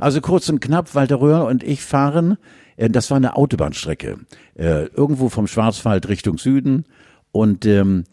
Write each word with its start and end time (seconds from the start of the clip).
Also 0.00 0.20
kurz 0.20 0.48
und 0.48 0.60
knapp, 0.60 0.94
Walter 0.94 1.20
Röhr 1.20 1.44
und 1.44 1.62
ich 1.62 1.82
fahren, 1.82 2.38
äh, 2.76 2.88
das 2.88 3.10
war 3.10 3.16
eine 3.16 3.36
Autobahnstrecke, 3.36 4.18
äh, 4.54 4.86
irgendwo 4.86 5.28
vom 5.28 5.46
Schwarzwald 5.46 6.08
Richtung 6.08 6.38
Süden 6.38 6.86
und 7.32 7.66
ähm, 7.66 8.04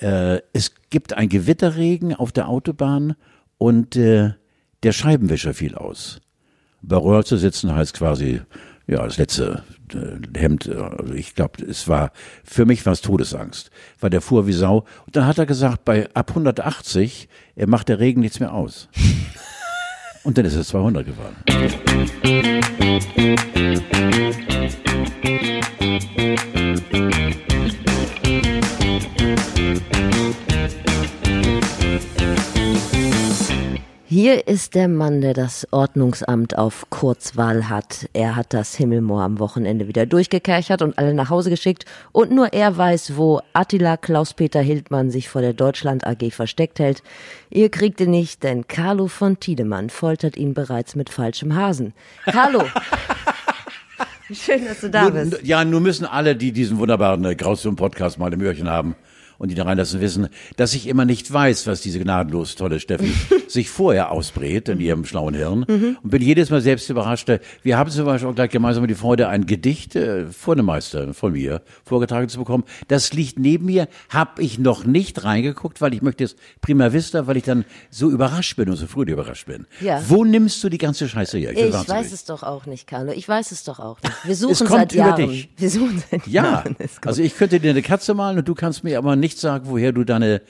äh, 0.00 0.40
es 0.52 0.72
gibt 0.90 1.12
ein 1.12 1.28
Gewitterregen 1.28 2.14
auf 2.14 2.32
der 2.32 2.48
Autobahn 2.48 3.14
und 3.58 3.94
äh, 3.96 4.32
der 4.82 4.92
Scheibenwischer 4.92 5.54
fiel 5.54 5.74
aus. 5.74 6.20
Bei 6.82 6.96
Röhr 6.96 7.24
zu 7.24 7.36
sitzen 7.36 7.74
heißt 7.74 7.94
quasi, 7.94 8.40
ja, 8.86 9.04
das 9.04 9.18
letzte 9.18 9.62
äh, 9.92 10.38
Hemd, 10.38 10.66
äh, 10.66 10.74
also 10.74 11.14
ich 11.14 11.34
glaube, 11.34 11.62
es 11.64 11.88
war, 11.88 12.12
für 12.42 12.66
mich 12.66 12.84
war 12.84 12.92
es 12.92 13.00
Todesangst, 13.00 13.70
weil 14.00 14.10
der 14.10 14.20
fuhr 14.20 14.46
wie 14.46 14.52
Sau. 14.52 14.84
Und 15.06 15.16
dann 15.16 15.26
hat 15.26 15.38
er 15.38 15.46
gesagt, 15.46 15.84
bei 15.84 16.08
ab 16.14 16.30
180 16.30 17.28
er 17.54 17.68
macht 17.68 17.88
der 17.88 18.00
Regen 18.00 18.20
nichts 18.20 18.40
mehr 18.40 18.52
aus. 18.52 18.88
Und 20.24 20.38
dann 20.38 20.46
ist 20.46 20.54
es 20.54 20.68
200 20.68 21.04
gefahren. 21.06 21.36
Hier 34.06 34.48
ist 34.48 34.74
der 34.74 34.88
Mann, 34.88 35.22
der 35.22 35.32
das 35.32 35.66
Ordnungsamt 35.70 36.58
auf 36.58 36.90
Kurzwahl 36.90 37.70
hat. 37.70 38.06
Er 38.12 38.36
hat 38.36 38.52
das 38.52 38.74
Himmelmoor 38.74 39.22
am 39.22 39.38
Wochenende 39.38 39.88
wieder 39.88 40.04
durchgekerchert 40.04 40.82
und 40.82 40.98
alle 40.98 41.14
nach 41.14 41.30
Hause 41.30 41.48
geschickt. 41.48 41.86
Und 42.12 42.30
nur 42.30 42.52
er 42.52 42.76
weiß, 42.76 43.16
wo 43.16 43.40
Attila 43.54 43.96
Klaus-Peter 43.96 44.60
Hildmann 44.60 45.10
sich 45.10 45.30
vor 45.30 45.40
der 45.40 45.54
Deutschland 45.54 46.06
AG 46.06 46.32
versteckt 46.32 46.80
hält. 46.80 47.02
Ihr 47.48 47.70
kriegt 47.70 47.98
ihn 47.98 48.10
nicht, 48.10 48.42
denn 48.42 48.68
Carlo 48.68 49.06
von 49.06 49.40
Tiedemann 49.40 49.88
foltert 49.88 50.36
ihn 50.36 50.52
bereits 50.52 50.94
mit 50.94 51.08
falschem 51.08 51.54
Hasen. 51.54 51.94
Carlo! 52.26 52.64
Schön, 54.32 54.66
dass 54.66 54.82
du 54.82 54.90
da 54.90 55.04
Nun, 55.04 55.30
bist. 55.30 55.42
ja, 55.44 55.64
nun 55.64 55.82
müssen 55.82 56.04
alle, 56.04 56.36
die 56.36 56.52
diesen 56.52 56.78
wunderbaren 56.78 57.24
äh, 57.24 57.34
Graustuhl-Podcast 57.34 58.18
mal 58.18 58.32
im 58.32 58.40
Öhrchen 58.42 58.68
haben 58.68 58.96
und 59.44 59.50
die 59.50 59.54
da 59.54 59.64
reinlassen, 59.64 60.00
wissen, 60.00 60.28
dass 60.56 60.72
ich 60.72 60.86
immer 60.88 61.04
nicht 61.04 61.30
weiß, 61.30 61.66
was 61.66 61.82
diese 61.82 61.98
gnadenlos 62.00 62.54
tolle 62.54 62.80
Steffi 62.80 63.12
sich 63.46 63.68
vorher 63.68 64.10
ausbrät 64.10 64.70
in 64.70 64.80
ihrem 64.80 65.04
schlauen 65.04 65.34
Hirn 65.34 65.64
und 65.64 66.10
bin 66.10 66.22
jedes 66.22 66.48
Mal 66.48 66.62
selbst 66.62 66.88
überrascht. 66.88 67.30
Wir 67.62 67.76
haben 67.76 67.90
zum 67.90 68.06
Beispiel 68.06 68.30
auch 68.30 68.34
gleich 68.34 68.48
gemeinsam 68.50 68.86
die 68.86 68.94
Freude, 68.94 69.28
ein 69.28 69.44
Gedicht 69.44 69.96
äh, 69.96 70.24
vor 70.26 70.56
dem 70.56 70.64
Meister 70.64 71.12
von 71.12 71.32
mir 71.34 71.60
vorgetragen 71.84 72.30
zu 72.30 72.38
bekommen. 72.38 72.64
Das 72.88 73.12
liegt 73.12 73.38
neben 73.38 73.66
mir, 73.66 73.86
habe 74.08 74.42
ich 74.42 74.58
noch 74.58 74.86
nicht 74.86 75.24
reingeguckt, 75.24 75.82
weil 75.82 75.92
ich 75.92 76.00
möchte 76.00 76.24
es 76.24 76.36
prima 76.62 76.94
vista, 76.94 77.26
weil 77.26 77.36
ich 77.36 77.44
dann 77.44 77.66
so 77.90 78.10
überrascht 78.10 78.56
bin 78.56 78.70
und 78.70 78.76
so 78.76 78.86
früh 78.86 79.02
überrascht 79.04 79.46
bin. 79.46 79.66
Ja. 79.82 80.02
Wo 80.08 80.24
nimmst 80.24 80.64
du 80.64 80.70
die 80.70 80.78
ganze 80.78 81.06
Scheiße 81.06 81.36
her? 81.36 81.52
Ich 81.52 81.58
wahnsinnig. 81.70 81.88
weiß 81.88 82.12
es 82.12 82.24
doch 82.24 82.42
auch 82.42 82.64
nicht, 82.64 82.86
Carlo. 82.86 83.12
Ich 83.12 83.28
weiß 83.28 83.52
es 83.52 83.64
doch 83.64 83.78
auch 83.78 84.00
nicht. 84.02 84.14
Wir 84.24 84.36
suchen 84.36 84.66
kommt 84.66 84.70
seit 84.70 84.92
über 84.94 85.02
Jahren. 85.08 85.28
dich. 85.28 85.50
Wir 85.58 85.68
suchen 85.68 86.02
seit 86.10 86.26
Ja, 86.26 86.42
Jahren. 86.44 86.76
Es 86.78 86.92
also 87.04 87.20
ich 87.22 87.36
könnte 87.36 87.60
dir 87.60 87.70
eine 87.72 87.82
Katze 87.82 88.14
malen 88.14 88.38
und 88.38 88.48
du 88.48 88.54
kannst 88.54 88.84
mir 88.84 88.96
aber 88.96 89.16
nicht 89.16 89.33
sagen, 89.40 89.66
woher 89.68 89.92
du 89.92 90.04
deine 90.04 90.42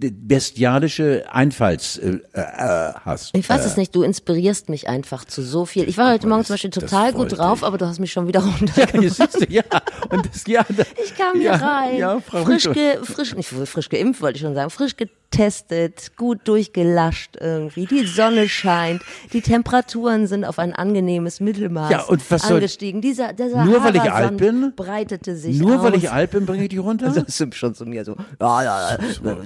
bestialische 0.00 1.24
Einfalls 1.30 1.98
äh, 1.98 2.20
äh, 2.32 2.92
hast. 3.04 3.36
Ich 3.36 3.48
weiß 3.48 3.66
es 3.66 3.76
nicht, 3.76 3.94
du 3.94 4.02
inspirierst 4.02 4.70
mich 4.70 4.88
einfach 4.88 5.26
zu 5.26 5.42
so 5.42 5.66
viel. 5.66 5.88
Ich 5.88 5.98
war 5.98 6.12
heute 6.12 6.26
Morgen 6.26 6.44
zum 6.44 6.54
Beispiel 6.54 6.70
das 6.70 6.84
total 6.84 7.12
gut 7.12 7.36
drauf, 7.36 7.58
dich. 7.58 7.66
aber 7.66 7.76
du 7.76 7.86
hast 7.86 7.98
mich 7.98 8.12
schon 8.12 8.26
wieder 8.26 8.40
runter. 8.44 8.72
Ja, 8.78 9.26
du, 9.26 9.44
ja. 9.48 9.62
Und 10.08 10.26
das, 10.26 10.44
ja, 10.46 10.64
da, 10.68 10.84
Ich 11.04 11.14
kam 11.16 11.34
hier 11.34 11.50
ja, 11.50 11.56
rein, 11.56 11.98
Ja, 11.98 12.20
frisch, 12.20 12.70
ge, 12.72 12.98
frisch, 13.02 13.34
nicht 13.34 13.48
frisch 13.48 13.88
geimpft, 13.90 14.22
wollte 14.22 14.36
ich 14.36 14.42
schon 14.42 14.54
sagen, 14.54 14.70
frisch 14.70 14.96
getestet, 15.30 16.12
gut 16.16 16.40
durchgelascht 16.44 17.36
irgendwie. 17.40 17.86
Die 17.86 18.04
Sonne 18.06 18.48
scheint, 18.48 19.02
die 19.32 19.40
Temperaturen 19.40 20.26
sind 20.26 20.44
auf 20.44 20.58
ein 20.58 20.74
angenehmes 20.74 21.40
Mittelmaß 21.40 21.90
Ja, 21.90 22.02
und 22.02 22.28
was 22.30 22.42
soll- 22.42 22.56
angestiegen. 22.56 23.00
Dieser, 23.00 23.32
der 23.32 23.48
Nur 23.64 23.82
weil 23.82 23.94
ich 23.96 24.10
alt 24.10 24.36
bin? 24.36 24.72
breitete 24.74 25.36
sich 25.36 25.58
Nur 25.58 25.76
aus. 25.78 25.82
weil 25.84 25.94
ich 25.96 26.10
alt 26.10 26.30
bin, 26.32 26.46
bringe 26.46 26.64
ich 26.64 26.68
dich 26.70 26.80
runter? 26.80 27.10
Das 27.10 27.40
ist 27.40 27.54
schon 27.56 27.74
zu 27.74 27.86
mir 27.86 28.04
so, 28.04 28.16
ja, 28.40 28.62
ja, 28.62 28.98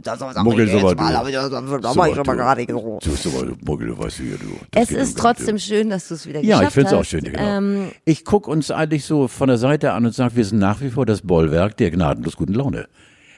das 0.03 0.19
sag 0.19 0.43
Muggel 0.45 0.67
ich 0.67 0.73
so 0.73 0.81
mal, 0.81 0.95
du. 0.95 1.03
aber 1.03 1.31
das, 1.31 1.51
das, 1.51 1.63
das 1.83 1.93
So 1.93 1.99
mach 1.99 2.07
ich 2.09 2.15
schon 2.15 2.27
mal 2.27 2.33
du. 2.33 2.39
gerade 2.39 2.67
so. 2.69 2.99
Du 3.03 3.11
bist 3.11 3.27
aber 3.27 3.53
Muggel, 3.65 3.89
du 3.89 3.99
weißt 3.99 4.19
ja, 4.21 4.37
du. 4.37 4.59
Es 4.81 4.91
ist 4.91 5.19
trotzdem 5.19 5.59
schön, 5.59 5.91
dass 5.91 6.09
du 6.09 6.15
es 6.15 6.27
wieder 6.27 6.41
Ja, 6.41 6.57
ich 6.57 6.59
geschafft 6.61 6.75
finde 6.75 6.89
es 6.89 6.95
auch 6.95 6.99
hast. 7.01 7.09
schön, 7.09 7.25
genau. 7.25 7.39
Ähm, 7.59 7.91
ich 8.05 8.25
gucke 8.25 8.51
uns 8.51 8.71
eigentlich 8.71 9.05
so 9.05 9.29
von 9.29 9.49
der 9.49 9.59
Seite 9.59 9.93
an 9.93 10.07
und 10.07 10.15
sage, 10.15 10.37
wir 10.37 10.45
sind 10.45 10.59
nach 10.59 10.81
wie 10.81 10.91
vor 10.91 11.05
das 11.07 11.23
Bollwerk 11.23 11.77
der 11.77 11.91
gnadenlos 11.91 12.37
guten 12.37 12.55
Laune. 12.55 12.87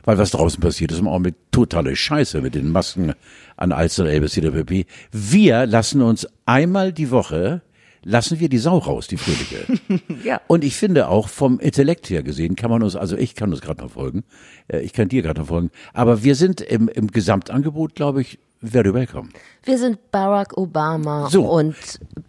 Weil 0.06 0.18
was 0.18 0.30
draußen 0.30 0.60
passiert, 0.60 0.92
ist 0.92 1.00
im 1.00 1.08
Augenblick 1.08 1.34
totale 1.50 1.94
Scheiße 1.96 2.40
mit 2.40 2.54
den 2.54 2.70
Masken 2.70 3.12
an 3.56 3.72
Alster, 3.72 4.04
ABC, 4.04 4.40
pp. 4.40 4.86
Wir 5.12 5.66
lassen 5.66 6.00
uns 6.00 6.26
einmal 6.46 6.92
die 6.92 7.10
Woche, 7.10 7.60
lassen 8.04 8.38
wir 8.38 8.48
die 8.48 8.58
Sau 8.58 8.78
raus, 8.78 9.08
die 9.08 9.16
fröhliche. 9.18 9.66
Ja. 10.24 10.40
Und 10.46 10.64
ich 10.64 10.76
finde 10.76 11.08
auch 11.08 11.28
vom 11.28 11.58
Intellekt 11.60 12.08
her 12.10 12.22
gesehen 12.22 12.56
kann 12.56 12.70
man 12.70 12.82
uns, 12.82 12.96
also 12.96 13.16
ich 13.16 13.34
kann 13.34 13.50
uns 13.50 13.60
gerade 13.60 13.82
noch 13.82 13.90
folgen, 13.90 14.24
äh, 14.68 14.80
ich 14.80 14.92
kann 14.92 15.08
dir 15.08 15.22
gerade 15.22 15.40
noch 15.40 15.48
folgen, 15.48 15.70
aber 15.92 16.22
wir 16.24 16.34
sind 16.34 16.60
im, 16.60 16.88
im 16.88 17.08
Gesamtangebot, 17.08 17.94
glaube 17.94 18.22
ich, 18.22 18.38
very 18.62 18.92
welcome. 18.94 19.28
Wir 19.64 19.78
sind 19.78 20.10
Barack 20.10 20.56
Obama 20.56 21.28
So. 21.30 21.44
und 21.48 21.74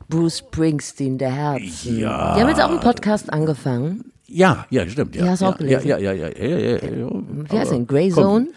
Bruce 0.09 0.39
Springsteen 0.39 1.17
der 1.17 1.31
Herzen. 1.31 1.99
Ja. 1.99 2.35
Die 2.35 2.41
haben 2.41 2.49
jetzt 2.49 2.61
auch 2.61 2.69
einen 2.69 2.79
Podcast 2.79 3.31
angefangen. 3.31 4.11
Ja, 4.27 4.65
ja, 4.69 4.87
stimmt. 4.89 5.15
Ja, 5.15 5.25
Ja, 5.25 5.31
hast 5.31 5.41
ja, 5.41 5.49
auch 5.49 5.57
gelesen? 5.57 5.87
Ja, 5.87 5.97
ja, 5.97 6.11
ja, 6.11 6.27
ja, 6.27 6.47
ja, 6.47 6.57
ja, 6.57 6.77
ja, 6.77 6.95
ja. 6.97 7.09
Wie 7.49 7.57
heißt 7.57 7.71
denn? 7.71 7.87
Grey 7.87 8.11
Zone? 8.11 8.47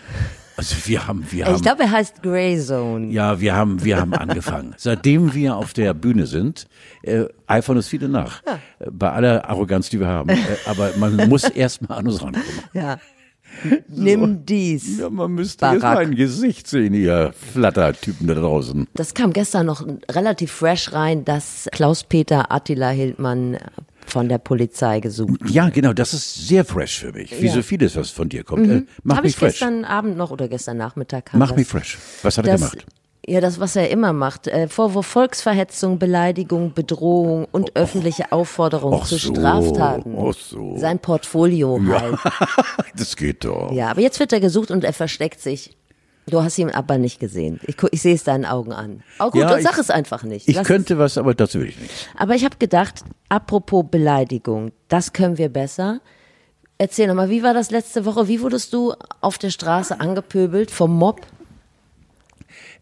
Also 0.56 0.76
wir 0.84 1.06
haben, 1.06 1.24
wir 1.30 1.44
Ich 1.46 1.46
haben, 1.52 1.62
glaube, 1.62 1.82
er 1.84 1.90
heißt 1.90 2.22
Grey 2.22 2.60
Zone. 2.60 3.06
ja, 3.12 3.40
wir 3.40 3.54
haben, 3.54 3.82
wir 3.82 3.98
haben 3.98 4.12
angefangen. 4.12 4.74
Seitdem 4.76 5.32
wir 5.32 5.56
auf 5.56 5.72
der 5.72 5.94
Bühne 5.94 6.26
sind, 6.26 6.66
äh, 7.02 7.24
eifern 7.46 7.76
uns 7.76 7.86
viele 7.88 8.08
nach. 8.08 8.42
Äh, 8.44 8.56
Bei 8.90 9.12
aller 9.12 9.48
Arroganz, 9.48 9.88
die 9.88 10.00
wir 10.00 10.08
haben. 10.08 10.28
Äh, 10.28 10.36
aber 10.66 10.90
man 10.98 11.28
muss 11.28 11.44
erst 11.48 11.88
mal 11.88 11.94
an 11.96 12.08
uns 12.08 12.20
rankommen. 12.20 12.44
Ja. 12.74 12.98
Nimm 13.88 14.44
dies. 14.46 14.98
Ja, 14.98 15.08
man 15.10 15.32
müsste 15.32 15.66
jetzt 15.66 15.80
Barack. 15.82 16.08
mein 16.08 16.14
Gesicht 16.16 16.66
sehen, 16.68 16.94
ihr 16.94 17.32
Flattertypen 17.52 18.26
da 18.26 18.34
draußen. 18.34 18.86
Das 18.94 19.14
kam 19.14 19.32
gestern 19.32 19.66
noch 19.66 19.84
relativ 20.10 20.52
fresh 20.52 20.92
rein, 20.92 21.24
dass 21.24 21.68
Klaus-Peter 21.72 22.52
Attila 22.52 22.90
Hildmann 22.90 23.58
von 24.06 24.28
der 24.28 24.38
Polizei 24.38 25.00
gesucht. 25.00 25.40
Ja, 25.48 25.68
genau, 25.68 25.92
das 25.92 26.14
ist 26.14 26.46
sehr 26.48 26.64
fresh 26.64 26.98
für 27.00 27.12
mich. 27.12 27.40
Wie 27.40 27.46
Ja. 27.46 27.52
so 27.52 27.62
vieles, 27.62 27.96
was 27.96 28.10
von 28.10 28.28
dir 28.28 28.44
kommt. 28.44 28.68
Äh, 28.68 28.82
mach 29.02 29.16
Habe 29.16 29.26
mich 29.26 29.34
ich 29.34 29.38
fresh. 29.38 29.52
gestern 29.52 29.84
Abend 29.84 30.16
noch 30.16 30.30
oder 30.30 30.48
gestern 30.48 30.76
Nachmittag 30.76 31.30
Mach 31.34 31.48
das. 31.48 31.56
mich 31.58 31.66
fresh. 31.66 31.98
Was 32.22 32.38
hat 32.38 32.46
er 32.46 32.56
gemacht? 32.56 32.84
Ja, 33.26 33.40
das, 33.42 33.60
was 33.60 33.76
er 33.76 33.90
immer 33.90 34.12
macht. 34.14 34.46
Äh, 34.48 34.66
Vorwurf 34.66 35.06
Volksverhetzung, 35.06 35.98
Beleidigung, 35.98 36.72
Bedrohung 36.72 37.46
und 37.52 37.76
öffentliche 37.76 38.32
Aufforderung 38.32 38.94
Ach 39.00 39.06
zu 39.06 39.16
so, 39.18 39.34
Straftaten. 39.34 40.16
ach 40.18 40.32
so. 40.34 40.78
Sein 40.78 40.98
Portfolio 40.98 41.78
halt. 41.88 42.18
Das 42.96 43.16
geht 43.16 43.44
doch. 43.44 43.72
Ja, 43.72 43.90
aber 43.90 44.00
jetzt 44.00 44.18
wird 44.20 44.32
er 44.32 44.40
gesucht 44.40 44.70
und 44.70 44.84
er 44.84 44.92
versteckt 44.94 45.40
sich. 45.40 45.76
Du 46.26 46.42
hast 46.42 46.58
ihn 46.58 46.70
aber 46.70 46.98
nicht 46.98 47.18
gesehen. 47.18 47.58
Ich, 47.66 47.76
ich 47.90 48.02
sehe 48.02 48.14
es 48.14 48.22
deinen 48.24 48.44
Augen 48.44 48.72
an. 48.72 49.02
Oh 49.18 49.30
gut, 49.30 49.40
Ja, 49.40 49.48
dann 49.48 49.62
sag 49.62 49.72
ich- 49.72 49.78
es 49.78 49.90
einfach 49.90 50.22
nicht. 50.22 50.48
Ich 50.48 50.54
Lass 50.56 50.66
könnte 50.66 50.98
was, 50.98 51.18
aber 51.18 51.34
dazu 51.34 51.58
will 51.60 51.68
ich 51.68 51.78
nicht. 51.80 52.08
Aber 52.16 52.34
ich 52.34 52.44
habe 52.44 52.56
gedacht, 52.58 53.02
apropos 53.28 53.84
Beleidigung, 53.90 54.70
das 54.88 55.12
können 55.12 55.38
wir 55.38 55.48
besser. 55.48 56.00
Erzähl 56.78 57.08
nochmal, 57.08 57.30
wie 57.30 57.42
war 57.42 57.52
das 57.52 57.70
letzte 57.70 58.04
Woche? 58.04 58.28
Wie 58.28 58.40
wurdest 58.40 58.72
du 58.72 58.94
auf 59.20 59.38
der 59.38 59.50
Straße 59.50 60.00
angepöbelt 60.00 60.70
vom 60.70 60.96
Mob? 60.96 61.20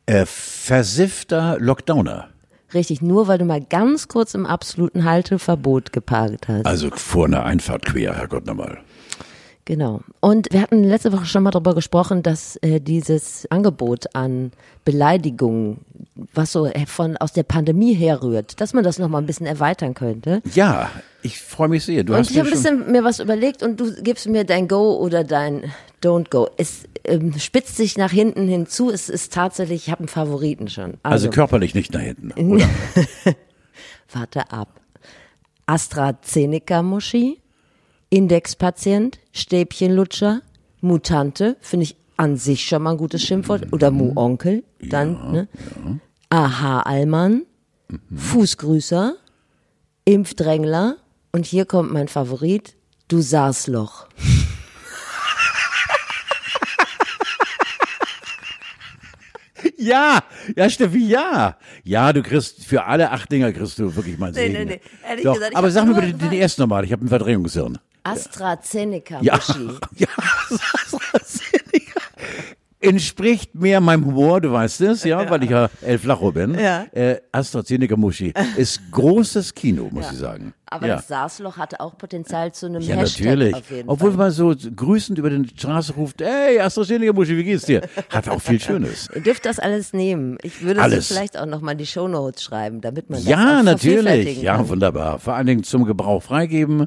Äh, 0.06 0.25
versiffter 0.26 1.56
Lockdowner. 1.59 2.28
Richtig, 2.75 3.00
nur 3.00 3.28
weil 3.28 3.38
du 3.38 3.44
mal 3.47 3.62
ganz 3.62 4.09
kurz 4.09 4.34
im 4.34 4.44
absoluten 4.44 5.05
Halteverbot 5.05 5.93
geparkt 5.93 6.49
hast. 6.49 6.66
Also 6.66 6.91
vor 6.91 7.25
einer 7.26 7.44
Einfahrt 7.44 7.87
quer, 7.87 8.15
Herrgott 8.15 8.47
nochmal. 8.47 8.78
Genau. 9.69 10.01
Und 10.21 10.49
wir 10.51 10.62
hatten 10.62 10.83
letzte 10.83 11.12
Woche 11.12 11.27
schon 11.27 11.43
mal 11.43 11.51
darüber 11.51 11.75
gesprochen, 11.75 12.23
dass 12.23 12.56
äh, 12.62 12.81
dieses 12.81 13.47
Angebot 13.51 14.06
an 14.15 14.51
Beleidigungen, 14.87 15.81
was 16.33 16.53
so 16.53 16.65
äh, 16.65 16.87
von 16.87 17.19
aus 17.19 17.34
der 17.34 17.43
Pandemie 17.43 17.93
herrührt, 17.93 18.62
dass 18.62 18.73
man 18.73 18.83
das 18.83 18.99
noch 18.99 19.11
mal 19.11 19.19
ein 19.19 19.27
bisschen 19.27 19.45
erweitern 19.45 19.93
könnte. 19.93 20.41
Ja, 20.55 20.91
ich 21.20 21.38
freue 21.38 21.69
mich 21.69 21.85
sehr. 21.85 22.03
Du 22.03 22.15
Und 22.15 22.20
hast 22.20 22.31
ich 22.31 22.38
habe 22.38 22.49
ein 22.49 22.53
bisschen 22.53 22.91
mir 22.91 23.05
was 23.05 23.20
überlegt 23.20 23.62
und 23.62 23.79
du 23.79 23.93
gibst 24.03 24.26
mir 24.26 24.44
dein 24.44 24.69
Go 24.69 24.97
oder 24.97 25.23
dein 25.23 25.70
Don't 26.03 26.31
Go. 26.31 26.49
Es 26.56 26.85
ähm, 27.05 27.38
spitzt 27.38 27.76
sich 27.76 27.99
nach 27.99 28.11
hinten 28.11 28.49
hinzu. 28.49 28.91
Es 28.91 29.11
ist 29.11 29.35
tatsächlich, 29.35 29.87
ich 29.87 29.91
habe 29.91 29.99
einen 29.99 30.09
Favoriten 30.09 30.69
schon. 30.69 30.94
also 31.03 31.29
körperlich 31.29 31.75
nicht 31.75 31.93
nach 31.93 32.00
hinten. 32.00 32.32
Oder? 32.32 32.65
Warte 34.15 34.50
ab. 34.50 34.81
AstraZeneca-Muschi, 35.67 37.38
Indexpatient, 38.10 39.19
Stäbchenlutscher, 39.32 40.40
Mutante, 40.81 41.56
finde 41.60 41.84
ich 41.84 41.96
an 42.16 42.37
sich 42.37 42.64
schon 42.66 42.82
mal 42.82 42.93
ein 42.93 42.96
gutes 42.96 43.22
Schimpfwort. 43.22 43.72
Oder 43.72 43.90
Mu-Onkel, 43.90 44.64
dann, 44.81 45.32
ne? 45.32 45.49
Aha-Allmann, 46.31 47.43
Fußgrüßer, 48.14 49.14
Impfdrängler 50.05 50.96
und 51.32 51.46
hier 51.46 51.64
kommt 51.64 51.93
mein 51.93 52.08
Favorit, 52.08 52.76
du 53.08 53.20
Saßloch. 53.20 54.06
Ja, 59.76 60.20
ja, 60.56 60.70
Steffi, 60.70 61.05
ja. 61.08 61.56
Ja, 61.82 62.12
du 62.12 62.22
kriegst 62.22 62.64
für 62.64 62.84
alle 62.84 63.10
acht 63.10 63.31
Dinger 63.31 63.52
kriegst 63.52 63.78
du 63.78 63.94
wirklich 63.94 64.19
mein 64.19 64.32
Nee, 64.32 64.40
Segen. 64.46 64.52
nee, 64.52 64.64
nee. 64.64 64.81
Ehrlich 65.08 65.25
Doch, 65.25 65.34
gesagt, 65.34 65.52
ich 65.52 65.56
aber 65.58 65.70
sag 65.70 65.87
mir 65.87 65.94
bitte 65.94 66.12
den 66.14 66.32
ersten 66.32 66.62
nochmal, 66.62 66.84
ich 66.84 66.93
habe 66.93 67.05
ein 67.05 67.08
Verdrängungshirn. 67.08 67.78
AstraZeneca, 68.12 69.20
Ja, 69.22 69.37
Muschi. 69.37 69.69
ja, 69.96 70.08
entspricht 72.81 73.55
mehr 73.55 73.81
meinem 73.81 74.05
Humor, 74.06 74.40
du 74.40 74.52
weißt 74.52 74.81
es, 74.82 75.05
ja, 75.05 75.28
weil 75.28 75.43
ich 75.43 75.50
ja 75.50 75.69
El 75.82 75.99
Flacho 75.99 76.31
bin. 76.32 76.55
Ja. 76.58 76.84
Äh, 76.93 77.20
AstraZeneca 77.32 77.96
Muschi 77.96 78.32
ist 78.56 78.81
großes 78.93 79.55
Kino, 79.55 79.88
muss 79.90 80.12
ich 80.12 80.19
sagen. 80.19 80.55
Aber 80.66 80.87
ja. 80.87 80.96
das 80.96 81.08
SARS-Loch 81.08 81.56
hatte 81.56 81.81
auch 81.81 81.96
Potenzial 81.99 82.52
zu 82.52 82.66
einem 82.66 82.82
Ja, 82.82 82.96
Hashtag 82.96 83.25
natürlich. 83.26 83.55
auf 83.55 83.70
jeden 83.70 83.88
Obwohl 83.88 84.10
Fall. 84.10 84.19
man 84.19 84.31
so 84.31 84.55
grüßend 84.76 85.19
über 85.19 85.31
die 85.31 85.49
Straße 85.56 85.94
ruft, 85.94 86.20
hey, 86.22 86.60
AstraZeneca 86.60 87.12
Muschi, 87.12 87.37
wie 87.37 87.44
geht's 87.44 87.64
dir? 87.64 87.82
Hat 88.10 88.28
auch 88.28 88.40
viel 88.40 88.60
Schönes. 88.60 89.08
Ihr 89.14 89.22
dürft 89.22 89.44
das 89.46 89.58
alles 89.58 89.93
nehmen. 89.93 90.38
Ich 90.43 90.62
würde 90.62 90.81
Alles. 90.82 90.99
es 90.99 91.08
vielleicht 91.08 91.37
auch 91.38 91.46
nochmal 91.46 91.72
in 91.72 91.78
die 91.78 91.87
Shownotes 91.87 92.43
schreiben, 92.43 92.81
damit 92.81 93.10
man 93.10 93.19
das 93.19 93.28
Ja, 93.28 93.58
auch 93.58 93.62
natürlich. 93.64 94.40
Ja, 94.43 94.69
wunderbar. 94.69 95.19
Vor 95.19 95.34
allen 95.34 95.46
Dingen 95.46 95.64
zum 95.64 95.84
Gebrauch 95.84 96.22
freigeben. 96.22 96.87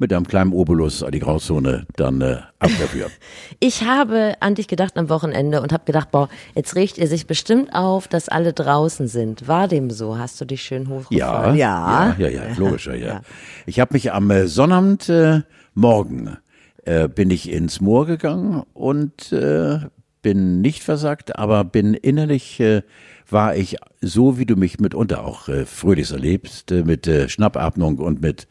Mit 0.00 0.14
einem 0.14 0.26
kleinen 0.26 0.52
Obolus 0.54 1.02
an 1.02 1.12
die 1.12 1.18
Grauzone, 1.18 1.86
dann 1.96 2.22
äh, 2.22 2.38
ab 2.58 2.70
dafür. 2.80 3.08
Ich 3.60 3.84
habe 3.84 4.34
an 4.40 4.54
dich 4.54 4.66
gedacht 4.66 4.96
am 4.96 5.10
Wochenende 5.10 5.60
und 5.60 5.74
habe 5.74 5.84
gedacht, 5.84 6.10
boah, 6.10 6.30
jetzt 6.54 6.74
regt 6.74 6.96
ihr 6.96 7.06
sich 7.06 7.26
bestimmt 7.26 7.74
auf, 7.74 8.08
dass 8.08 8.30
alle 8.30 8.54
draußen 8.54 9.06
sind. 9.08 9.46
War 9.46 9.68
dem 9.68 9.90
so? 9.90 10.16
Hast 10.16 10.40
du 10.40 10.46
dich 10.46 10.62
schön 10.62 10.84
Ja, 10.84 10.88
hochgefallen? 10.88 11.56
ja, 11.56 12.16
ja, 12.18 12.28
ja, 12.28 12.42
logisch, 12.56 12.86
ja, 12.86 12.94
ja. 12.94 13.20
Ich 13.66 13.78
habe 13.78 13.92
mich 13.92 14.10
am 14.10 14.30
äh, 14.30 14.46
Sonnabend 14.48 15.10
äh, 15.10 15.42
morgen 15.74 16.38
äh, 16.86 17.06
bin 17.06 17.30
ich 17.30 17.50
ins 17.50 17.82
Moor 17.82 18.06
gegangen 18.06 18.62
und 18.72 19.32
äh, 19.32 19.80
bin 20.22 20.60
nicht 20.60 20.82
versagt, 20.82 21.36
aber 21.36 21.64
bin 21.64 21.94
innerlich 21.94 22.60
äh, 22.60 22.82
war 23.28 23.56
ich 23.56 23.76
so, 24.00 24.38
wie 24.38 24.46
du 24.46 24.56
mich 24.56 24.80
mitunter 24.80 25.24
auch 25.24 25.48
äh, 25.48 25.64
fröhlich 25.64 26.10
erlebst, 26.10 26.72
äh, 26.72 26.82
mit 26.82 27.06
äh, 27.06 27.28
Schnappatmung 27.28 27.98
und 27.98 28.20
mit 28.20 28.48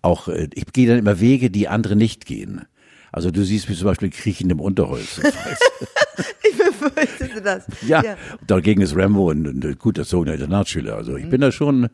auch, 0.00 0.28
äh, 0.28 0.48
ich 0.54 0.66
gehe 0.72 0.88
dann 0.88 0.98
immer 0.98 1.20
Wege, 1.20 1.50
die 1.50 1.68
andere 1.68 1.96
nicht 1.96 2.26
gehen. 2.26 2.62
Also 3.12 3.30
du 3.30 3.44
siehst 3.44 3.68
mich 3.68 3.78
zum 3.78 3.86
Beispiel 3.86 4.10
kriechend 4.10 4.50
im 4.50 4.60
Unterholz. 4.60 5.20
Ich 6.42 6.58
befürchtete 6.58 7.40
das. 7.40 7.66
Ja, 7.86 8.02
dagegen 8.46 8.82
ist 8.82 8.94
Rambo 8.94 9.30
ein, 9.30 9.46
ein 9.46 9.76
gut 9.78 9.96
erzogener 9.96 10.34
Internatsschüler. 10.34 10.96
Also 10.96 11.16
ich 11.16 11.28
bin 11.30 11.40
da 11.40 11.50
schon 11.52 11.88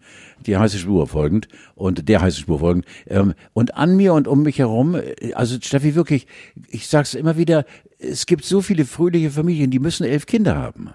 die 0.46 0.56
heiße 0.56 0.78
Spur 0.78 1.06
folgend 1.06 1.46
und 1.76 2.08
der 2.08 2.20
heiße 2.20 2.40
Spur 2.40 2.58
folgend. 2.58 2.84
Ähm, 3.06 3.34
und 3.52 3.76
an 3.76 3.96
mir 3.96 4.14
und 4.14 4.26
um 4.26 4.42
mich 4.42 4.58
herum, 4.58 5.00
also 5.34 5.56
Steffi, 5.60 5.94
wirklich, 5.94 6.26
ich 6.68 6.88
sag's 6.88 7.14
immer 7.14 7.36
wieder, 7.36 7.64
es 7.98 8.26
gibt 8.26 8.44
so 8.44 8.60
viele 8.60 8.84
fröhliche 8.84 9.30
Familien, 9.30 9.70
die 9.70 9.78
müssen 9.78 10.04
elf 10.04 10.26
Kinder 10.26 10.56
haben. 10.56 10.90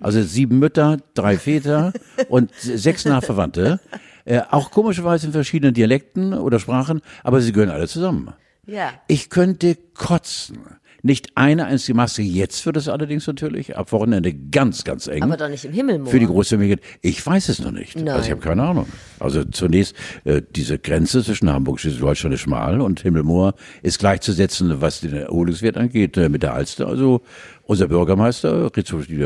Also 0.00 0.22
sieben 0.22 0.58
Mütter, 0.58 0.98
drei 1.14 1.36
Väter 1.36 1.92
und 2.28 2.52
sechs 2.54 3.04
Nachverwandte. 3.04 3.80
Äh, 4.24 4.40
auch 4.50 4.70
komischerweise 4.70 5.26
in 5.26 5.32
verschiedenen 5.32 5.74
Dialekten 5.74 6.32
oder 6.34 6.58
Sprachen, 6.58 7.00
aber 7.22 7.40
sie 7.40 7.52
gehören 7.52 7.70
alle 7.70 7.86
zusammen. 7.86 8.32
Ja. 8.66 8.92
Ich 9.08 9.30
könnte 9.30 9.76
kotzen. 9.94 10.58
Nicht 11.02 11.36
eine 11.36 11.66
einzige 11.66 11.94
Maske. 11.94 12.22
Jetzt 12.22 12.66
wird 12.66 12.76
es 12.76 12.88
allerdings 12.88 13.28
natürlich 13.28 13.76
ab 13.76 13.92
Wochenende 13.92 14.34
ganz, 14.34 14.82
ganz 14.82 15.06
eng. 15.06 15.22
Aber 15.22 15.36
doch 15.36 15.48
nicht 15.48 15.64
im 15.64 15.72
Himmelmoor. 15.72 16.10
Für 16.10 16.18
die 16.18 16.26
große 16.26 16.56
Familie. 16.56 16.78
Ich 17.00 17.24
weiß 17.24 17.48
es 17.48 17.60
noch 17.60 17.70
nicht. 17.70 17.94
Nein. 17.94 18.08
Also 18.08 18.24
ich 18.24 18.30
habe 18.32 18.40
keine 18.40 18.64
Ahnung. 18.64 18.88
Also 19.20 19.44
zunächst, 19.44 19.94
äh, 20.24 20.42
diese 20.50 20.80
Grenze 20.80 21.22
zwischen 21.22 21.48
Hamburg 21.48 21.74
und 21.74 21.78
Schleswig-Holstein 21.78 22.32
ist 22.32 22.40
schmal 22.40 22.80
und 22.80 23.00
Himmelmoor 23.00 23.54
ist 23.82 24.00
gleichzusetzen, 24.00 24.80
was 24.80 25.00
den 25.00 25.14
Erholungswert 25.14 25.76
angeht, 25.76 26.16
äh, 26.16 26.28
mit 26.28 26.42
der 26.42 26.54
Alster. 26.54 26.88
Also 26.88 27.20
unser 27.62 27.86
Bürgermeister, 27.86 28.70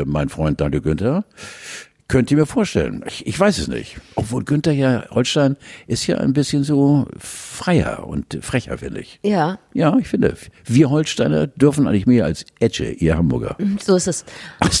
mein 0.05 0.29
Freund 0.29 0.61
Daniel 0.61 0.81
Günther, 0.81 1.25
könnt 2.11 2.29
ihr 2.29 2.35
mir 2.35 2.45
vorstellen. 2.45 3.05
Ich, 3.07 3.25
ich 3.25 3.39
weiß 3.39 3.57
es 3.57 3.69
nicht. 3.69 3.95
Obwohl 4.15 4.43
Günther 4.43 4.73
ja, 4.73 5.05
Holstein 5.11 5.55
ist 5.87 6.05
ja 6.07 6.17
ein 6.17 6.33
bisschen 6.33 6.65
so 6.65 7.07
freier 7.17 8.05
und 8.05 8.37
frecher, 8.41 8.77
finde 8.77 8.99
ich. 8.99 9.21
Ja, 9.23 9.59
Ja, 9.73 9.97
ich 9.97 10.09
finde, 10.09 10.35
wir 10.65 10.89
Holsteiner 10.89 11.47
dürfen 11.47 11.87
eigentlich 11.87 12.07
mehr 12.07 12.25
als 12.25 12.45
Etche, 12.59 12.91
ihr 12.91 13.17
Hamburger. 13.17 13.55
so 13.79 13.95
ist 13.95 14.07
es. 14.07 14.25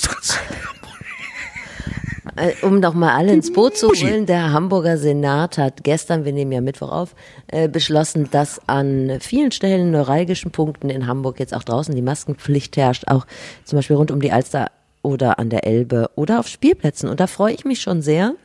Äh, 2.35 2.53
Um 2.61 2.81
doch 2.81 2.93
mal 2.93 3.13
alle 3.15 3.33
ins 3.33 3.51
Boot 3.51 3.75
zu 3.75 3.89
holen, 3.89 4.25
der 4.25 4.53
Hamburger 4.53 4.97
Senat 4.97 5.57
hat 5.57 5.83
gestern, 5.83 6.23
wir 6.23 6.31
nehmen 6.31 6.51
ja 6.51 6.61
Mittwoch 6.61 6.91
auf, 6.91 7.15
äh, 7.47 7.67
beschlossen, 7.67 8.29
dass 8.31 8.61
an 8.69 9.17
vielen 9.19 9.51
Stellen, 9.51 9.91
neuralgischen 9.91 10.51
Punkten 10.51 10.89
in 10.89 11.07
Hamburg 11.07 11.39
jetzt 11.39 11.53
auch 11.53 11.63
draußen 11.63 11.93
die 11.93 12.01
Maskenpflicht 12.01 12.77
herrscht, 12.77 13.07
auch 13.07 13.25
zum 13.65 13.77
Beispiel 13.77 13.97
rund 13.97 14.11
um 14.11 14.21
die 14.21 14.31
Alster 14.31 14.67
oder 15.01 15.39
an 15.39 15.49
der 15.49 15.65
Elbe 15.65 16.09
oder 16.15 16.39
auf 16.39 16.47
Spielplätzen. 16.47 17.09
Und 17.09 17.19
da 17.19 17.27
freue 17.27 17.53
ich 17.53 17.65
mich 17.65 17.81
schon 17.81 18.01
sehr. 18.01 18.35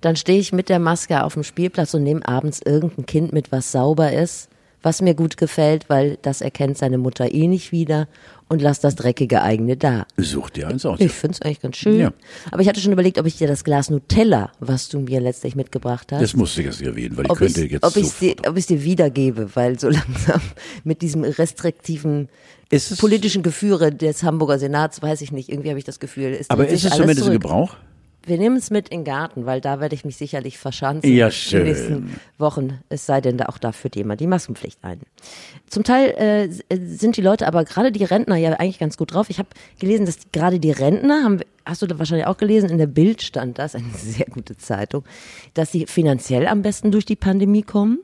Dann 0.00 0.16
stehe 0.16 0.38
ich 0.38 0.52
mit 0.52 0.68
der 0.68 0.78
Maske 0.78 1.24
auf 1.24 1.34
dem 1.34 1.42
Spielplatz 1.42 1.94
und 1.94 2.04
nehme 2.04 2.26
abends 2.26 2.60
irgendein 2.64 3.06
Kind 3.06 3.32
mit, 3.32 3.50
was 3.50 3.72
sauber 3.72 4.12
ist, 4.12 4.48
was 4.82 5.02
mir 5.02 5.14
gut 5.14 5.36
gefällt, 5.36 5.88
weil 5.90 6.18
das 6.22 6.40
erkennt 6.40 6.78
seine 6.78 6.98
Mutter 6.98 7.32
eh 7.32 7.48
nicht 7.48 7.72
wieder 7.72 8.06
und 8.48 8.62
lass 8.62 8.80
das 8.80 8.94
dreckige 8.96 9.42
eigene 9.42 9.76
da. 9.76 10.06
Such 10.16 10.50
dir 10.50 10.68
eins 10.68 10.84
aus. 10.86 11.00
Ich 11.00 11.12
finde 11.12 11.34
es 11.34 11.42
eigentlich 11.42 11.60
ganz 11.60 11.76
schön. 11.76 11.98
Ja. 11.98 12.12
Aber 12.50 12.62
ich 12.62 12.68
hatte 12.68 12.80
schon 12.80 12.92
überlegt, 12.92 13.18
ob 13.18 13.26
ich 13.26 13.36
dir 13.36 13.46
das 13.48 13.64
Glas 13.64 13.90
Nutella, 13.90 14.50
was 14.60 14.88
du 14.88 15.00
mir 15.00 15.20
letztlich 15.20 15.54
mitgebracht 15.56 16.12
hast, 16.12 16.22
Das 16.22 16.34
musste 16.34 16.60
ich 16.62 16.66
jetzt 16.68 16.82
erwähnen, 16.82 17.16
weil 17.16 17.26
ich 17.26 17.34
könnte 17.34 17.64
ich 17.64 17.72
jetzt 17.72 17.84
ob 17.84 17.92
sofort- 17.92 18.20
dir, 18.44 18.48
ob 18.50 18.56
ich's 18.56 18.66
dir 18.66 18.82
wiedergebe, 18.84 19.50
weil 19.54 19.78
so 19.78 19.88
langsam 19.90 20.40
mit 20.84 21.02
diesem 21.02 21.24
restriktiven 21.24 22.28
Ist 22.70 22.90
es- 22.90 22.98
politischen 22.98 23.42
Geführe 23.42 23.92
des 23.92 24.22
Hamburger 24.22 24.58
Senats, 24.58 25.02
weiß 25.02 25.20
ich 25.22 25.32
nicht, 25.32 25.48
irgendwie 25.48 25.68
habe 25.70 25.78
ich 25.78 25.84
das 25.84 26.00
Gefühl, 26.00 26.36
es 26.38 26.48
Aber 26.50 26.66
ist 26.66 26.84
es 26.84 26.90
zumindest 26.92 27.20
in 27.20 27.24
zurück. 27.26 27.42
Gebrauch? 27.42 27.76
Wir 28.26 28.36
nehmen 28.36 28.56
es 28.56 28.70
mit 28.70 28.88
in 28.88 29.00
den 29.00 29.04
Garten, 29.04 29.46
weil 29.46 29.60
da 29.60 29.80
werde 29.80 29.94
ich 29.94 30.04
mich 30.04 30.16
sicherlich 30.16 30.58
verschanzen 30.58 31.14
Ja, 31.14 31.26
in 31.26 31.32
schön. 31.32 31.64
den 31.64 31.66
nächsten 31.66 32.20
Wochen. 32.36 32.80
Es 32.88 33.06
sei 33.06 33.20
denn, 33.20 33.38
da 33.38 33.46
auch 33.46 33.58
da 33.58 33.72
führt 33.72 33.96
jemand 33.96 34.20
die 34.20 34.26
Maskenpflicht 34.26 34.84
ein. 34.84 35.00
Zum 35.68 35.84
Teil 35.84 36.10
äh, 36.18 36.44
äh, 36.44 36.50
sind 36.86 37.16
die 37.16 37.22
Leute, 37.22 37.46
aber 37.46 37.64
gerade 37.64 37.90
die 37.90 38.04
Rentner 38.04 38.36
ja 38.36 38.52
eigentlich 38.52 38.78
ganz 38.78 38.96
gut 38.96 39.14
drauf. 39.14 39.30
Ich 39.30 39.38
habe 39.38 39.48
gelesen, 39.78 40.04
dass 40.04 40.18
die, 40.18 40.28
gerade 40.32 40.60
die 40.60 40.72
Rentner, 40.72 41.24
haben, 41.24 41.40
hast 41.64 41.80
du 41.80 41.86
da 41.86 41.98
wahrscheinlich 41.98 42.26
auch 42.26 42.36
gelesen, 42.36 42.68
in 42.68 42.78
der 42.78 42.86
Bild 42.86 43.22
stand 43.22 43.58
das, 43.58 43.74
eine 43.74 43.86
sehr 43.96 44.26
gute 44.26 44.56
Zeitung, 44.58 45.04
dass 45.54 45.72
sie 45.72 45.86
finanziell 45.86 46.46
am 46.48 46.62
besten 46.62 46.90
durch 46.90 47.04
die 47.06 47.16
Pandemie 47.16 47.62
kommen 47.62 48.00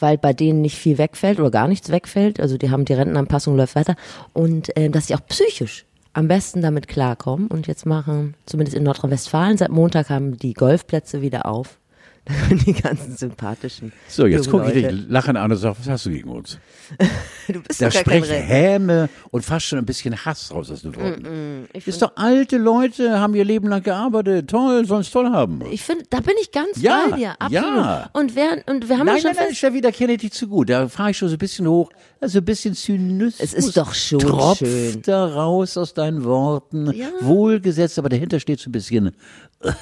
weil 0.00 0.18
bei 0.18 0.32
denen 0.32 0.62
nicht 0.62 0.76
viel 0.76 0.98
wegfällt 0.98 1.38
oder 1.38 1.52
gar 1.52 1.68
nichts 1.68 1.88
wegfällt. 1.88 2.40
Also 2.40 2.58
die 2.58 2.70
haben 2.70 2.84
die 2.84 2.92
Rentenanpassung 2.92 3.56
läuft 3.56 3.76
weiter 3.76 3.94
und 4.32 4.76
äh, 4.76 4.90
dass 4.90 5.06
sie 5.06 5.14
auch 5.14 5.24
psychisch 5.28 5.86
am 6.12 6.28
besten 6.28 6.62
damit 6.62 6.88
klarkommen. 6.88 7.48
Und 7.48 7.66
jetzt 7.66 7.86
machen, 7.86 8.34
zumindest 8.46 8.76
in 8.76 8.84
Nordrhein-Westfalen, 8.84 9.56
seit 9.56 9.70
Montag 9.70 10.10
haben 10.10 10.36
die 10.38 10.54
Golfplätze 10.54 11.22
wieder 11.22 11.46
auf. 11.46 11.78
Da 12.24 12.34
können 12.48 12.60
die 12.64 12.72
ganzen 12.72 13.16
sympathischen. 13.16 13.92
So, 14.08 14.26
jetzt 14.26 14.48
gucke 14.48 14.70
ich 14.72 14.86
dich 14.86 15.08
lachen 15.08 15.36
an 15.36 15.50
und 15.50 15.56
sage, 15.58 15.76
was 15.80 15.88
hast 15.88 16.06
du 16.06 16.10
gegen 16.10 16.30
uns? 16.30 16.58
Du 17.48 17.60
bist 17.60 17.82
Da 17.82 17.88
Rentner. 17.88 18.34
Häme 18.36 19.08
und 19.32 19.44
fast 19.44 19.66
schon 19.66 19.78
ein 19.78 19.84
bisschen 19.84 20.14
Hass 20.24 20.52
raus 20.54 20.70
aus 20.70 20.82
den 20.82 20.94
Worten. 20.94 21.66
Ich 21.72 21.88
ist 21.88 22.00
doch 22.00 22.12
alte 22.14 22.56
Leute, 22.56 23.18
haben 23.18 23.34
ihr 23.34 23.44
Leben 23.44 23.66
lang 23.68 23.82
gearbeitet. 23.82 24.48
Toll, 24.48 24.86
sollen 24.86 25.00
es 25.00 25.10
toll 25.10 25.28
haben. 25.30 25.60
Ich 25.72 25.82
finde, 25.82 26.04
da 26.10 26.20
bin 26.20 26.34
ich 26.40 26.52
ganz 26.52 26.80
Ja, 26.80 27.08
bei 27.10 27.16
dir, 27.16 27.30
absolut. 27.40 27.54
ja. 27.64 28.10
Und 28.12 28.36
wer, 28.36 28.62
und 28.66 28.88
wir 28.88 28.98
haben 28.98 29.06
ja 29.08 29.14
Nein, 29.14 29.22
schon 29.22 29.30
nein, 29.30 29.36
nein, 29.38 29.46
fest, 29.48 29.58
Steffi, 29.58 29.80
da 29.80 29.90
kenne 29.90 30.12
ich 30.12 30.20
dich 30.20 30.32
zu 30.32 30.46
gut. 30.46 30.70
Da 30.70 30.86
fahre 30.88 31.10
ich 31.10 31.18
schon 31.18 31.28
so 31.28 31.34
ein 31.34 31.38
bisschen 31.38 31.66
hoch. 31.66 31.90
Also 32.20 32.38
ein 32.38 32.44
bisschen 32.44 32.74
Zynismus. 32.74 33.40
Es 33.40 33.52
ist 33.54 33.76
doch 33.76 33.92
schon 33.92 34.20
tropft 34.20 34.60
schön. 34.60 35.02
da 35.02 35.26
raus 35.26 35.76
aus 35.76 35.94
deinen 35.94 36.22
Worten. 36.22 36.92
Ja. 36.92 37.08
Wohlgesetzt, 37.22 37.98
aber 37.98 38.08
dahinter 38.08 38.38
steht 38.38 38.60
so 38.60 38.68
ein 38.68 38.72
bisschen. 38.72 39.16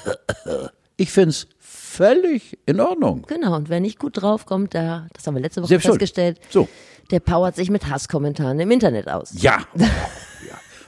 Ich 0.97 1.09
find's 1.09 1.47
völlig 1.91 2.57
in 2.65 2.79
Ordnung. 2.79 3.25
Genau, 3.27 3.55
und 3.55 3.69
wer 3.69 3.79
nicht 3.79 3.99
gut 3.99 4.21
draufkommt, 4.21 4.73
da, 4.73 5.07
das 5.13 5.27
haben 5.27 5.35
wir 5.35 5.41
letzte 5.41 5.61
Woche 5.61 5.69
Selbst 5.69 5.85
festgestellt, 5.87 6.39
So. 6.49 6.67
der 7.11 7.19
powert 7.19 7.55
sich 7.55 7.69
mit 7.69 7.89
Hasskommentaren 7.89 8.59
im 8.59 8.71
Internet 8.71 9.07
aus. 9.09 9.31
Ja. 9.35 9.59
ja. 9.75 9.87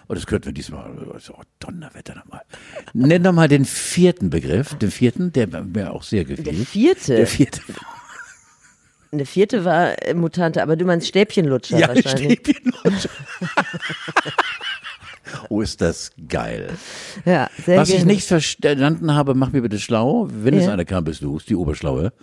Und 0.08 0.18
das 0.18 0.26
könnten 0.26 0.48
wir 0.48 0.54
diesmal, 0.54 0.92
oh, 1.08 1.42
Donnerwetter 1.60 2.16
nochmal. 2.16 2.42
Nenn 2.94 3.24
doch 3.24 3.34
mal 3.34 3.48
den 3.48 3.66
vierten 3.66 4.30
Begriff, 4.30 4.76
den 4.76 4.92
vierten, 4.92 5.32
der 5.34 5.48
mir 5.48 5.92
auch 5.94 6.04
sehr 6.04 6.26
gefiel. 6.26 6.44
Der 6.44 6.54
vierte? 6.54 7.16
Der 7.16 7.28
vierte. 7.28 7.62
Eine 9.12 9.26
vierte 9.26 9.64
war 9.64 10.02
äh, 10.02 10.14
Mutante, 10.16 10.62
aber 10.64 10.76
du 10.76 10.86
meinst 10.86 11.08
Stäbchenlutscher 11.08 11.78
Ja, 11.78 11.88
wahrscheinlich. 11.90 12.40
Stäbchenlutscher. 12.40 13.10
oh, 15.50 15.62
ist 15.62 15.82
das 15.82 16.12
geil. 16.28 16.70
Ja, 17.26 17.50
sehr 17.66 17.80
Was 17.80 17.90
ich 17.90 17.96
gerne. 17.98 18.12
nicht 18.12 18.28
verstanden 18.28 19.14
habe, 19.14 19.34
mach 19.36 19.52
mir 19.52 19.62
bitte 19.62 19.80
schlau. 19.80 20.28
Wenn 20.32 20.54
es 20.54 20.66
Ja. 20.66 20.74
einer 20.74 20.86
kann, 20.86 21.04
bist 21.04 21.22
du 21.22 21.40
die 21.40 21.56
Oberschlaue. 21.56 22.14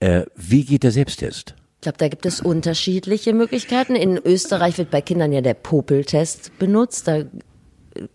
Äh, 0.00 0.22
wie 0.36 0.64
geht 0.64 0.82
der 0.84 0.92
Selbsttest? 0.92 1.54
Ich 1.76 1.82
glaube, 1.82 1.98
da 1.98 2.08
gibt 2.08 2.26
es 2.26 2.40
unterschiedliche 2.40 3.32
Möglichkeiten. 3.32 3.94
In 3.94 4.16
Österreich 4.18 4.78
wird 4.78 4.90
bei 4.90 5.00
Kindern 5.00 5.32
ja 5.32 5.40
der 5.40 5.54
Popeltest 5.54 6.58
benutzt. 6.58 7.06
Da 7.06 7.22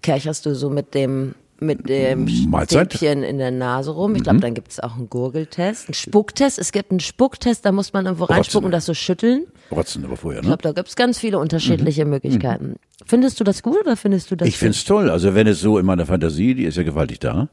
kercherst 0.01 0.45
du 0.45 0.53
so 0.55 0.69
mit 0.69 0.93
dem 0.93 1.35
mit 1.63 1.89
dem 1.89 2.25
Mahlzeit. 2.49 2.93
Stäbchen 2.93 3.23
in 3.23 3.37
der 3.37 3.51
Nase 3.51 3.91
rum. 3.91 4.15
Ich 4.15 4.23
glaube, 4.23 4.39
dann 4.39 4.53
gibt 4.53 4.71
es 4.71 4.79
auch 4.79 4.95
einen 4.95 5.09
Gurgeltest, 5.09 5.87
einen 5.87 5.93
Spucktest. 5.93 6.59
Es 6.59 6.71
gibt 6.71 6.91
einen 6.91 6.99
Spucktest, 6.99 7.65
da 7.65 7.71
muss 7.71 7.93
man 7.93 8.05
irgendwo 8.05 8.25
reinspucken 8.25 8.65
und 8.65 8.71
das 8.71 8.85
so 8.85 8.93
schütteln. 8.93 9.45
Rotzen 9.71 10.05
aber 10.05 10.17
vorher, 10.17 10.41
Ich 10.41 10.47
ne? 10.47 10.49
glaube, 10.49 10.63
da 10.63 10.71
gibt 10.71 10.89
es 10.89 10.95
ganz 10.95 11.19
viele 11.19 11.39
unterschiedliche 11.39 12.05
Möglichkeiten. 12.05 12.75
Findest 13.05 13.39
du 13.39 13.43
das 13.43 13.63
gut 13.63 13.79
oder 13.81 13.97
findest 13.97 14.31
du 14.31 14.35
das 14.35 14.47
Ich 14.47 14.57
find's 14.57 14.83
toll. 14.85 15.09
Also 15.09 15.35
wenn 15.35 15.47
es 15.47 15.59
so 15.59 15.77
in 15.77 15.85
meiner 15.85 16.05
Fantasie, 16.05 16.55
die 16.55 16.65
ist 16.65 16.77
ja 16.77 16.83
gewaltig 16.83 17.19
da, 17.19 17.49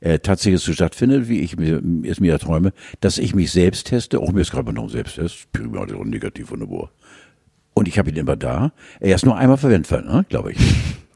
äh, 0.00 0.18
tatsächlich 0.18 0.60
so 0.62 0.72
stattfindet, 0.72 1.28
wie 1.28 1.40
ich 1.40 1.56
mir, 1.56 1.82
es 2.04 2.20
mir 2.20 2.38
träume, 2.38 2.72
dass 3.00 3.18
ich 3.18 3.34
mich 3.34 3.50
selbst 3.50 3.86
teste, 3.86 4.20
auch 4.20 4.32
mir 4.32 4.42
ist 4.42 4.50
gerade 4.50 4.72
noch 4.72 4.84
ein 4.84 4.88
Selbsttest, 4.88 5.50
prima, 5.52 5.80
und 5.80 6.10
negativ 6.10 6.50
wunderbar. 6.50 6.90
Und 7.74 7.88
ich 7.88 7.98
habe 7.98 8.10
ihn 8.10 8.16
immer 8.16 8.36
da. 8.36 8.72
Er 9.00 9.14
ist 9.14 9.26
nur 9.26 9.36
einmal 9.36 9.58
verwendet, 9.58 9.90
ne, 9.90 10.24
glaube 10.28 10.52
ich. 10.52 10.58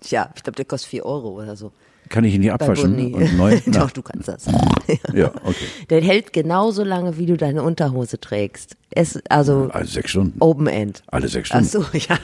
Ja, 0.09 0.30
ich 0.35 0.42
glaube, 0.42 0.56
der 0.56 0.64
kostet 0.64 0.88
4 0.92 1.04
Euro 1.04 1.42
oder 1.42 1.56
so. 1.56 1.73
Kann 2.10 2.24
ich 2.24 2.34
ihn 2.34 2.40
nicht 2.40 2.52
abwaschen 2.52 3.14
und 3.14 3.36
neu? 3.36 3.60
Doch, 3.66 3.92
du 3.92 4.02
kannst 4.02 4.26
das. 4.26 4.46
ja, 5.14 5.28
okay. 5.44 5.64
Der 5.90 6.02
hält 6.02 6.32
genauso 6.32 6.82
lange, 6.82 7.16
wie 7.18 7.26
du 7.26 7.36
deine 7.36 7.62
Unterhose 7.62 8.18
trägst. 8.18 8.76
Es, 8.90 9.20
also 9.28 9.70
Also 9.72 9.92
sechs 9.92 10.10
Stunden. 10.10 10.36
Open 10.40 10.66
End. 10.66 11.04
Alle 11.06 11.28
sechs 11.28 11.50
Ach 11.52 11.64
Stunden. 11.64 11.88
so, 11.92 11.98
ja. 11.98 12.18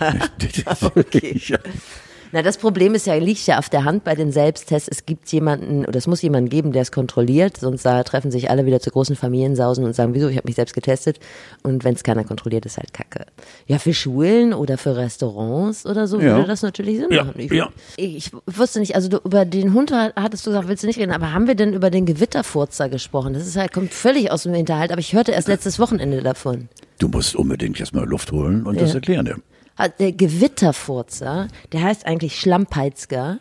Okay. 0.97 1.41
ja. 1.47 1.59
Na, 2.33 2.43
das 2.43 2.59
Problem 2.59 2.95
ist 2.95 3.07
ja, 3.07 3.15
liegt 3.15 3.47
ja 3.47 3.59
auf 3.59 3.69
der 3.69 3.85
Hand 3.85 4.05
bei 4.05 4.15
den 4.15 4.33
Selbsttests. 4.33 4.89
Es 4.89 5.07
gibt 5.07 5.31
jemanden, 5.33 5.85
oder 5.85 5.97
es 5.97 6.07
muss 6.07 6.23
jemanden 6.23 6.49
geben, 6.51 6.73
der 6.73 6.83
es 6.83 6.93
kontrolliert, 6.93 7.57
sonst 7.59 7.85
da 7.85 8.03
treffen 8.03 8.31
sich 8.31 8.51
alle 8.51 8.67
wieder 8.67 8.81
zu 8.81 8.91
großen 8.91 9.17
Familiensausen 9.17 9.85
und 9.85 9.95
sagen, 9.95 10.15
wieso, 10.15 10.29
ich 10.29 10.37
habe 10.37 10.47
mich 10.47 10.57
selbst 10.57 10.75
getestet. 10.75 11.19
Und 11.63 11.85
wenn 11.85 11.95
es 11.95 12.03
keiner 12.03 12.25
kontrolliert, 12.25 12.67
ist 12.67 12.77
halt 12.79 12.93
Kacke. 12.93 13.27
Ja, 13.67 13.79
für 13.79 13.95
Schulen 13.95 14.53
oder 14.55 14.77
für 14.79 14.97
Restaurants 14.97 15.87
oder 15.87 16.07
so 16.07 16.19
Ja. 16.21 16.37
würde 16.37 16.49
das 16.49 16.63
natürlich 16.63 16.99
Sinn 16.99 17.11
Ja, 17.11 17.25
machen. 17.25 17.41
Ich, 17.41 17.51
ja. 17.53 17.69
ich 17.97 18.31
wusste 18.47 18.81
nicht, 18.81 18.95
also 18.97 19.09
du, 19.09 19.19
über 19.19 19.45
den 19.45 19.73
Hund 19.73 19.93
hattest 19.93 20.47
du 20.47 20.51
gesagt, 20.51 20.69
willst 20.69 20.83
du 20.83 20.87
nicht 20.89 20.99
reden, 20.99 21.13
aber 21.13 21.33
haben 21.33 21.47
wir 21.47 21.55
denn 21.55 21.73
über 21.75 21.91
den 21.91 22.07
Gewitterfurzer 22.07 22.89
gesprochen? 22.89 23.35
Das 23.35 23.47
ist 23.47 23.57
halt, 23.57 23.73
kommt 23.73 23.93
völlig 23.95 24.31
aus 24.33 24.43
dem 24.43 24.55
Hinterhalt, 24.55 24.91
aber 24.91 25.01
ich 25.01 25.13
hörte 25.13 25.33
erst 25.33 25.49
letztes 25.49 25.79
Wochenende 25.79 26.23
davon. 26.23 26.69
Du 26.99 27.09
musst 27.09 27.37
unbedingt 27.37 27.79
erstmal 27.79 28.07
Luft 28.07 28.33
holen 28.33 28.67
und 28.67 28.81
das 28.81 28.91
Ja. 28.91 28.97
erklären 28.97 29.27
dir. 29.27 29.37
Ah, 29.77 29.89
Der 29.89 30.13
Gewitterfurzer, 30.13 31.49
der 31.73 31.83
heißt 31.83 32.07
eigentlich 32.07 32.39
Schlampeizger. 32.41 33.39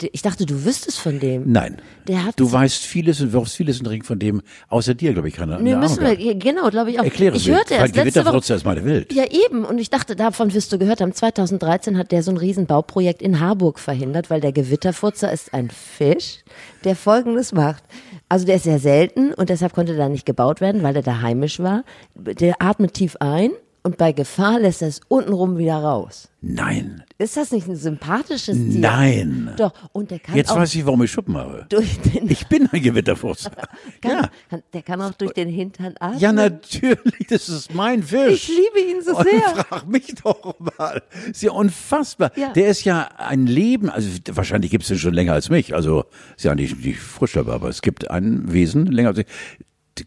Der- 0.00 0.10
Ich 0.12 0.22
dachte, 0.22 0.46
du 0.46 0.64
wüsstest 0.64 0.98
von 0.98 1.20
dem. 1.20 1.50
Nein. 1.52 1.76
Der 2.08 2.24
hat 2.24 2.38
du 2.40 2.50
weißt 2.50 2.84
vieles 2.84 3.20
und 3.20 3.32
wirfst 3.32 3.54
vieles 3.56 3.78
in 3.78 3.84
den 3.84 3.90
Ring 3.90 4.02
von 4.02 4.18
dem, 4.18 4.42
außer 4.68 4.94
dir, 4.94 5.12
glaube 5.12 5.28
ich, 5.28 5.34
keiner. 5.34 5.60
Nee, 5.60 5.76
müssen 5.76 6.00
wir, 6.02 6.18
ja, 6.18 6.32
genau, 6.36 6.70
glaube 6.70 6.90
ich 6.90 6.98
auch. 6.98 7.04
Erkläre 7.04 7.36
ich 7.36 7.48
hörte 7.48 7.74
erst. 7.74 7.94
Gewitterfurzer 7.94 8.56
ist 8.56 8.64
meine 8.64 8.84
Welt. 8.84 9.12
Ja, 9.12 9.24
eben. 9.30 9.64
Und 9.64 9.78
ich 9.78 9.90
dachte, 9.90 10.16
davon 10.16 10.52
wirst 10.54 10.72
du 10.72 10.78
gehört 10.78 11.00
haben. 11.00 11.12
2013 11.14 11.96
hat 11.98 12.10
der 12.10 12.22
so 12.24 12.32
ein 12.32 12.36
Riesenbauprojekt 12.36 13.22
in 13.22 13.38
Harburg 13.38 13.78
verhindert, 13.78 14.28
weil 14.30 14.40
der 14.40 14.50
Gewitterfurzer 14.52 15.30
ist 15.32 15.54
ein 15.54 15.70
Fisch, 15.70 16.38
der 16.84 16.96
Folgendes 16.96 17.52
macht. 17.52 17.84
Also 18.28 18.44
der 18.44 18.56
ist 18.56 18.64
sehr 18.64 18.80
selten 18.80 19.32
und 19.34 19.50
deshalb 19.50 19.72
konnte 19.72 19.96
da 19.96 20.08
nicht 20.08 20.26
gebaut 20.26 20.60
werden, 20.60 20.82
weil 20.82 20.96
er 20.96 21.02
da 21.02 21.20
heimisch 21.20 21.60
war. 21.60 21.84
Der 22.16 22.60
atmet 22.60 22.94
tief 22.94 23.16
ein 23.20 23.50
und 23.84 23.96
bei 23.98 24.12
Gefahr 24.12 24.60
lässt 24.60 24.82
er 24.82 24.88
es 24.88 25.00
untenrum 25.08 25.58
wieder 25.58 25.76
raus. 25.76 26.28
Nein. 26.40 27.02
Ist 27.18 27.36
das 27.36 27.50
nicht 27.50 27.66
ein 27.68 27.74
sympathisches 27.76 28.56
Tier? 28.56 28.80
Nein. 28.80 29.50
Doch, 29.56 29.72
und 29.92 30.10
der 30.10 30.20
kann 30.20 30.36
Jetzt 30.36 30.50
auch 30.50 30.56
weiß 30.56 30.74
ich, 30.76 30.86
warum 30.86 31.02
ich 31.02 31.10
Schuppen 31.10 31.36
habe. 31.36 31.66
durch 31.68 31.98
den, 32.00 32.28
Ich 32.30 32.46
bin 32.46 32.68
ein 32.70 32.80
Gewitterfurzer. 32.82 33.50
kann, 34.00 34.10
ja. 34.10 34.30
kann, 34.48 34.62
der 34.72 34.82
kann 34.82 35.00
auch 35.02 35.14
durch 35.14 35.32
den 35.32 35.48
Hintern 35.48 35.94
atmen. 35.98 36.20
Ja, 36.20 36.32
natürlich, 36.32 37.26
das 37.28 37.48
ist 37.48 37.74
mein 37.74 38.02
Fisch. 38.02 38.48
Ich 38.48 38.48
liebe 38.48 38.90
ihn 38.90 39.02
so 39.02 39.16
Und 39.16 39.28
sehr. 39.28 39.64
frag 39.64 39.88
mich 39.88 40.14
doch 40.22 40.56
mal. 40.78 41.02
Ist 41.30 41.42
ja 41.42 41.50
unfassbar. 41.52 42.30
Ja. 42.36 42.52
Der 42.52 42.68
ist 42.68 42.84
ja 42.84 43.08
ein 43.18 43.46
Leben, 43.46 43.90
also 43.90 44.08
wahrscheinlich 44.30 44.70
gibt 44.70 44.82
es 44.82 44.88
den 44.88 44.98
schon 44.98 45.14
länger 45.14 45.32
als 45.32 45.48
mich. 45.48 45.74
Also 45.74 46.04
ist 46.36 46.44
ja 46.44 46.54
nicht, 46.54 46.84
nicht 46.84 47.00
frisch 47.00 47.36
aber 47.36 47.68
es 47.68 47.82
gibt 47.82 48.10
ein 48.10 48.52
Wesen 48.52 48.86
länger 48.86 49.08
als 49.10 49.18
ich. 49.18 49.26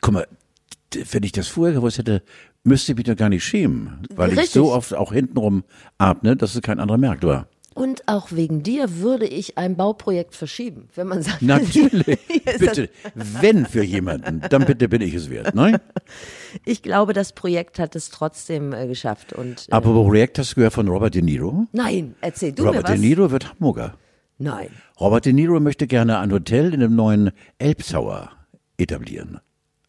Guck 0.02 0.14
mal, 0.14 0.28
wenn 1.12 1.24
ich 1.24 1.32
das 1.32 1.48
vorher 1.48 1.74
gewusst 1.74 1.98
hätte, 1.98 2.24
müsste 2.66 2.92
ich 2.92 2.98
mich 2.98 3.06
doch 3.06 3.16
gar 3.16 3.30
nicht 3.30 3.44
schämen, 3.44 4.04
weil 4.16 4.32
ich 4.32 4.38
Richtig. 4.38 4.54
so 4.54 4.74
oft 4.74 4.94
auch 4.94 5.14
hintenrum 5.14 5.64
atme, 5.98 6.36
dass 6.36 6.56
es 6.56 6.62
kein 6.62 6.80
anderer 6.80 6.98
merkt, 6.98 7.24
oder? 7.24 7.48
Und 7.76 8.08
auch 8.08 8.32
wegen 8.32 8.64
dir 8.64 9.00
würde 9.00 9.26
ich 9.28 9.58
ein 9.58 9.76
Bauprojekt 9.76 10.34
verschieben, 10.34 10.88
wenn 10.96 11.08
man 11.08 11.22
sagt. 11.22 11.42
Natürlich. 11.42 12.20
Bitte. 12.58 12.90
Wenn 13.14 13.66
für 13.66 13.84
jemanden, 13.84 14.42
dann 14.50 14.64
bitte 14.66 14.88
bin 14.88 15.02
ich 15.02 15.14
es 15.14 15.30
wert. 15.30 15.56
Nein? 15.56 15.78
Ich 16.64 16.82
glaube, 16.82 17.12
das 17.12 17.34
Projekt 17.34 17.80
hat 17.80 17.98
es 17.98 18.10
trotzdem 18.10 18.72
äh, 18.72 18.88
geschafft. 18.88 19.34
Und 19.34 19.68
äh, 19.68 19.74
Apropos 19.74 20.08
Projekt, 20.08 20.40
hast 20.40 20.52
du 20.52 20.56
gehört 20.56 20.72
von 20.72 20.88
Robert 20.88 21.14
De 21.14 21.22
Niro? 21.22 21.68
nein, 21.74 22.16
erzähl 22.22 22.54
du 22.54 22.64
Robert 22.64 22.84
mir 22.84 22.84
was. 22.84 22.92
De 22.92 23.00
Niro 23.02 23.30
wird 23.30 23.50
Hamburger. 23.50 23.98
Nein. 24.38 24.70
Robert 24.98 25.26
De 25.26 25.34
Niro 25.34 25.60
möchte 25.60 25.86
gerne 25.86 26.18
ein 26.20 26.32
Hotel 26.32 26.74
in 26.74 26.80
dem 26.80 26.96
neuen 26.96 27.32
Elbtower 27.58 28.32
etablieren. 28.78 29.42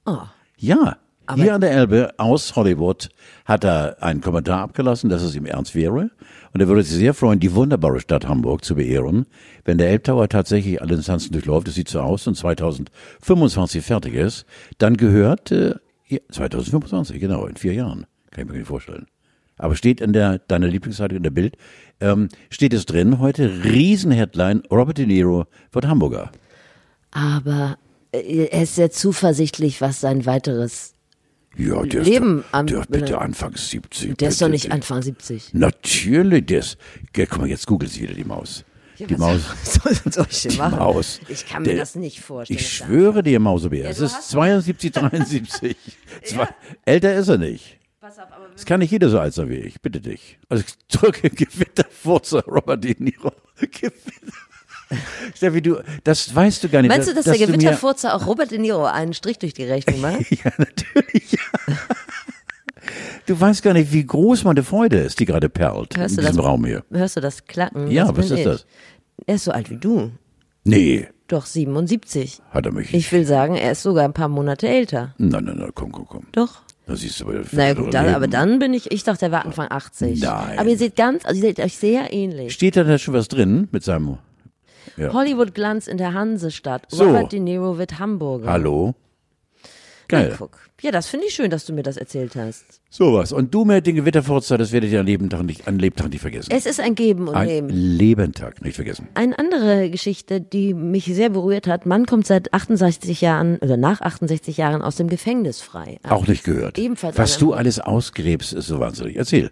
Oh. 0.06 0.23
Ja, 0.56 0.97
hier 1.35 1.54
an 1.54 1.61
der 1.61 1.73
Elbe 1.73 2.14
aus 2.18 2.54
Hollywood 2.56 3.09
hat 3.45 3.64
er 3.64 4.02
einen 4.02 4.21
Kommentar 4.21 4.61
abgelassen, 4.61 5.11
dass 5.11 5.23
es 5.23 5.35
ihm 5.35 5.47
ernst 5.47 5.75
wäre. 5.75 6.11
Und 6.52 6.61
er 6.61 6.68
würde 6.68 6.83
sich 6.83 6.97
sehr 6.97 7.14
freuen, 7.14 7.40
die 7.40 7.54
wunderbare 7.54 8.00
Stadt 8.00 8.28
Hamburg 8.28 8.64
zu 8.64 8.76
beehren, 8.76 9.26
wenn 9.64 9.78
der 9.78 9.90
Elbtower 9.90 10.28
tatsächlich 10.28 10.80
alle 10.80 10.95
Instanzen 10.95 11.33
durchläuft. 11.33 11.68
Es 11.68 11.75
sieht 11.75 11.88
so 11.88 12.00
aus 12.00 12.26
und 12.26 12.35
2025 12.35 13.85
fertig 13.85 14.14
ist. 14.14 14.47
Dann 14.78 14.97
gehört, 14.97 15.52
äh, 15.52 15.75
ja, 16.06 16.18
2025, 16.30 17.21
genau, 17.21 17.47
in 17.47 17.56
vier 17.56 17.75
Jahren. 17.75 18.06
Kann 18.30 18.45
ich 18.45 18.50
mir 18.50 18.59
nicht 18.59 18.68
vorstellen. 18.68 19.06
Aber 19.59 19.75
steht 19.75 20.00
in 20.00 20.12
der, 20.12 20.38
deiner 20.38 20.68
Lieblingsseite 20.68 21.16
in 21.16 21.23
der 21.23 21.30
Bild, 21.30 21.56
ähm, 22.00 22.28
steht 22.50 22.75
es 22.75 22.87
drin, 22.87 23.18
heute 23.21 23.64
Riesenheadline, 23.64 24.62
Robert 24.71 24.99
De 24.99 25.06
Niro 25.06 25.47
wird 25.73 25.87
Hamburger. 25.87 26.30
Aber 27.11 27.78
äh, 28.12 28.49
er 28.50 28.62
ist 28.62 28.75
sehr 28.75 28.90
zuversichtlich, 28.90 29.80
was 29.80 30.00
sein 30.00 30.26
weiteres. 30.26 30.95
Ja, 31.56 31.82
der 31.82 32.02
Leben 32.02 32.40
ist 32.40 32.46
doch, 32.52 32.64
der 32.66 32.78
ist 32.80 32.90
bitte 32.90 33.18
Anfang 33.18 33.56
70. 33.56 34.18
Der 34.18 34.28
ist 34.28 34.42
doch 34.42 34.48
nicht 34.48 34.70
Anfang 34.72 35.02
70. 35.02 35.54
Natürlich, 35.54 36.46
der 36.46 36.58
ist, 36.60 36.76
ja, 37.16 37.26
guck 37.26 37.38
mal, 37.38 37.48
jetzt 37.48 37.66
googelt 37.66 37.90
sie 37.90 38.02
wieder 38.02 38.14
die 38.14 38.25
Maus. 38.25 38.64
die 38.98 39.16
Maus, 39.16 39.40
Soll, 39.64 39.94
soll 40.12 40.26
ich 40.30 40.42
die 40.42 40.56
machen? 40.58 40.78
Maus. 40.78 41.20
Ich 41.28 41.46
kann 41.46 41.62
mir 41.62 41.70
Der- 41.70 41.78
das 41.78 41.94
nicht 41.94 42.20
vorstellen. 42.20 42.58
Ich 42.58 42.68
schwöre 42.70 43.22
dir, 43.22 43.40
Mausebär, 43.40 43.88
es 43.90 43.98
du 43.98 44.04
ist 44.04 44.14
hast- 44.16 44.30
72, 44.30 44.92
73. 44.92 45.76
Zwei, 46.25 46.48
Älter 46.84 47.14
ist 47.14 47.28
er 47.28 47.38
nicht. 47.38 47.78
Pass 48.00 48.18
auf, 48.18 48.30
aber 48.30 48.48
Es 48.54 48.64
kann 48.64 48.80
nicht 48.80 48.90
jeder 48.92 49.08
so 49.08 49.18
alt 49.18 49.34
sein 49.34 49.48
wie 49.48 49.54
ich, 49.56 49.80
bitte 49.80 50.00
dich. 50.00 50.38
Also 50.48 50.62
ich 50.66 50.75
drücke 50.88 51.28
Gewitterfurzer 51.30 52.42
Robert 52.44 52.84
De 52.84 52.94
Niro. 52.98 53.32
Gewitter. 53.58 53.96
Steffi, 55.35 55.62
du, 55.62 55.76
das 56.05 56.35
weißt 56.35 56.62
du 56.64 56.69
gar 56.69 56.83
nicht. 56.83 56.88
Meinst 56.90 57.09
du, 57.09 57.14
dass, 57.14 57.25
der 57.25 57.35
du 57.35 57.40
mir- 57.40 57.47
Gewitterfurzer 57.47 58.14
auch 58.14 58.26
Robert 58.26 58.50
De 58.50 58.59
Niro 58.59 58.85
einen 58.85 59.14
Strich 59.14 59.38
durch 59.38 59.55
die 59.55 59.64
Rechnung 59.64 60.00
macht? 60.00 60.21
Ja, 60.31 60.52
natürlich. 60.59 61.33
Ja. 61.33 61.38
Du 63.26 63.38
weißt 63.40 63.62
gar 63.64 63.73
nicht, 63.73 63.93
wie 63.93 64.07
groß 64.07 64.45
meine 64.45 64.62
Freude 64.62 64.99
ist, 64.99 65.19
die 65.19 65.25
gerade 65.25 65.49
perlt 65.49 65.97
Hörst 65.97 66.16
in 66.19 66.21
diesem 66.25 66.37
das? 66.37 66.45
Raum 66.45 66.64
hier. 66.64 66.85
Hörst 66.93 67.16
du 67.16 67.21
das 67.21 67.45
Klacken? 67.47 67.90
Ja, 67.90 68.07
das 68.07 68.16
was 68.16 68.31
ist 68.31 68.38
ich. 68.38 68.45
das? 68.45 68.66
Er 69.26 69.35
ist 69.35 69.45
so 69.45 69.50
alt 69.50 69.71
wie 69.71 69.76
du. 69.76 70.12
Nee, 70.62 71.09
Doch 71.26 71.47
77. 71.47 72.40
hat 72.50 72.66
er 72.66 72.73
mich. 72.73 72.95
Ich 72.95 73.11
will 73.11 73.25
sagen, 73.26 73.57
er 73.57 73.73
ist 73.73 73.83
sogar 73.83 74.05
ein 74.05 74.12
paar 74.12 74.28
Monate 74.28 74.69
älter. 74.69 75.14
Nein, 75.19 75.45
nein, 75.45 75.57
nein, 75.59 75.71
komm, 75.75 75.90
komm, 75.90 76.07
komm. 76.07 76.26
Doch. 76.33 76.62
Da 76.87 76.95
siehst 76.95 77.19
du 77.21 77.25
aber. 77.25 77.43
Naja 77.50 77.75
gut, 77.75 77.93
dann, 77.93 78.14
aber 78.14 78.28
dann 78.28 78.61
bin 78.61 78.73
ich, 78.73 78.93
ich 78.93 79.02
dachte, 79.02 79.26
er 79.26 79.33
war 79.33 79.45
Anfang 79.45 79.66
80. 79.69 80.21
Nein. 80.21 80.57
Aber 80.59 80.69
ihr 80.69 80.78
seht 80.78 80.95
ganz, 80.95 81.25
also 81.25 81.37
ihr 81.40 81.49
seht 81.49 81.59
euch 81.59 81.76
sehr 81.76 82.12
ähnlich. 82.12 82.52
Steht 82.52 82.76
da 82.76 82.85
da 82.85 82.97
schon 82.99 83.14
was 83.14 83.26
drin 83.26 83.66
mit 83.73 83.83
seinem. 83.83 84.19
Ja. 84.96 85.12
Hollywood 85.12 85.54
Glanz 85.54 85.86
in 85.86 85.98
der 85.98 86.14
Hansestadt. 86.14 86.86
So. 86.88 87.04
Robert 87.04 87.32
De 87.32 87.40
Niro 87.40 87.78
wird 87.78 87.98
Hamburger. 87.98 88.50
Hallo? 88.50 88.94
Geil. 90.08 90.28
Ja, 90.30 90.36
guck. 90.38 90.58
Ja, 90.82 90.90
das 90.90 91.06
finde 91.06 91.26
ich 91.26 91.34
schön, 91.34 91.50
dass 91.50 91.64
du 91.64 91.72
mir 91.72 91.82
das 91.82 91.96
erzählt 91.96 92.36
hast. 92.36 92.80
Sowas. 92.90 93.32
Und 93.32 93.52
du 93.54 93.64
mit 93.64 93.86
den 93.86 93.96
Gewitterfurzer, 93.96 94.58
das 94.58 94.72
werdet 94.72 94.92
ihr 94.92 95.00
an 95.00 95.06
Lebentag 95.06 95.42
nicht, 95.42 95.66
an 95.66 95.78
Lebtag 95.78 96.10
nicht 96.10 96.20
vergessen. 96.20 96.50
Es 96.52 96.66
ist 96.66 96.80
ein 96.80 96.94
Geben 96.94 97.28
und 97.28 97.34
Ein 97.34 97.46
Nehmen. 97.48 97.70
Lebentag 97.70 98.62
nicht 98.62 98.76
vergessen. 98.76 99.08
Eine 99.14 99.38
andere 99.38 99.90
Geschichte, 99.90 100.40
die 100.40 100.74
mich 100.74 101.06
sehr 101.06 101.30
berührt 101.30 101.66
hat. 101.66 101.86
Mann 101.86 102.04
kommt 102.06 102.26
seit 102.26 102.52
68 102.52 103.22
Jahren 103.22 103.56
oder 103.58 103.76
nach 103.78 104.02
68 104.02 104.58
Jahren 104.58 104.82
aus 104.82 104.96
dem 104.96 105.08
Gefängnis 105.08 105.62
frei. 105.62 105.98
Auch 106.08 106.26
nicht 106.26 106.44
gehört. 106.44 106.78
Ebenfalls 106.78 107.16
Was 107.16 107.38
du 107.38 107.54
alles 107.54 107.80
ausgräbst, 107.80 108.52
ist 108.52 108.66
so 108.66 108.78
wahnsinnig. 108.78 109.16
Erzähl. 109.16 109.50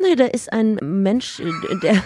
Nee, 0.00 0.14
da 0.14 0.26
ist 0.26 0.52
ein 0.52 0.74
Mensch, 0.82 1.40
äh, 1.40 1.44
der, 1.82 2.02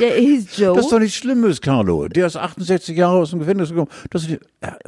der 0.00 0.14
hieß 0.16 0.56
Joe. 0.56 0.76
Das 0.76 0.84
ist 0.86 0.92
doch 0.92 0.98
nichts 0.98 1.16
Schlimmes, 1.16 1.60
Carlo. 1.60 2.08
Der 2.08 2.26
ist 2.26 2.36
68 2.36 2.96
Jahre 2.96 3.18
aus 3.18 3.30
dem 3.30 3.40
Gefängnis 3.40 3.70
gekommen. 3.70 3.90
Das 4.10 4.22
ist, 4.22 4.30
äh, 4.30 4.38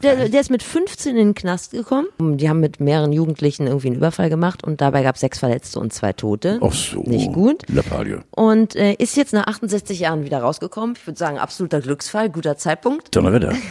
Der, 0.03 0.29
der 0.29 0.41
ist 0.41 0.51
mit 0.51 0.63
15 0.63 1.13
in 1.13 1.17
den 1.29 1.35
Knast 1.35 1.73
gekommen. 1.73 2.07
Die 2.19 2.49
haben 2.49 2.61
mit 2.61 2.81
mehreren 2.81 3.13
Jugendlichen 3.13 3.67
irgendwie 3.67 3.89
einen 3.89 3.97
Überfall 3.97 4.29
gemacht 4.31 4.65
und 4.65 4.81
dabei 4.81 5.03
gab 5.03 5.17
es 5.17 5.21
sechs 5.21 5.39
Verletzte 5.39 5.81
und 5.81 5.93
zwei 5.93 6.13
Tote. 6.13 6.61
ach 6.63 6.73
so. 6.73 7.03
Nicht 7.03 7.33
gut. 7.33 7.63
Lappalie. 7.69 8.21
Und 8.31 8.77
äh, 8.77 8.95
ist 8.95 9.17
jetzt 9.17 9.33
nach 9.33 9.47
68 9.47 9.99
Jahren 10.01 10.25
wieder 10.25 10.39
rausgekommen. 10.39 10.97
Ich 10.99 11.07
würde 11.07 11.19
sagen, 11.19 11.39
absoluter 11.39 11.81
Glücksfall, 11.81 12.31
guter 12.31 12.57
Zeitpunkt. 12.57 13.15
Donnerwetter. 13.15 13.53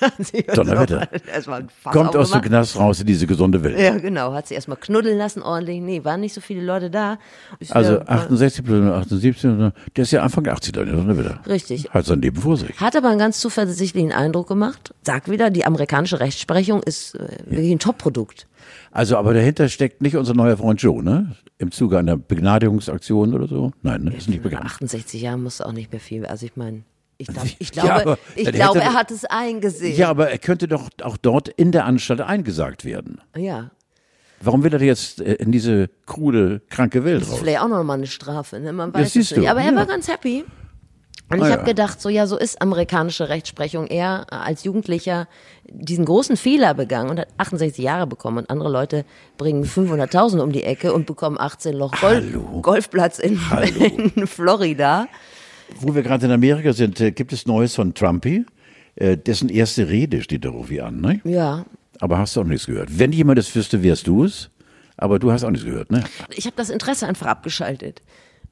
Donnerwetter. 0.54 1.08
Kommt 1.84 2.16
aus 2.16 2.30
dem. 2.32 2.42
Knast 2.42 2.76
raus 2.78 3.00
in 3.00 3.06
diese 3.06 3.26
gesunde 3.26 3.62
Welt. 3.62 3.78
Ja, 3.78 3.98
genau. 3.98 4.32
Hat 4.32 4.46
sie 4.48 4.54
erstmal 4.54 4.76
knuddeln 4.76 5.18
lassen 5.18 5.42
ordentlich. 5.42 5.80
Nee, 5.80 6.04
waren 6.04 6.20
nicht 6.20 6.34
so 6.34 6.40
viele 6.40 6.62
Leute 6.62 6.90
da. 6.90 7.18
Ist 7.58 7.74
Also 7.74 7.94
ja- 7.94 8.06
68 8.06 8.64
plus 8.64 8.90
78, 8.90 9.42
der 9.96 10.02
ist 10.02 10.10
ja 10.12 10.22
Anfang 10.22 10.46
80 10.46 10.72
dann, 10.72 10.86
Donnerwetter. 10.90 11.40
Richtig. 11.46 11.90
Hat 11.90 12.06
sein 12.06 12.20
Leben 12.22 12.40
vor 12.40 12.56
sich. 12.56 12.78
Hat 12.80 12.96
aber 12.96 13.08
einen 13.08 13.18
ganz 13.18 13.40
zuversichtlichen 13.40 14.12
Eindruck 14.12 14.48
gemacht. 14.48 14.94
Sag 15.02 15.28
wieder, 15.30 15.50
die 15.50 15.64
amerikanische 15.64 16.20
Rechtsprechung 16.20 16.82
ist 16.82 17.14
äh, 17.14 17.28
wirklich 17.46 17.72
ein 17.72 17.78
Top-Produkt. 17.78 18.46
Also, 18.92 19.16
aber 19.16 19.34
dahinter 19.34 19.68
steckt 19.68 20.02
nicht 20.02 20.16
unser 20.16 20.34
neuer 20.34 20.56
Freund 20.56 20.80
Joe, 20.82 21.02
ne? 21.02 21.36
Im 21.58 21.70
Zuge 21.70 21.98
einer 21.98 22.16
Begnadigungsaktion 22.16 23.34
oder 23.34 23.46
so? 23.48 23.72
Nein, 23.82 24.04
ne? 24.04 24.14
ist 24.14 24.28
nicht 24.28 24.42
bekannt. 24.42 24.66
68 24.66 25.20
Jahre 25.22 25.38
muss 25.38 25.60
auch 25.60 25.72
nicht 25.72 25.90
mehr 25.92 26.00
viel. 26.00 26.24
Also 26.26 26.46
ich 26.46 26.56
meine, 26.56 26.82
ich, 27.18 27.26
glaub, 27.28 27.44
ich 27.58 27.74
Ja, 27.74 27.82
glaube, 27.84 28.00
aber 28.02 28.18
ich 28.36 28.52
glaube, 28.52 28.80
er 28.80 28.94
hat 28.94 29.10
es 29.10 29.24
eingesehen. 29.26 29.96
Ja, 29.96 30.08
aber 30.08 30.30
er 30.30 30.38
könnte 30.38 30.66
doch 30.68 30.88
auch 31.02 31.16
dort 31.16 31.48
in 31.48 31.70
der 31.72 31.84
Anstalt 31.84 32.20
eingesagt 32.20 32.84
werden. 32.84 33.20
ja. 33.36 33.70
Warum 34.40 34.62
will 34.62 34.72
er 34.72 34.80
jetzt 34.80 35.20
äh, 35.20 35.32
in 35.34 35.50
diese 35.50 35.90
krude, 36.06 36.62
kranke 36.70 37.02
Welt 37.04 37.22
Das 37.22 37.26
ist 37.26 37.32
raus? 37.34 37.40
vielleicht 37.40 37.60
auch 37.60 37.66
noch 37.66 37.82
mal 37.82 37.94
eine 37.94 38.06
Strafe, 38.06 38.60
ne? 38.60 38.72
Man 38.72 38.94
weiß 38.94 39.08
es 39.08 39.14
nicht. 39.16 39.36
du, 39.36 39.48
Aber 39.50 39.60
er 39.62 39.72
ja. 39.72 39.74
war 39.76 39.84
ganz 39.84 40.06
happy. 40.06 40.44
Und 41.28 41.42
Ah, 41.42 41.44
ich 41.44 41.50
ja. 41.50 41.56
habe 41.58 41.64
gedacht, 41.64 42.00
so 42.00 42.08
ja, 42.08 42.24
so 42.28 42.38
ist 42.38 42.62
amerikanische 42.62 43.28
Rechtsprechung. 43.30 43.88
Er 43.88 44.32
als 44.32 44.62
Jugendlicher 44.62 45.26
diesen 45.68 46.04
großen 46.04 46.36
Fehler 46.36 46.72
begangen 46.74 47.10
und 47.10 47.18
hat 47.18 47.26
68 47.36 47.82
Jahre 47.84 48.06
bekommen 48.06 48.38
und 48.38 48.48
andere 48.50 48.70
Leute 48.70 49.04
bringen 49.38 49.64
500.000 49.64 50.38
um 50.38 50.52
die 50.52 50.62
Ecke 50.62 50.92
und 50.92 51.06
bekommen 51.06 51.36
18 51.40 51.74
Loch 51.74 51.90
Golf, 52.00 52.22
Hallo. 52.24 52.60
Golfplatz 52.62 53.18
in, 53.18 53.40
in 54.14 54.26
Florida. 54.28 55.08
Wo 55.80 55.94
wir 55.94 56.02
gerade 56.02 56.26
in 56.26 56.32
Amerika 56.32 56.72
sind, 56.72 57.00
äh, 57.00 57.10
gibt 57.12 57.32
es 57.32 57.46
Neues 57.46 57.74
von 57.74 57.94
Trumpy? 57.94 58.44
Äh, 58.96 59.16
dessen 59.16 59.48
erste 59.48 59.88
Rede 59.88 60.22
steht 60.22 60.44
da 60.44 60.48
irgendwie 60.50 60.80
an, 60.80 61.00
ne? 61.00 61.20
Ja, 61.24 61.64
Aber 62.00 62.18
hast 62.18 62.34
du 62.36 62.40
auch 62.40 62.44
nichts 62.44 62.66
gehört. 62.66 62.98
Wenn 62.98 63.12
jemand 63.12 63.38
es 63.38 63.54
wüsste, 63.54 63.82
wärst 63.82 64.06
du 64.06 64.24
es. 64.24 64.50
Aber 64.96 65.18
du 65.20 65.30
hast 65.30 65.44
auch 65.44 65.50
nichts 65.50 65.64
gehört, 65.64 65.92
ne? 65.92 66.02
ich 66.34 66.46
habe 66.46 66.56
das 66.56 66.70
Interesse 66.70 67.06
einfach 67.06 67.26
abgeschaltet. 67.26 68.02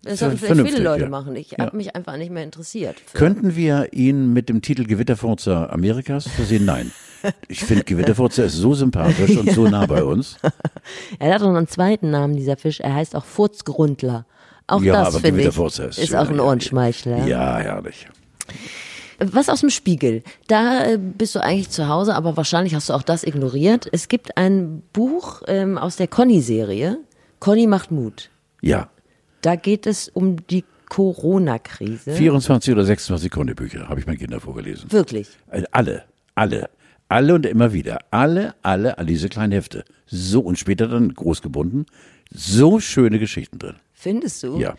Das 0.02 0.20
sollten 0.20 0.38
vielleicht 0.38 0.60
viele 0.68 0.84
Leute 0.84 1.04
ja. 1.04 1.08
machen. 1.08 1.34
Ich 1.34 1.50
Ja. 1.52 1.58
habe 1.58 1.76
mich 1.76 1.96
einfach 1.96 2.16
nicht 2.16 2.30
mehr 2.30 2.44
interessiert. 2.44 2.96
Könnten 3.12 3.56
wir 3.56 3.92
ihn 3.92 4.32
mit 4.32 4.48
dem 4.48 4.62
Titel 4.62 4.84
Gewitterfurzer 4.84 5.72
Amerikas 5.72 6.28
versehen? 6.28 6.64
Nein. 6.64 6.92
Ich 7.48 7.64
finde, 7.64 7.82
Gewitterfurzer 7.82 8.44
ist 8.44 8.54
so 8.54 8.74
sympathisch 8.74 9.36
und 9.36 9.50
so 9.50 9.66
nah 9.66 9.86
bei 9.86 10.04
uns. 10.04 10.36
Er 11.18 11.34
hat 11.34 11.42
auch 11.42 11.48
noch 11.48 11.56
einen 11.56 11.66
zweiten 11.66 12.10
Namen, 12.10 12.36
dieser 12.36 12.56
Fisch. 12.56 12.78
Er 12.78 12.94
heißt 12.94 13.16
auch 13.16 13.24
Furzgrundler. 13.24 14.26
Auch 14.66 14.82
ja, 14.82 14.92
das 14.94 15.08
aber 15.08 15.20
finde 15.20 15.42
ich 15.42 15.46
ist 15.46 15.54
schöner, 16.08 16.22
auch 16.22 16.28
ein 16.28 16.36
ja. 16.36 16.42
Ohrenschmeichler. 16.42 17.26
Ja, 17.26 17.58
herrlich. 17.58 18.08
Was 19.18 19.48
aus 19.48 19.60
dem 19.60 19.70
Spiegel? 19.70 20.22
Da 20.48 20.84
äh, 20.84 20.98
bist 20.98 21.34
du 21.34 21.42
eigentlich 21.42 21.70
zu 21.70 21.88
Hause, 21.88 22.14
aber 22.14 22.36
wahrscheinlich 22.36 22.74
hast 22.74 22.88
du 22.90 22.92
auch 22.92 23.02
das 23.02 23.24
ignoriert. 23.24 23.88
Es 23.92 24.08
gibt 24.08 24.36
ein 24.36 24.82
Buch 24.92 25.42
ähm, 25.46 25.78
aus 25.78 25.96
der 25.96 26.08
Conny-Serie. 26.08 26.98
Conny 27.40 27.66
macht 27.66 27.90
Mut. 27.90 28.30
Ja. 28.60 28.90
Da 29.40 29.56
geht 29.56 29.86
es 29.86 30.08
um 30.08 30.44
die 30.48 30.64
Corona-Krise. 30.88 32.12
24 32.12 32.72
oder 32.72 32.84
26 32.84 33.30
Konnebücher 33.30 33.88
habe 33.88 34.00
ich 34.00 34.06
meinen 34.06 34.18
Kindern 34.18 34.40
vorgelesen. 34.40 34.90
Wirklich. 34.92 35.28
Äh, 35.50 35.62
Alle, 35.70 36.04
alle, 36.34 36.68
alle 37.08 37.34
und 37.34 37.46
immer 37.46 37.72
wieder. 37.72 38.00
Alle, 38.10 38.54
alle, 38.62 38.98
alle 38.98 39.06
diese 39.06 39.28
kleinen 39.28 39.52
Hefte. 39.52 39.84
So 40.06 40.40
und 40.40 40.58
später 40.58 40.88
dann 40.88 41.14
groß 41.14 41.40
gebunden. 41.42 41.86
So 42.30 42.80
schöne 42.80 43.18
Geschichten 43.18 43.58
drin. 43.58 43.76
Findest 43.98 44.42
du? 44.42 44.58
Ja. 44.58 44.74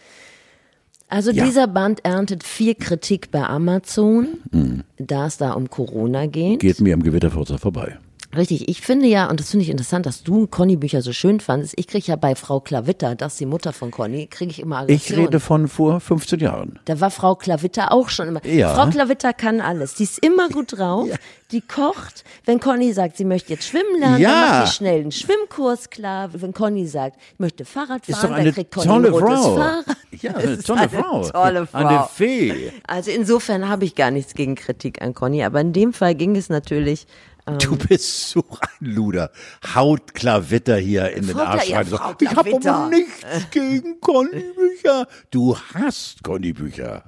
Also 1.09 1.31
Ja. 1.31 1.43
dieser 1.45 1.67
Band 1.67 2.05
erntet 2.05 2.43
viel 2.43 2.75
Kritik 2.75 3.31
bei 3.31 3.43
Amazon, 3.43 4.83
da 4.97 5.25
es 5.27 5.37
da 5.37 5.53
um 5.53 5.69
Corona 5.69 6.27
geht. 6.27 6.55
Mhm. 6.55 6.59
Geht 6.59 6.79
mir 6.81 6.93
am 6.93 7.01
Gewitterfurzer 7.01 7.57
vorbei. 7.57 7.97
Richtig, 8.37 8.69
ich 8.69 8.81
finde 8.81 9.07
ja, 9.07 9.29
und 9.29 9.39
das 9.39 9.49
finde 9.51 9.63
ich 9.63 9.69
interessant, 9.69 10.05
dass 10.05 10.23
du 10.23 10.47
Conny-Bücher 10.47 11.01
so 11.01 11.11
schön 11.11 11.39
fandest. 11.39 11.73
Ich 11.77 11.87
kriege 11.87 12.05
ja 12.07 12.15
bei 12.15 12.35
Frau 12.35 12.59
Klavitter, 12.59 13.15
das 13.15 13.33
ist 13.33 13.39
die 13.39 13.45
Mutter 13.45 13.73
von 13.73 13.89
Conny, 13.91 14.27
kriege 14.27 14.51
ich 14.51 14.59
immer 14.59 14.83
Ich 14.87 15.01
Aggression. 15.07 15.19
rede 15.25 15.39
von 15.39 15.67
vor 15.67 15.99
15 15.99 16.39
Jahren. 16.39 16.79
Da 16.85 16.99
war 17.01 17.09
Frau 17.11 17.35
Klavitter 17.35 17.91
auch 17.91 18.09
schon 18.09 18.27
immer. 18.27 18.45
Ja. 18.45 18.73
Frau 18.75 18.87
Klavitter 18.89 19.33
kann 19.33 19.59
alles. 19.59 19.95
Die 19.95 20.03
ist 20.03 20.19
immer 20.23 20.49
gut 20.49 20.77
drauf. 20.77 21.09
Die 21.51 21.61
kocht. 21.61 22.23
Wenn 22.45 22.59
Conny 22.59 22.91
sagt, 22.93 23.17
sie 23.17 23.23
möchte 23.25 23.53
jetzt 23.53 23.65
schwimmen 23.65 23.99
lernen, 23.99 24.19
Ja. 24.19 24.29
dann 24.29 24.49
macht 24.59 24.67
sie 24.67 24.73
schnell 24.75 25.01
einen 25.01 25.11
Schwimmkurs 25.11 25.89
klar. 25.89 26.29
Wenn 26.33 26.53
Conny 26.53 26.85
sagt, 26.85 27.17
ich 27.33 27.39
möchte 27.39 27.65
Fahrrad 27.65 28.07
Ist 28.07 28.17
fahren, 28.19 28.29
doch 28.31 28.35
eine 28.35 28.45
dann 28.45 28.53
kriegt 28.53 28.73
Conny 28.73 28.85
tolle 28.87 29.07
ein 29.07 29.13
rotes 29.13 29.39
Frau. 29.39 29.55
Fahrrad. 29.55 29.85
Ja, 30.21 30.33
Das 30.33 30.43
eine 30.43 30.51
ist 30.53 30.67
tolle 30.67 30.79
eine 30.81 30.89
Frau. 30.89 31.29
Tolle 31.29 31.67
Frau. 31.67 31.77
Eine 31.77 32.07
Fee. 32.13 32.71
Also 32.85 33.11
insofern 33.11 33.67
habe 33.69 33.85
ich 33.85 33.95
gar 33.95 34.11
nichts 34.11 34.33
gegen 34.33 34.55
Kritik 34.55 35.01
an 35.01 35.13
Conny, 35.13 35.43
aber 35.43 35.61
in 35.61 35.73
dem 35.73 35.93
Fall 35.93 36.15
ging 36.15 36.35
es 36.35 36.49
natürlich. 36.49 37.07
Ähm, 37.47 37.57
Du 37.59 37.75
bist 37.77 38.29
so 38.29 38.43
ein 38.59 38.85
Luder. 38.87 39.31
Haut 39.73 40.13
Klavitter 40.13 40.77
hier 40.77 41.11
in 41.11 41.27
den 41.27 41.37
Arsch 41.39 41.71
rein. 41.71 41.87
Ich 42.19 42.35
habe 42.35 42.55
aber 42.55 42.89
nichts 42.89 43.49
gegen 43.51 43.99
Conny-Bücher. 44.01 45.07
Du 45.31 45.57
hast 45.73 46.23
Conny-Bücher. 46.23 47.03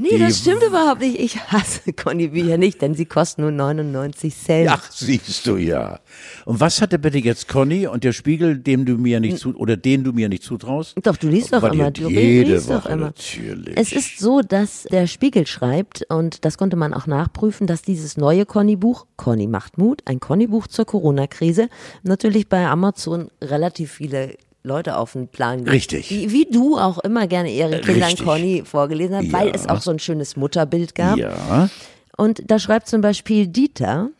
Nee, 0.00 0.18
das 0.18 0.38
stimmt 0.38 0.62
überhaupt 0.62 1.00
nicht. 1.00 1.18
Ich 1.18 1.38
hasse 1.40 1.92
Conny 1.92 2.28
Bücher 2.28 2.58
nicht, 2.58 2.80
denn 2.82 2.94
sie 2.94 3.06
kosten 3.06 3.42
nur 3.42 3.50
99 3.50 4.34
Cent. 4.34 4.68
Ach, 4.70 4.90
siehst 4.90 5.46
du 5.46 5.56
ja. 5.56 6.00
Und 6.44 6.60
was 6.60 6.80
hatte 6.80 6.98
bitte 6.98 7.18
jetzt 7.18 7.48
Conny 7.48 7.86
und 7.86 8.04
der 8.04 8.12
Spiegel, 8.12 8.58
dem 8.58 8.84
du 8.84 8.96
mir 8.96 9.20
nicht 9.20 9.38
zu, 9.38 9.54
oder 9.56 9.76
den 9.76 10.04
du 10.04 10.12
mir 10.12 10.28
nicht 10.28 10.42
zutraust? 10.42 10.96
Doch, 11.02 11.16
du 11.16 11.28
liest 11.28 11.52
doch 11.52 11.62
immer. 11.62 11.90
Du 11.90 12.08
jede 12.08 12.52
liest 12.52 12.70
doch 12.70 12.84
Woche, 12.84 12.92
immer. 12.92 13.06
natürlich. 13.06 13.76
Es 13.76 13.92
ist 13.92 14.18
so, 14.18 14.40
dass 14.40 14.84
der 14.84 15.06
Spiegel 15.06 15.46
schreibt, 15.46 16.04
und 16.08 16.44
das 16.44 16.58
konnte 16.58 16.76
man 16.76 16.94
auch 16.94 17.06
nachprüfen, 17.06 17.66
dass 17.66 17.82
dieses 17.82 18.16
neue 18.16 18.46
Conny-Buch, 18.46 19.06
Conny 19.16 19.46
macht 19.46 19.78
Mut, 19.78 20.02
ein 20.06 20.20
Conny-Buch 20.20 20.66
zur 20.66 20.84
Corona-Krise, 20.84 21.68
natürlich 22.02 22.48
bei 22.48 22.66
Amazon 22.66 23.30
relativ 23.42 23.92
viele 23.92 24.36
Leute 24.62 24.96
auf 24.96 25.12
den 25.12 25.28
Plan 25.28 25.58
gibt. 25.58 25.70
Richtig. 25.70 26.08
Die, 26.08 26.32
wie 26.32 26.44
du 26.44 26.76
auch 26.78 26.98
immer 26.98 27.26
gerne 27.26 27.50
ihren 27.50 27.80
Kindern. 27.80 28.14
Conny 28.16 28.62
vorgelesen 28.64 29.16
hast, 29.16 29.32
weil 29.32 29.48
Ja. 29.48 29.54
es 29.54 29.66
auch 29.68 29.80
so 29.80 29.90
ein 29.90 29.98
schönes 29.98 30.36
Mutterbild 30.36 30.94
gab. 30.94 31.16
Ja. 31.16 31.68
Und 32.16 32.42
da 32.50 32.58
schreibt 32.58 32.86
zum 32.88 33.00
Beispiel 33.00 33.46
Dieter, 33.46 34.10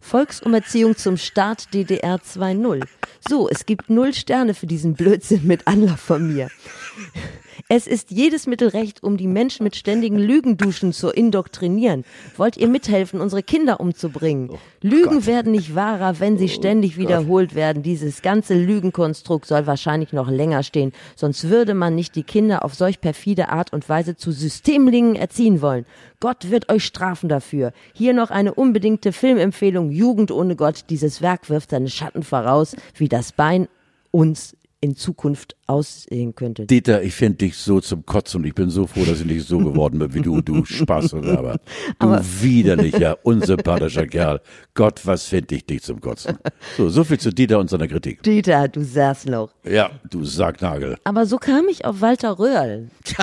Volksumerziehung 0.00 0.96
zum 0.96 1.16
Staat 1.18 1.74
DDR 1.74 2.16
2.0. 2.16 2.82
So, 3.28 3.48
es 3.50 3.66
gibt 3.66 3.90
null 3.90 4.14
Sterne 4.14 4.54
für 4.54 4.66
diesen 4.66 4.94
Blödsinn 4.94 5.46
mit 5.46 5.66
Anlauf 5.66 6.00
von 6.00 6.32
mir. 6.32 6.48
Es 7.68 7.86
ist 7.86 8.10
jedes 8.10 8.46
Mittel 8.46 8.68
recht, 8.68 9.02
um 9.02 9.16
die 9.16 9.26
Menschen 9.26 9.64
mit 9.64 9.74
ständigen 9.74 10.18
Lügenduschen 10.18 10.92
zu 10.92 11.08
indoktrinieren. 11.08 12.04
Wollt 12.36 12.56
ihr 12.56 12.68
mithelfen, 12.68 13.20
unsere 13.20 13.42
Kinder 13.42 13.80
umzubringen? 13.80 14.50
Lügen 14.80 15.26
werden 15.26 15.52
nicht 15.52 15.74
wahrer, 15.74 16.20
wenn 16.20 16.38
sie 16.38 16.48
ständig 16.48 16.96
wiederholt 16.96 17.54
werden. 17.54 17.82
Dieses 17.82 18.22
ganze 18.22 18.54
Lügenkonstrukt 18.54 19.46
soll 19.46 19.66
wahrscheinlich 19.66 20.12
noch 20.12 20.30
länger 20.30 20.62
stehen. 20.62 20.92
Sonst 21.16 21.48
würde 21.48 21.74
man 21.74 21.94
nicht 21.94 22.14
die 22.14 22.22
Kinder 22.22 22.64
auf 22.64 22.74
solch 22.74 23.00
perfide 23.00 23.48
Art 23.48 23.72
und 23.72 23.88
Weise 23.88 24.16
zu 24.16 24.30
Systemlingen 24.30 25.16
erziehen 25.16 25.60
wollen. 25.60 25.84
Gott 26.20 26.50
wird 26.50 26.70
euch 26.70 26.84
strafen 26.84 27.28
dafür. 27.28 27.72
Hier 27.92 28.12
noch 28.12 28.30
eine 28.30 28.54
unbedingte 28.54 29.12
Filmempfehlung. 29.12 29.90
Jugend 29.90 30.30
ohne 30.30 30.56
Gott. 30.56 30.84
Dieses 30.90 31.22
Werk 31.22 31.50
wirft 31.50 31.70
seine 31.70 31.88
Schatten 31.88 32.22
voraus, 32.22 32.76
wie 32.94 33.08
das 33.08 33.32
Bein 33.32 33.68
uns 34.10 34.56
in 34.80 34.94
Zukunft 34.94 35.56
aussehen 35.66 36.34
könnte. 36.34 36.66
Dieter, 36.66 37.02
ich 37.02 37.14
finde 37.14 37.38
dich 37.38 37.56
so 37.56 37.80
zum 37.80 38.06
Kotzen 38.06 38.40
und 38.40 38.46
ich 38.46 38.54
bin 38.54 38.70
so 38.70 38.86
froh, 38.86 39.04
dass 39.04 39.20
ich 39.20 39.26
nicht 39.26 39.46
so 39.46 39.58
geworden 39.58 39.98
bin 39.98 40.14
wie 40.14 40.20
du, 40.20 40.40
du 40.40 40.64
Spaß 40.66 41.14
aber 41.14 41.58
du 41.98 42.24
widerlicher, 42.42 43.18
unsympathischer 43.24 44.06
Kerl. 44.06 44.40
Gott, 44.74 45.04
was 45.04 45.24
finde 45.24 45.56
ich 45.56 45.66
dich 45.66 45.82
zum 45.82 46.00
Kotzen. 46.00 46.38
So, 46.76 46.88
so 46.88 47.02
viel 47.02 47.18
zu 47.18 47.30
Dieter 47.30 47.58
und 47.58 47.68
seiner 47.68 47.88
Kritik. 47.88 48.22
Dieter, 48.22 48.68
du 48.68 48.84
Saßloch. 48.84 49.52
Ja, 49.64 49.90
du 50.10 50.24
Sacknagel. 50.24 50.96
Aber 51.04 51.26
so 51.26 51.38
kam 51.38 51.66
ich 51.68 51.84
auf 51.84 52.00
Walter 52.00 52.38
Röhrl. 52.38 52.88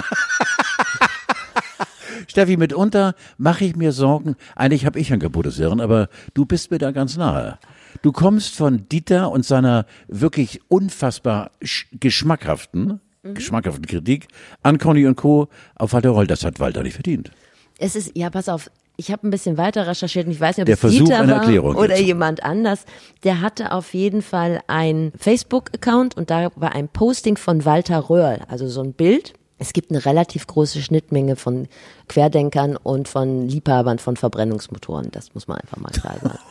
Steffi, 2.27 2.57
mitunter 2.57 3.15
mache 3.37 3.65
ich 3.65 3.75
mir 3.75 3.91
Sorgen. 3.91 4.35
Eigentlich 4.55 4.85
habe 4.85 4.99
ich 4.99 5.13
ein 5.13 5.19
kaputtes 5.19 5.57
Hirn, 5.57 5.79
aber 5.79 6.09
du 6.33 6.45
bist 6.45 6.71
mir 6.71 6.79
da 6.79 6.91
ganz 6.91 7.17
nahe. 7.17 7.59
Du 8.01 8.11
kommst 8.11 8.55
von 8.55 8.87
Dieter 8.89 9.31
und 9.31 9.45
seiner 9.45 9.85
wirklich 10.07 10.61
unfassbar 10.67 11.51
sch- 11.61 11.85
geschmackhaften, 11.99 12.99
geschmackhaften 13.23 13.85
Kritik 13.87 14.27
an 14.61 14.77
Conny 14.77 15.05
und 15.07 15.15
Co. 15.15 15.47
auf 15.75 15.93
Walter 15.93 16.09
Roll. 16.09 16.27
Das 16.27 16.43
hat 16.43 16.59
Walter 16.59 16.83
nicht 16.83 16.93
verdient. 16.93 17.31
Es 17.79 17.95
ist, 17.95 18.11
ja, 18.15 18.29
pass 18.29 18.47
auf, 18.47 18.69
ich 18.97 19.11
habe 19.11 19.27
ein 19.27 19.31
bisschen 19.31 19.57
weiter 19.57 19.87
recherchiert 19.87 20.25
und 20.27 20.31
ich 20.31 20.39
weiß 20.39 20.57
nicht, 20.57 20.63
ob 20.63 20.67
Der 20.67 20.75
es 20.75 20.79
Versuch 20.79 20.99
Dieter 21.05 21.19
einer 21.21 21.33
war 21.33 21.41
Erklärung 21.41 21.75
oder 21.75 21.97
jetzt. 21.97 22.05
jemand 22.05 22.43
anders. 22.43 22.85
Der 23.23 23.41
hatte 23.41 23.71
auf 23.71 23.93
jeden 23.93 24.21
Fall 24.21 24.61
einen 24.67 25.11
Facebook-Account 25.17 26.15
und 26.15 26.29
da 26.29 26.49
war 26.55 26.73
ein 26.75 26.87
Posting 26.87 27.35
von 27.37 27.65
Walter 27.65 28.09
Röhrl, 28.09 28.41
also 28.47 28.67
so 28.67 28.81
ein 28.81 28.93
Bild. 28.93 29.33
Es 29.65 29.73
gibt 29.73 29.89
eine 29.89 30.05
relativ 30.05 30.45
große 30.45 30.79
Schnittmenge 30.79 31.35
von 31.35 31.67
Querdenkern 32.07 32.77
und 32.77 33.07
von 33.07 33.47
Liebhabern 33.47 33.97
von 33.97 34.15
Verbrennungsmotoren. 34.15 35.09
Das 35.11 35.33
muss 35.33 35.47
man 35.47 35.57
einfach 35.57 35.77
mal 35.77 35.89
klar 35.89 36.17
sagen. 36.21 36.37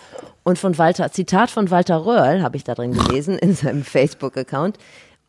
Und 0.46 0.58
von 0.58 0.76
Walter, 0.76 1.10
Zitat 1.10 1.50
von 1.50 1.70
Walter 1.70 2.04
Röhrl 2.04 2.42
habe 2.42 2.58
ich 2.58 2.64
da 2.64 2.74
drin 2.74 2.92
gelesen 2.92 3.38
in 3.38 3.54
seinem 3.54 3.82
Facebook-Account. 3.82 4.76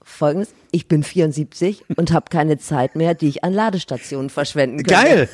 Folgendes, 0.07 0.53
ich 0.71 0.87
bin 0.87 1.01
74 1.01 1.83
und 1.97 2.13
habe 2.13 2.27
keine 2.29 2.59
Zeit 2.59 2.95
mehr, 2.95 3.15
die 3.15 3.27
ich 3.27 3.43
an 3.43 3.53
Ladestationen 3.53 4.29
verschwenden 4.29 4.83
kann. 4.83 5.03
Geil, 5.03 5.29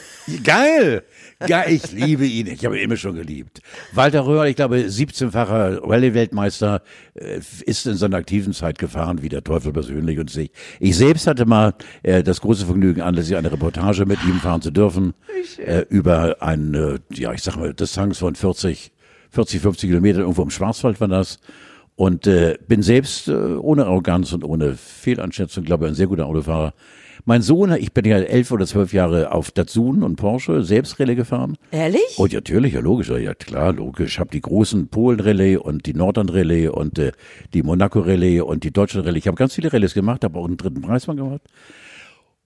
geil, 0.45 1.03
geil. 1.45 1.73
Ich 1.73 1.91
liebe 1.91 2.25
ihn. 2.25 2.47
Ich 2.47 2.63
habe 2.63 2.77
ihn 2.77 2.85
immer 2.85 2.95
schon 2.95 3.15
geliebt. 3.15 3.61
Walter 3.91 4.25
Röhrl, 4.25 4.47
ich 4.47 4.55
glaube, 4.55 4.77
17-facher 4.77 5.83
Rallye-Weltmeister, 5.83 6.81
äh, 7.15 7.41
ist 7.65 7.85
in 7.85 7.95
seiner 7.95 8.15
aktiven 8.15 8.53
Zeit 8.53 8.79
gefahren, 8.79 9.21
wie 9.21 9.27
der 9.27 9.43
Teufel 9.43 9.73
persönlich 9.73 10.17
und 10.19 10.29
sich. 10.29 10.51
Ich 10.79 10.95
selbst 10.95 11.27
hatte 11.27 11.45
mal 11.45 11.73
äh, 12.01 12.23
das 12.23 12.39
große 12.39 12.65
Vergnügen, 12.65 13.01
anlässlich 13.01 13.37
einer 13.37 13.51
Reportage 13.51 14.05
mit 14.05 14.23
ihm 14.23 14.39
fahren 14.39 14.61
zu 14.61 14.71
dürfen, 14.71 15.13
äh, 15.57 15.81
über 15.89 16.37
eine, 16.39 17.01
ja, 17.11 17.33
ich 17.33 17.43
sag 17.43 17.57
mal, 17.57 17.73
Distanz 17.73 18.19
von 18.19 18.35
40, 18.35 18.93
40, 19.31 19.61
50 19.61 19.89
Kilometer 19.89 20.19
irgendwo 20.19 20.43
im 20.43 20.49
Schwarzwald 20.49 21.01
war 21.01 21.09
das. 21.09 21.39
Und 22.01 22.25
äh, 22.25 22.57
bin 22.67 22.81
selbst 22.81 23.27
äh, 23.27 23.31
ohne 23.31 23.85
Arroganz 23.85 24.33
und 24.33 24.43
ohne 24.43 24.73
Fehleinschätzung, 24.73 25.63
glaube 25.63 25.85
ich, 25.85 25.91
ein 25.91 25.93
sehr 25.93 26.07
guter 26.07 26.25
Autofahrer. 26.25 26.73
Mein 27.25 27.43
Sohn, 27.43 27.71
ich 27.73 27.93
bin 27.93 28.05
ja 28.05 28.17
elf 28.17 28.51
oder 28.51 28.65
zwölf 28.65 28.91
Jahre 28.91 29.31
auf 29.31 29.51
Datsun 29.51 30.01
und 30.01 30.15
Porsche 30.15 30.63
selbst 30.63 30.99
Rallye 30.99 31.13
gefahren. 31.13 31.59
Ehrlich? 31.69 32.01
Oh, 32.17 32.25
ja, 32.25 32.37
natürlich, 32.37 32.73
ja, 32.73 32.79
logisch, 32.79 33.09
ja 33.09 33.35
klar, 33.35 33.73
logisch. 33.73 34.13
Ich 34.13 34.19
habe 34.19 34.31
die 34.31 34.41
großen 34.41 34.87
Polen-Rallye 34.87 35.57
und 35.57 35.85
die 35.85 35.93
Nordern-Rallye 35.93 36.69
und 36.69 36.97
äh, 36.97 37.11
die 37.53 37.61
Monaco-Rallye 37.61 38.41
und 38.41 38.63
die 38.63 38.71
Deutschland-Rallye. 38.71 39.19
Ich 39.19 39.27
habe 39.27 39.37
ganz 39.37 39.53
viele 39.53 39.71
Rallyes 39.71 39.93
gemacht, 39.93 40.23
habe 40.23 40.39
auch 40.39 40.45
einen 40.45 40.57
dritten 40.57 40.81
Preis 40.81 41.05
mal 41.05 41.15
gemacht. 41.15 41.41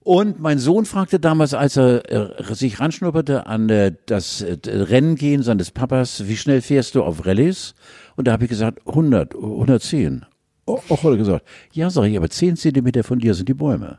Und 0.06 0.38
mein 0.38 0.60
Sohn 0.60 0.84
fragte 0.84 1.18
damals, 1.18 1.52
als 1.52 1.76
er 1.76 2.08
äh, 2.12 2.54
sich 2.54 2.78
ranschnupperte 2.78 3.46
an 3.46 3.66
das 4.06 4.40
äh, 4.40 4.56
Rennen 4.64 5.42
seines 5.42 5.72
Papas, 5.72 6.28
wie 6.28 6.36
schnell 6.36 6.62
fährst 6.62 6.94
du 6.94 7.02
auf 7.02 7.26
Rallyes? 7.26 7.74
Und 8.14 8.28
da 8.28 8.32
habe 8.32 8.44
ich 8.44 8.50
gesagt, 8.50 8.86
100, 8.86 9.34
110. 9.34 10.24
Oh, 10.64 10.78
auch 10.90 11.02
hat 11.02 11.18
gesagt, 11.18 11.44
ja, 11.72 11.90
sag 11.90 12.04
ich, 12.04 12.16
aber 12.16 12.30
10 12.30 12.56
Zentimeter 12.56 13.02
von 13.02 13.18
dir 13.18 13.34
sind 13.34 13.48
die 13.48 13.54
Bäume. 13.54 13.98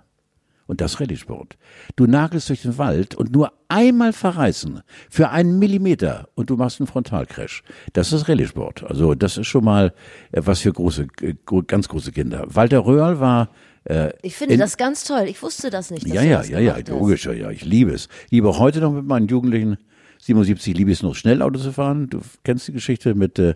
Und 0.66 0.80
das 0.80 1.02
Rallye-Sport. 1.02 1.58
Du 1.98 2.06
nagelst 2.06 2.48
durch 2.48 2.62
den 2.62 2.78
Wald 2.78 3.14
und 3.16 3.34
nur 3.34 3.52
einmal 3.68 4.14
verreißen 4.14 4.84
für 5.10 5.28
einen 5.32 5.60
Millimeter 5.60 6.30
und 6.36 6.50
du 6.50 6.56
machst 6.56 6.80
einen 6.80 6.88
Frontalcrash. 6.88 7.64
Das 7.92 8.14
ist 8.14 8.30
Rallye-Sport. 8.30 8.86
Also 8.86 9.14
das 9.14 9.38
ist 9.38 9.48
schon 9.48 9.66
mal 9.66 9.94
äh, 10.32 10.42
was 10.46 10.62
für 10.62 10.72
große, 10.72 11.08
äh, 11.22 11.36
ganz 11.68 11.90
große 11.90 12.14
Kinder. 12.14 12.46
Walter 12.48 12.86
Röhrl 12.86 13.20
war 13.20 13.50
äh, 13.90 14.12
Ich 14.22 14.36
finde 14.36 14.56
in- 14.56 14.60
das 14.60 14.78
ganz 14.78 15.04
toll. 15.04 15.26
Ich 15.28 15.42
wusste 15.42 15.70
das 15.70 15.92
nicht. 15.92 16.08
Ja, 16.08 16.22
ja, 16.22 16.44
ja, 16.44 16.60
ja, 16.60 16.74
gemacht 16.74 16.90
hast. 16.90 17.00
logisch, 17.00 17.26
ja, 17.26 17.34
ja, 17.34 17.50
ich 17.52 17.66
liebe 17.66 17.92
es. 17.92 18.08
Ich 18.26 18.32
liebe 18.32 18.58
heute 18.58 18.80
noch 18.82 18.92
mit 18.92 19.06
meinen 19.06 19.28
Jugendlichen, 19.28 19.78
77 20.22 20.76
liebe 20.76 20.92
ich 20.92 20.98
es 21.00 21.04
noch 21.04 21.16
schnell 21.16 21.42
Auto 21.42 21.60
zu 21.60 21.72
fahren. 21.72 22.10
Du 22.10 22.20
kennst 22.44 22.68
die 22.68 22.74
Geschichte 22.74 23.16
mit 23.16 23.38
äh, 23.40 23.54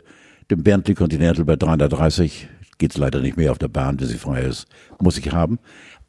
dem 0.50 0.64
Bentley 0.64 0.96
Continental 0.96 1.44
bei 1.46 1.56
330. 1.56 2.48
Geht's 2.78 2.98
leider 2.98 3.20
nicht 3.20 3.38
mehr 3.38 3.52
auf 3.52 3.58
der 3.58 3.68
Bahn, 3.68 3.98
bis 3.98 4.10
sie 4.10 4.18
frei 4.18 4.42
ist. 4.44 4.66
Muss 5.00 5.18
ich 5.18 5.32
haben. 5.32 5.60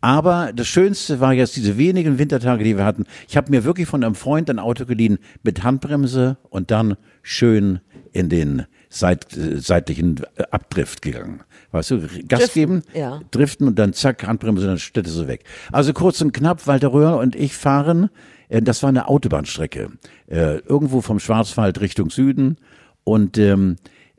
Aber 0.01 0.53
das 0.55 0.67
Schönste 0.67 1.21
war 1.21 1.33
jetzt 1.33 1.55
diese 1.57 1.79
wenigen 1.79 2.19
Wintertage, 2.19 2.65
die 2.65 2.77
wir 2.77 2.85
hatten. 2.85 3.05
Ich 3.29 3.37
habe 3.37 3.51
mir 3.51 3.63
wirklich 3.65 3.87
von 3.87 4.03
einem 4.03 4.15
Freund 4.17 4.51
ein 4.51 4.59
Auto 4.59 4.85
geliehen 4.85 5.19
mit 5.45 5.63
Handbremse 5.63 6.39
und 6.51 6.71
dann 6.73 6.97
schön 7.23 7.81
in 8.13 8.29
den 8.29 8.65
seit, 8.93 9.37
äh, 9.37 9.59
seitlichen 9.59 10.21
äh, 10.37 10.45
Abdrift 10.51 11.03
gegangen. 11.03 11.43
Weißt 11.71 11.91
du, 11.91 12.01
Gas 12.29 12.41
Driften, 12.41 12.55
geben, 12.55 12.83
ja. 12.95 13.21
driften 13.31 13.67
und 13.67 13.79
dann 13.79 13.95
zack, 13.95 14.27
Handbremse, 14.27 14.67
dann 14.67 14.79
stellt 14.79 15.07
es 15.07 15.15
so 15.15 15.27
weg. 15.27 15.45
Also 15.73 15.93
kurz 15.93 16.21
und 16.21 16.33
knapp, 16.33 16.67
Walter 16.67 16.93
Röhr 16.93 17.17
und 17.17 17.35
ich 17.35 17.57
fahren, 17.57 18.11
äh, 18.49 18.61
das 18.61 18.83
war 18.83 18.91
eine 18.91 19.09
Autobahnstrecke, 19.09 19.91
irgendwo 20.29 21.03
vom 21.03 21.21
Schwarzwald 21.21 21.83
Richtung 21.83 22.09
Süden 22.09 22.57
und 23.05 23.37
ähm, 23.37 23.77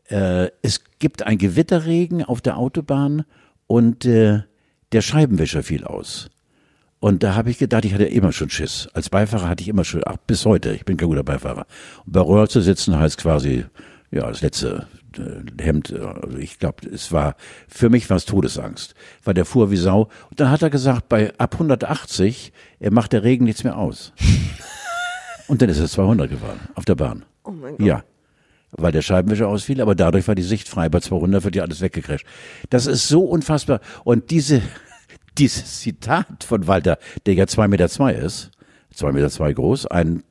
äh, 0.09 0.49
es 0.61 0.81
gibt 0.99 1.23
ein 1.23 1.37
Gewitterregen 1.37 2.23
auf 2.23 2.41
der 2.41 2.57
Autobahn 2.57 3.25
und 3.67 4.05
äh, 4.05 4.41
der 4.91 5.01
Scheibenwischer 5.01 5.63
fiel 5.63 5.85
aus. 5.85 6.29
Und 6.99 7.23
da 7.23 7.35
habe 7.35 7.49
ich 7.49 7.57
gedacht, 7.57 7.83
ich 7.83 7.93
hatte 7.93 8.05
immer 8.05 8.31
schon 8.31 8.49
Schiss. 8.49 8.87
Als 8.93 9.09
Beifahrer 9.09 9.49
hatte 9.49 9.61
ich 9.61 9.67
immer 9.67 9.83
schon, 9.83 10.03
ach, 10.05 10.17
bis 10.25 10.45
heute, 10.45 10.73
ich 10.73 10.85
bin 10.85 10.95
kein 10.95 11.09
guter 11.09 11.23
Beifahrer. 11.23 11.65
Und 12.05 12.13
bei 12.13 12.21
Röhr 12.21 12.47
zu 12.47 12.61
sitzen 12.61 12.97
heißt 12.97 13.17
quasi, 13.17 13.65
ja, 14.13 14.27
das 14.27 14.41
letzte 14.41 14.87
äh, 15.17 15.61
Hemd, 15.61 15.91
äh, 15.91 15.99
also 15.99 16.37
ich 16.37 16.59
glaube, 16.59 16.87
es 16.87 17.11
war, 17.11 17.35
für 17.67 17.89
mich 17.89 18.09
war 18.09 18.17
es 18.17 18.25
Todesangst, 18.25 18.93
weil 19.23 19.33
der 19.33 19.45
fuhr 19.45 19.71
wie 19.71 19.77
Sau. 19.77 20.09
Und 20.29 20.39
dann 20.39 20.49
hat 20.49 20.61
er 20.61 20.69
gesagt, 20.69 21.09
bei 21.09 21.33
ab 21.37 21.53
180 21.53 22.53
äh, 22.79 22.89
macht 22.91 23.13
der 23.13 23.23
Regen 23.23 23.45
nichts 23.45 23.63
mehr 23.63 23.77
aus. 23.77 24.13
Und 25.47 25.61
dann 25.61 25.69
ist 25.69 25.79
er 25.79 25.87
200 25.87 26.29
gefahren, 26.29 26.59
auf 26.75 26.85
der 26.85 26.95
Bahn. 26.95 27.25
Oh 27.43 27.51
mein 27.51 27.77
Gott. 27.77 27.85
Ja. 27.85 28.03
Weil 28.71 28.91
der 28.91 29.01
Scheibenwischer 29.01 29.47
ausfiel, 29.47 29.81
aber 29.81 29.93
dadurch 29.93 30.27
war 30.27 30.35
die 30.35 30.41
Sicht 30.41 30.69
frei. 30.69 30.89
Bei 30.89 30.99
200 30.99 31.43
wird 31.43 31.55
ja 31.55 31.63
alles 31.63 31.81
weggecrasht. 31.81 32.25
Das 32.69 32.87
ist 32.87 33.07
so 33.07 33.21
unfassbar. 33.21 33.81
Und 34.03 34.31
diese, 34.31 34.61
dieses 35.37 35.81
Zitat 35.81 36.43
von 36.43 36.67
Walter, 36.67 36.97
der 37.25 37.33
ja 37.33 37.47
zwei 37.47 37.67
Meter 37.67 37.89
zwei 37.89 38.13
ist, 38.13 38.51
zwei 38.91 39.11
Meter 39.11 39.29
zwei 39.29 39.53
groß, 39.53 39.87
ein 39.87 40.23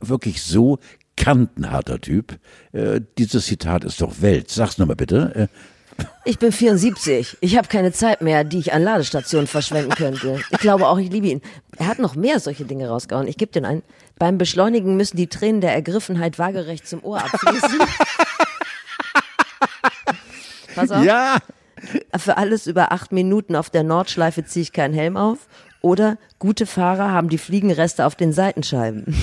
wirklich 0.00 0.42
so 0.42 0.78
kantenharter 1.18 2.00
Typ, 2.00 2.38
äh, 2.72 3.00
dieses 3.18 3.46
Zitat 3.46 3.84
ist 3.84 4.00
doch 4.00 4.20
Welt. 4.22 4.50
Sag's 4.50 4.78
nochmal 4.78 4.96
bitte. 4.96 5.32
Äh, 5.34 6.04
Ich 6.24 6.38
bin 6.38 6.52
74. 6.52 7.36
Ich 7.40 7.56
habe 7.58 7.66
keine 7.68 7.90
Zeit 7.92 8.22
mehr, 8.22 8.44
die 8.44 8.58
ich 8.58 8.72
an 8.72 8.82
Ladestationen 8.84 9.46
verschwenden 9.48 9.90
könnte. 9.90 10.40
Ich 10.50 10.58
glaube 10.58 10.86
auch, 10.86 10.98
ich 10.98 11.10
liebe 11.10 11.26
ihn. 11.26 11.42
Er 11.76 11.88
hat 11.88 11.98
noch 11.98 12.14
mehr 12.14 12.38
solche 12.40 12.64
Dinge 12.64 12.88
rausgehauen. 12.88 13.26
Ich 13.26 13.36
gebe 13.36 13.50
den 13.52 13.64
ein. 13.64 13.82
Beim 14.18 14.38
Beschleunigen 14.38 14.96
müssen 14.96 15.16
die 15.16 15.26
Tränen 15.26 15.60
der 15.60 15.72
Ergriffenheit 15.74 16.38
waagerecht 16.38 16.86
zum 16.88 17.02
Ohr 17.04 17.18
abfließen. 17.18 17.80
Pass 20.74 20.90
auf. 20.90 21.04
ja, 21.04 21.38
Für 22.16 22.36
alles 22.36 22.66
über 22.66 22.92
acht 22.92 23.12
Minuten 23.12 23.56
auf 23.56 23.70
der 23.70 23.82
Nordschleife 23.82 24.44
ziehe 24.44 24.62
ich 24.62 24.72
keinen 24.72 24.94
Helm 24.94 25.16
auf. 25.16 25.38
Oder 25.80 26.16
gute 26.38 26.66
Fahrer 26.66 27.10
haben 27.12 27.28
die 27.28 27.38
Fliegenreste 27.38 28.04
auf 28.06 28.14
den 28.16 28.32
Seitenscheiben. 28.32 29.16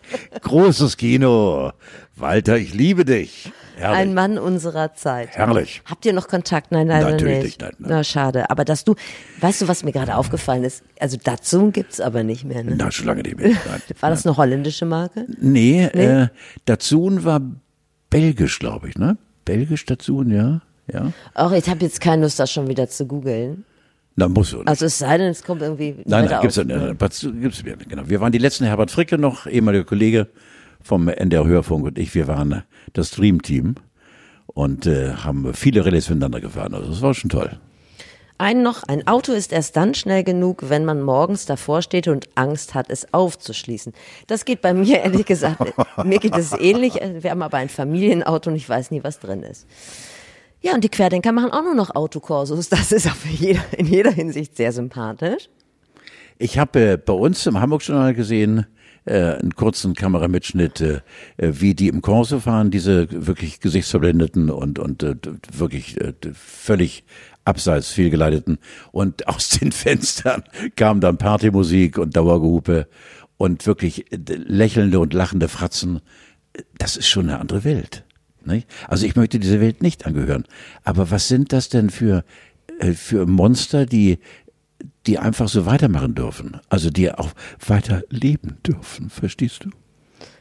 großes 0.42 0.96
Kino. 0.96 1.72
Walter, 2.16 2.56
ich 2.58 2.74
liebe 2.74 3.04
dich. 3.04 3.52
Herrlich. 3.76 3.98
Ein 4.00 4.14
Mann 4.14 4.38
unserer 4.38 4.94
Zeit. 4.94 5.30
Herrlich. 5.30 5.82
Habt 5.86 6.04
ihr 6.04 6.12
noch 6.12 6.28
Kontakt? 6.28 6.70
Nein, 6.72 6.86
leider 6.88 7.10
Natürlich 7.12 7.42
nicht. 7.42 7.60
nein, 7.62 7.72
nein. 7.78 7.90
Na, 7.90 8.04
schade. 8.04 8.50
Aber 8.50 8.64
dass 8.64 8.84
du, 8.84 8.94
weißt 9.40 9.62
du, 9.62 9.68
was 9.68 9.82
mir 9.82 9.92
gerade 9.92 10.14
aufgefallen 10.16 10.62
ist? 10.62 10.84
Also 11.00 11.16
Datsun 11.16 11.72
gibt's 11.72 12.00
aber 12.00 12.22
nicht 12.22 12.44
mehr, 12.44 12.62
ne? 12.62 12.74
Na, 12.76 12.90
schon 12.90 13.06
lange 13.06 13.22
nicht 13.22 13.38
mehr. 13.38 13.48
Nein. 13.66 13.82
War 14.00 14.10
das 14.10 14.26
eine 14.26 14.36
holländische 14.36 14.84
Marke? 14.84 15.26
Nee, 15.40 15.84
Äh, 15.86 16.28
Datsun 16.66 17.24
war 17.24 17.40
belgisch, 18.10 18.58
glaube 18.58 18.88
ich, 18.88 18.96
ne? 18.96 19.16
Belgisch 19.44 19.84
Datsun, 19.86 20.30
ja. 20.30 20.60
Ja. 20.92 21.12
Auch 21.34 21.52
ich 21.52 21.68
habe 21.68 21.80
jetzt 21.84 22.00
keine 22.00 22.22
Lust, 22.22 22.38
das 22.38 22.52
schon 22.52 22.68
wieder 22.68 22.88
zu 22.88 23.06
googeln. 23.06 23.64
Na, 24.16 24.28
muss 24.28 24.50
so. 24.50 24.60
Also 24.60 24.86
es 24.86 24.98
sei 24.98 25.18
denn, 25.18 25.30
es 25.30 25.42
kommt 25.42 25.62
irgendwie. 25.62 25.96
nein, 26.04 26.26
nein, 26.26 26.40
gibt's 26.42 26.56
nicht. 26.56 27.02
Datsun 27.02 27.40
Gibt's 27.40 27.62
nicht, 27.64 27.88
genau. 27.88 28.02
Wir 28.06 28.20
waren 28.20 28.32
die 28.32 28.38
letzten 28.38 28.64
Herbert 28.64 28.90
Fricke 28.90 29.18
noch, 29.18 29.46
ehemaliger 29.46 29.84
Kollege 29.84 30.28
vom 30.82 31.08
NDR 31.08 31.46
Hörfunk 31.46 31.86
und 31.86 31.98
ich, 31.98 32.14
wir 32.14 32.28
waren 32.28 32.62
das 32.92 33.10
Dream-Team 33.12 33.76
und 34.46 34.86
äh, 34.86 35.12
haben 35.12 35.54
viele 35.54 35.84
Relais 35.84 36.08
miteinander 36.08 36.40
gefahren. 36.40 36.74
Also 36.74 36.90
das 36.90 37.00
war 37.00 37.14
schon 37.14 37.30
toll. 37.30 37.58
Ein 38.38 38.62
noch, 38.62 38.82
ein 38.82 39.06
Auto 39.06 39.32
ist 39.32 39.52
erst 39.52 39.76
dann 39.76 39.94
schnell 39.94 40.24
genug, 40.24 40.68
wenn 40.68 40.84
man 40.84 41.00
morgens 41.00 41.46
davor 41.46 41.80
steht 41.80 42.08
und 42.08 42.28
Angst 42.34 42.74
hat, 42.74 42.90
es 42.90 43.14
aufzuschließen. 43.14 43.92
Das 44.26 44.44
geht 44.44 44.60
bei 44.60 44.74
mir 44.74 44.98
ehrlich 45.04 45.26
gesagt, 45.26 45.72
mir 46.04 46.18
geht 46.18 46.36
es 46.36 46.52
ähnlich. 46.52 46.94
Wir 46.94 47.30
haben 47.30 47.42
aber 47.42 47.58
ein 47.58 47.68
Familienauto 47.68 48.50
und 48.50 48.56
ich 48.56 48.68
weiß 48.68 48.90
nie, 48.90 49.04
was 49.04 49.20
drin 49.20 49.42
ist. 49.44 49.66
Ja, 50.62 50.74
und 50.74 50.84
die 50.84 50.88
Querdenker 50.88 51.32
machen 51.32 51.50
auch 51.50 51.62
nur 51.62 51.74
noch 51.74 51.94
Autokorsos. 51.94 52.68
Das 52.68 52.92
ist 52.92 53.06
auf 53.06 53.26
jeder, 53.26 53.62
in 53.76 53.86
jeder 53.86 54.12
Hinsicht 54.12 54.56
sehr 54.56 54.72
sympathisch. 54.72 55.48
Ich 56.38 56.58
habe 56.58 56.92
äh, 56.92 56.96
bei 56.96 57.12
uns 57.12 57.46
im 57.46 57.60
Hamburg-Journal 57.60 58.14
gesehen, 58.14 58.66
äh, 59.04 59.34
einen 59.34 59.54
kurzen 59.54 59.94
Kameramitschnitt, 59.94 60.80
äh, 60.80 61.00
äh, 61.36 61.52
wie 61.52 61.74
die 61.74 61.88
im 61.88 62.00
Corso 62.00 62.38
fahren, 62.38 62.70
diese 62.70 63.08
wirklich 63.10 63.60
gesichtsverblendeten 63.60 64.50
und, 64.50 64.78
und 64.78 65.02
äh, 65.02 65.16
wirklich 65.52 66.00
äh, 66.00 66.14
völlig 66.32 67.04
abseits 67.44 67.90
fehlgeleiteten. 67.90 68.58
Und 68.92 69.26
aus 69.28 69.50
den 69.50 69.72
Fenstern 69.72 70.44
kam 70.76 71.00
dann 71.00 71.18
Partymusik 71.18 71.98
und 71.98 72.16
Dauergehupe 72.16 72.86
und 73.36 73.66
wirklich 73.66 74.12
äh, 74.12 74.18
lächelnde 74.26 75.00
und 75.00 75.12
lachende 75.12 75.48
Fratzen. 75.48 76.00
Das 76.78 76.96
ist 76.96 77.08
schon 77.08 77.28
eine 77.28 77.40
andere 77.40 77.64
Welt. 77.64 78.04
Nicht? 78.46 78.68
Also 78.88 79.06
ich 79.06 79.16
möchte 79.16 79.38
dieser 79.38 79.60
Welt 79.60 79.82
nicht 79.82 80.06
angehören. 80.06 80.44
Aber 80.84 81.10
was 81.10 81.28
sind 81.28 81.52
das 81.52 81.68
denn 81.68 81.90
für, 81.90 82.24
äh, 82.78 82.92
für 82.92 83.26
Monster, 83.26 83.86
die 83.86 84.18
die 85.06 85.18
einfach 85.18 85.48
so 85.48 85.66
weitermachen 85.66 86.14
dürfen. 86.14 86.60
Also 86.68 86.90
die 86.90 87.12
auch 87.12 87.30
weiter 87.66 88.02
leben 88.08 88.58
dürfen, 88.66 89.10
verstehst 89.10 89.64
du? 89.64 89.70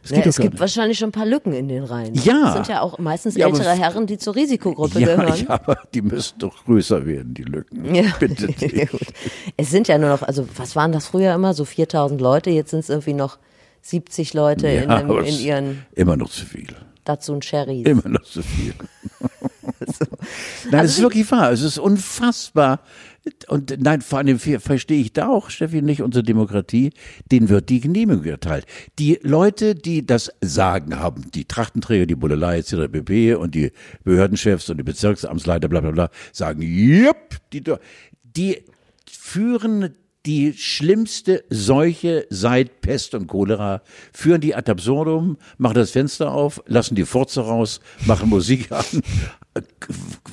Es 0.04 0.12
Ja, 0.12 0.18
es 0.20 0.38
gibt 0.38 0.60
wahrscheinlich 0.60 0.98
schon 0.98 1.10
ein 1.10 1.12
paar 1.12 1.26
Lücken 1.26 1.54
in 1.54 1.68
den 1.68 1.84
Reihen. 1.84 2.14
Ja. 2.16 2.46
Das 2.46 2.54
sind 2.54 2.68
ja 2.70 2.82
auch 2.82 2.98
meistens 2.98 3.36
Ja, 3.36 3.48
ältere 3.48 3.72
Herren, 3.72 4.08
die 4.08 4.18
zur 4.18 4.36
Risikogruppe 4.36 4.98
nicht. 4.98 5.08
Ja, 5.08 5.16
gehören. 5.16 5.40
ja, 5.40 5.50
aber 5.50 5.78
die 5.94 6.02
müssen 6.02 6.40
doch 6.40 6.66
größer 6.66 7.06
werden, 7.06 7.34
die 7.34 7.44
Lücken. 7.44 7.72
Ja. 7.96 8.04
Bitte 8.20 8.46
nicht. 8.48 8.90
Es 9.58 9.70
sind 9.70 9.88
ja 9.88 9.98
nur 9.98 10.10
noch, 10.10 10.24
also 10.24 10.48
was 10.56 10.76
waren 10.76 10.92
das 10.92 11.08
früher 11.08 11.34
immer? 11.34 11.54
So 11.54 11.66
4000 11.66 12.20
Leute, 12.20 12.50
jetzt 12.50 12.72
sind 12.72 12.80
es 12.80 12.90
irgendwie 12.90 13.14
noch 13.14 13.38
70 13.82 14.34
Leute 14.34 14.68
in, 14.68 14.90
Ja, 14.90 14.96
einem, 14.98 15.10
aber 15.12 15.24
in 15.24 15.40
ihren 15.40 15.86
Immer 15.94 16.18
noch 16.18 16.30
zu 16.30 16.46
viel. 16.46 16.68
Datsun 17.06 17.42
Cherries. 17.42 17.86
Immer 17.86 18.08
noch 18.10 18.24
zu 18.24 18.42
viel. 18.44 18.74
so. 19.80 20.06
Nein, 20.70 20.82
Also 20.82 20.86
es 20.86 20.98
ist 20.98 21.02
wirklich 21.02 21.32
wahr. 21.32 21.52
Es 21.52 21.62
ist 21.62 21.78
unfassbar. 21.78 22.82
Und 23.48 23.76
nein, 23.80 24.02
vor 24.02 24.18
allem 24.20 24.40
ver- 24.40 24.60
verstehe 24.60 25.00
ich 25.02 25.14
da 25.14 25.28
auch, 25.28 25.50
Steffi, 25.52 25.82
nicht 25.84 26.02
unsere 26.02 26.24
Demokratie, 26.24 26.92
denen 27.32 27.50
wird 27.50 27.70
die 27.70 27.80
Genehmigung 27.80 28.26
erteilt. 28.26 28.66
Die 28.98 29.20
Leute, 29.22 29.76
die 29.76 30.06
das 30.06 30.32
Sagen 30.42 30.98
haben, 30.98 31.30
die 31.32 31.46
Trachtenträger, 31.46 32.08
die 32.08 32.16
Bullelei 32.16 32.58
etc. 32.60 32.92
pp. 32.92 33.36
und 33.36 33.54
die 33.54 33.72
Behördenchefs 34.04 34.70
und 34.72 34.78
die 34.78 34.84
Bezirksamtsleiter, 34.84 35.68
bla 35.68 35.82
bla 35.82 35.92
bla, 35.92 36.10
sagen, 36.32 36.62
jupp, 36.64 37.38
die, 37.54 37.64
die 38.24 38.64
führen 39.08 39.94
die 40.26 40.54
schlimmste 40.54 41.44
Seuche 41.50 42.28
seit 42.30 42.82
Pest 42.82 43.16
und 43.16 43.28
Cholera, 43.28 43.82
führen 44.14 44.42
die 44.42 44.56
ad 44.56 44.70
absurdum, 44.70 45.38
machen 45.58 45.76
das 45.76 45.92
Fenster 45.92 46.32
auf, 46.32 46.62
lassen 46.68 46.96
die 46.96 47.06
Furze 47.06 47.42
raus, 47.42 47.80
machen 48.06 48.30
Musik 48.30 48.72
an. 48.72 48.86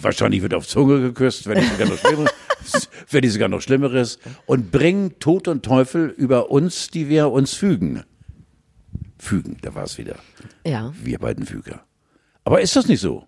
Wahrscheinlich 0.00 0.42
wird 0.42 0.54
auf 0.54 0.66
Zunge 0.66 1.00
geküsst, 1.00 1.46
wenn 1.46 1.58
nicht 1.58 1.72
sogar 1.72 1.88
noch 1.88 1.98
Schlimmeres, 1.98 2.32
wenn 3.10 3.20
nicht 3.22 3.32
sogar 3.32 3.48
noch 3.48 3.62
Schlimmeres 3.62 4.18
und 4.46 4.70
bringen 4.70 5.18
Tod 5.18 5.48
und 5.48 5.64
Teufel 5.64 6.08
über 6.10 6.50
uns, 6.50 6.88
die 6.88 7.08
wir 7.08 7.30
uns 7.30 7.54
fügen. 7.54 8.04
Fügen, 9.18 9.56
da 9.62 9.74
war 9.74 9.84
es 9.84 9.98
wieder. 9.98 10.16
Ja. 10.64 10.92
Wir 11.02 11.18
beiden 11.18 11.44
Füger. 11.44 11.84
Aber 12.44 12.60
ist 12.60 12.76
das 12.76 12.86
nicht 12.86 13.00
so? 13.00 13.26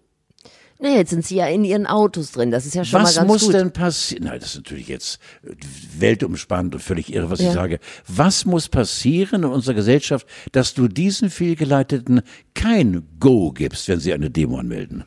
Naja, 0.83 0.97
jetzt 0.97 1.11
sind 1.11 1.27
sie 1.27 1.37
ja 1.37 1.47
in 1.47 1.63
ihren 1.65 1.87
Autos 1.87 2.33
drin. 2.33 2.51
Das 2.51 2.65
ist 2.65 2.75
ja 2.75 2.85
schon 2.85 3.03
was 3.03 3.15
mal 3.15 3.21
ganz 3.21 3.29
muss 3.33 3.45
gut. 3.45 3.55
denn 3.55 3.71
passieren? 3.73 4.25
Nein, 4.25 4.41
das 4.41 4.51
ist 4.51 4.57
natürlich 4.57 4.89
jetzt 4.89 5.19
äh, 5.43 5.55
weltumspannend 5.99 6.75
und 6.75 6.81
völlig 6.81 7.13
irre, 7.13 7.29
was 7.31 7.41
Ja. 7.41 7.49
ich 7.49 7.55
sage. 7.55 7.81
Was 8.09 8.47
muss 8.47 8.69
passieren 8.69 9.43
in 9.43 9.51
unserer 9.51 9.75
Gesellschaft, 9.75 10.27
dass 10.53 10.73
du 10.75 10.89
diesen 10.89 11.29
Fehlgeleiteten 11.29 12.23
kein 12.55 13.07
Go 13.21 13.53
gibst, 13.53 13.89
wenn 13.89 14.01
sie 14.01 14.13
eine 14.15 14.31
Demo 14.31 14.57
anmelden? 14.59 15.05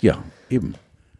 Ja, 0.00 0.22
eben. 0.50 0.74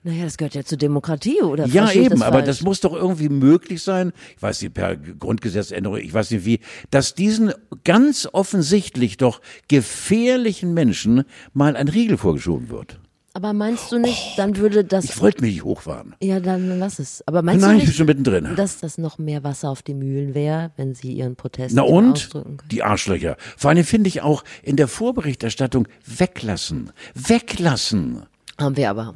Naja, 0.05 0.25
das 0.25 0.37
gehört 0.37 0.55
ja 0.57 0.65
zur 0.65 0.79
Demokratie, 0.79 1.41
oder? 1.43 1.65
Ja, 1.69 1.91
eben, 1.93 2.11
das 2.11 2.23
aber 2.23 2.43
das 2.43 2.63
muss 2.63 2.81
doch 2.81 2.93
irgendwie 2.93 3.29
möglich 3.29 3.83
sein, 3.85 4.13
ich 4.37 4.43
weiß 4.43 4.61
nicht, 4.63 4.75
per 4.75 4.97
Grundgesetzänderung, 4.97 5.99
ich 5.99 6.13
weiß 6.13 6.33
nicht 6.33 6.45
wie, 6.45 6.59
dass 6.91 7.15
diesen 7.15 7.53
ganz 7.85 8.29
offensichtlich 8.33 9.17
doch 9.17 9.41
gefährlichen 9.69 10.75
Menschen 10.75 11.23
mal 11.55 11.77
ein 11.77 11.87
Riegel 11.87 12.19
vorgeschoben 12.19 12.69
wird. 12.69 12.99
Aber 13.35 13.55
meinst 13.55 13.91
du 13.91 13.99
nicht, 13.99 14.35
dann 14.37 14.57
würde 14.59 14.85
das. 14.85 15.05
Ich 15.07 15.21
wollte 15.21 15.41
mich 15.43 15.55
nicht 15.55 15.65
hochfahren. 15.65 16.15
ja, 16.23 16.39
dann 16.39 16.79
lass 16.79 16.99
es. 16.99 17.23
Aber 17.27 17.41
meinst 17.43 17.63
Nein, 17.63 17.71
du 17.71 17.77
ich 17.77 17.83
bin 17.85 17.89
nicht, 17.89 17.97
schon 17.97 18.07
mittendrin. 18.07 18.57
dass 18.57 18.79
das 18.81 18.99
noch 18.99 19.17
mehr 19.19 19.43
Wasser 19.43 19.71
auf 19.71 19.83
die 19.83 19.95
Mühlen 19.95 20.35
wäre, 20.35 20.71
wenn 20.77 20.95
sie 20.95 21.13
ihren 21.15 21.35
Protest 21.37 21.75
Na 21.75 21.83
und? 21.83 22.13
ausdrücken 22.13 22.59
können? 22.59 22.69
Die 22.71 22.83
Arschlöcher. 22.83 23.37
Vor 23.57 23.71
allem 23.71 23.85
finde 23.85 24.09
ich 24.09 24.21
auch 24.21 24.45
in 24.63 24.77
der 24.77 24.87
Vorberichterstattung 24.89 25.89
weglassen. 26.07 26.91
Weglassen. 27.15 28.23
Haben 28.61 28.77
wir 28.77 28.91
aber. 28.91 29.15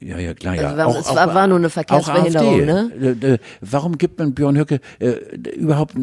Ja, 0.00 0.18
ja, 0.18 0.34
klar, 0.34 0.54
ja. 0.56 0.62
Also 0.62 0.76
wir 0.76 0.84
haben- 0.84 0.96
es 1.00 1.14
war- 1.14 1.34
war 1.34 1.46
nur 1.46 1.58
eine 1.58 1.70
Verkehrsbehinderung, 1.70 2.54
AfD. 2.60 2.66
ne? 2.66 3.16
Äh, 3.22 3.34
äh, 3.34 3.38
Warum 3.60 3.96
gibt 3.98 4.18
man 4.18 4.34
Björn 4.34 4.58
Höcke 4.58 4.80
äh, 4.98 5.12
überhaupt 5.56 5.94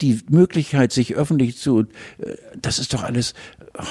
die 0.00 0.20
Möglichkeit, 0.30 0.92
sich 0.92 1.14
öffentlich 1.16 1.58
zu, 1.58 1.80
äh, 1.80 1.84
das 2.60 2.78
ist 2.78 2.94
doch 2.94 3.02
alles, 3.02 3.34
oh, 3.78 3.82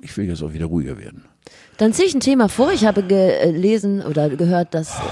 ich 0.00 0.16
will 0.16 0.26
jetzt 0.26 0.42
auch 0.42 0.52
wieder 0.52 0.66
ruhiger 0.66 0.98
werden. 0.98 1.24
Dann 1.78 1.92
ziehe 1.92 2.06
ich 2.06 2.14
ein 2.14 2.20
Thema 2.20 2.48
vor. 2.48 2.72
Ich 2.72 2.84
habe 2.84 3.02
gelesen 3.02 4.02
oder 4.02 4.28
gehört, 4.30 4.74
dass 4.74 4.90
äh, 4.90 5.02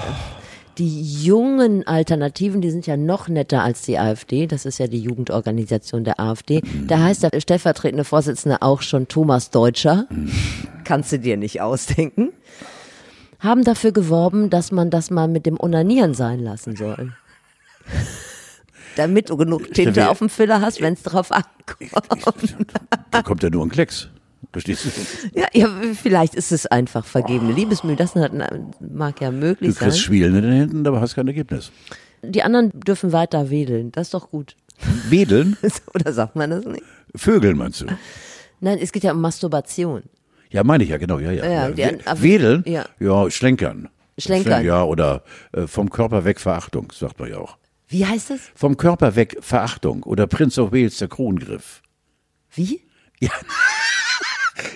die 0.78 1.02
jungen 1.02 1.86
Alternativen, 1.86 2.60
die 2.60 2.70
sind 2.70 2.86
ja 2.86 2.96
noch 2.96 3.28
netter 3.28 3.62
als 3.62 3.82
die 3.82 3.98
AfD. 3.98 4.46
Das 4.46 4.64
ist 4.64 4.78
ja 4.78 4.86
die 4.86 5.00
Jugendorganisation 5.00 6.04
der 6.04 6.20
AfD. 6.20 6.62
Da 6.86 7.00
heißt 7.00 7.24
der 7.24 7.40
stellvertretende 7.40 8.04
Vorsitzende 8.04 8.62
auch 8.62 8.82
schon 8.82 9.08
Thomas 9.08 9.50
Deutscher. 9.50 10.06
Kannst 10.84 11.12
du 11.12 11.18
dir 11.18 11.36
nicht 11.36 11.60
ausdenken. 11.60 12.32
Haben 13.38 13.64
dafür 13.64 13.92
geworben, 13.92 14.50
dass 14.50 14.70
man 14.70 14.90
das 14.90 15.10
mal 15.10 15.28
mit 15.28 15.46
dem 15.46 15.58
Onanieren 15.58 16.14
sein 16.14 16.38
lassen 16.40 16.76
soll. 16.76 17.12
Damit 18.96 19.30
du 19.30 19.36
genug 19.36 19.72
Tinte 19.74 20.08
auf 20.08 20.18
dem 20.18 20.28
Füller 20.28 20.60
hast, 20.60 20.80
wenn 20.80 20.94
es 20.94 21.02
drauf 21.02 21.32
ankommt. 21.32 22.54
Da 23.10 23.22
kommt 23.22 23.42
ja 23.42 23.50
nur 23.50 23.66
ein 23.66 23.70
Klecks. 23.70 24.08
Verstehst 24.52 24.84
du? 25.34 25.40
Ja, 25.40 25.46
ja, 25.52 25.68
vielleicht 25.94 26.34
ist 26.34 26.52
es 26.52 26.66
einfach 26.66 27.04
vergebene 27.04 27.52
Liebesmühe. 27.52 27.96
Das 27.96 28.14
mag 28.14 29.20
ja 29.20 29.30
Du 29.30 29.36
möglich 29.36 29.74
sein. 29.74 29.88
kriegst 29.88 30.00
Schwielen 30.00 30.34
in 30.36 30.42
den 30.42 30.52
Händen, 30.52 30.86
aber 30.86 31.00
hast 31.00 31.14
kein 31.14 31.26
Ergebnis. 31.26 31.72
Die 32.22 32.42
anderen 32.42 32.70
dürfen 32.80 33.12
weiter 33.12 33.50
wedeln. 33.50 33.90
Das 33.92 34.08
ist 34.08 34.14
doch 34.14 34.30
gut. 34.30 34.54
Wedeln? 35.08 35.56
Oder 35.94 36.12
sagt 36.12 36.36
man 36.36 36.50
das 36.50 36.64
nicht? 36.64 36.82
Vögeln 37.16 37.56
meinst 37.56 37.80
du? 37.80 37.86
Nein, 38.60 38.78
es 38.80 38.92
geht 38.92 39.02
ja 39.04 39.12
um 39.12 39.20
Masturbation. 39.20 40.02
Ja, 40.50 40.62
meine 40.64 40.84
ich 40.84 40.90
ja, 40.90 40.98
genau, 40.98 41.18
ja, 41.18 41.32
ja. 41.32 41.44
Ja, 41.44 41.68
ja. 41.68 41.90
die- 41.92 42.22
Wedeln? 42.22 42.62
ja. 42.66 42.84
ja, 43.00 43.30
schlenkern. 43.30 43.88
Schlenkern. 44.18 44.64
Ja, 44.64 44.84
oder 44.84 45.24
äh, 45.52 45.66
vom 45.66 45.88
Körper 45.88 46.24
weg 46.26 46.38
Verachtung, 46.38 46.92
sagt 46.92 47.18
man 47.18 47.30
ja 47.30 47.38
auch. 47.38 47.56
Wie 47.88 48.04
heißt 48.06 48.30
das? 48.30 48.40
Vom 48.54 48.76
Körper 48.76 49.16
weg 49.16 49.38
Verachtung 49.40 50.02
oder 50.02 50.26
Prince 50.26 50.62
of 50.62 50.72
Wales, 50.72 50.98
der 50.98 51.08
Krongriff. 51.08 51.82
Wie? 52.54 52.82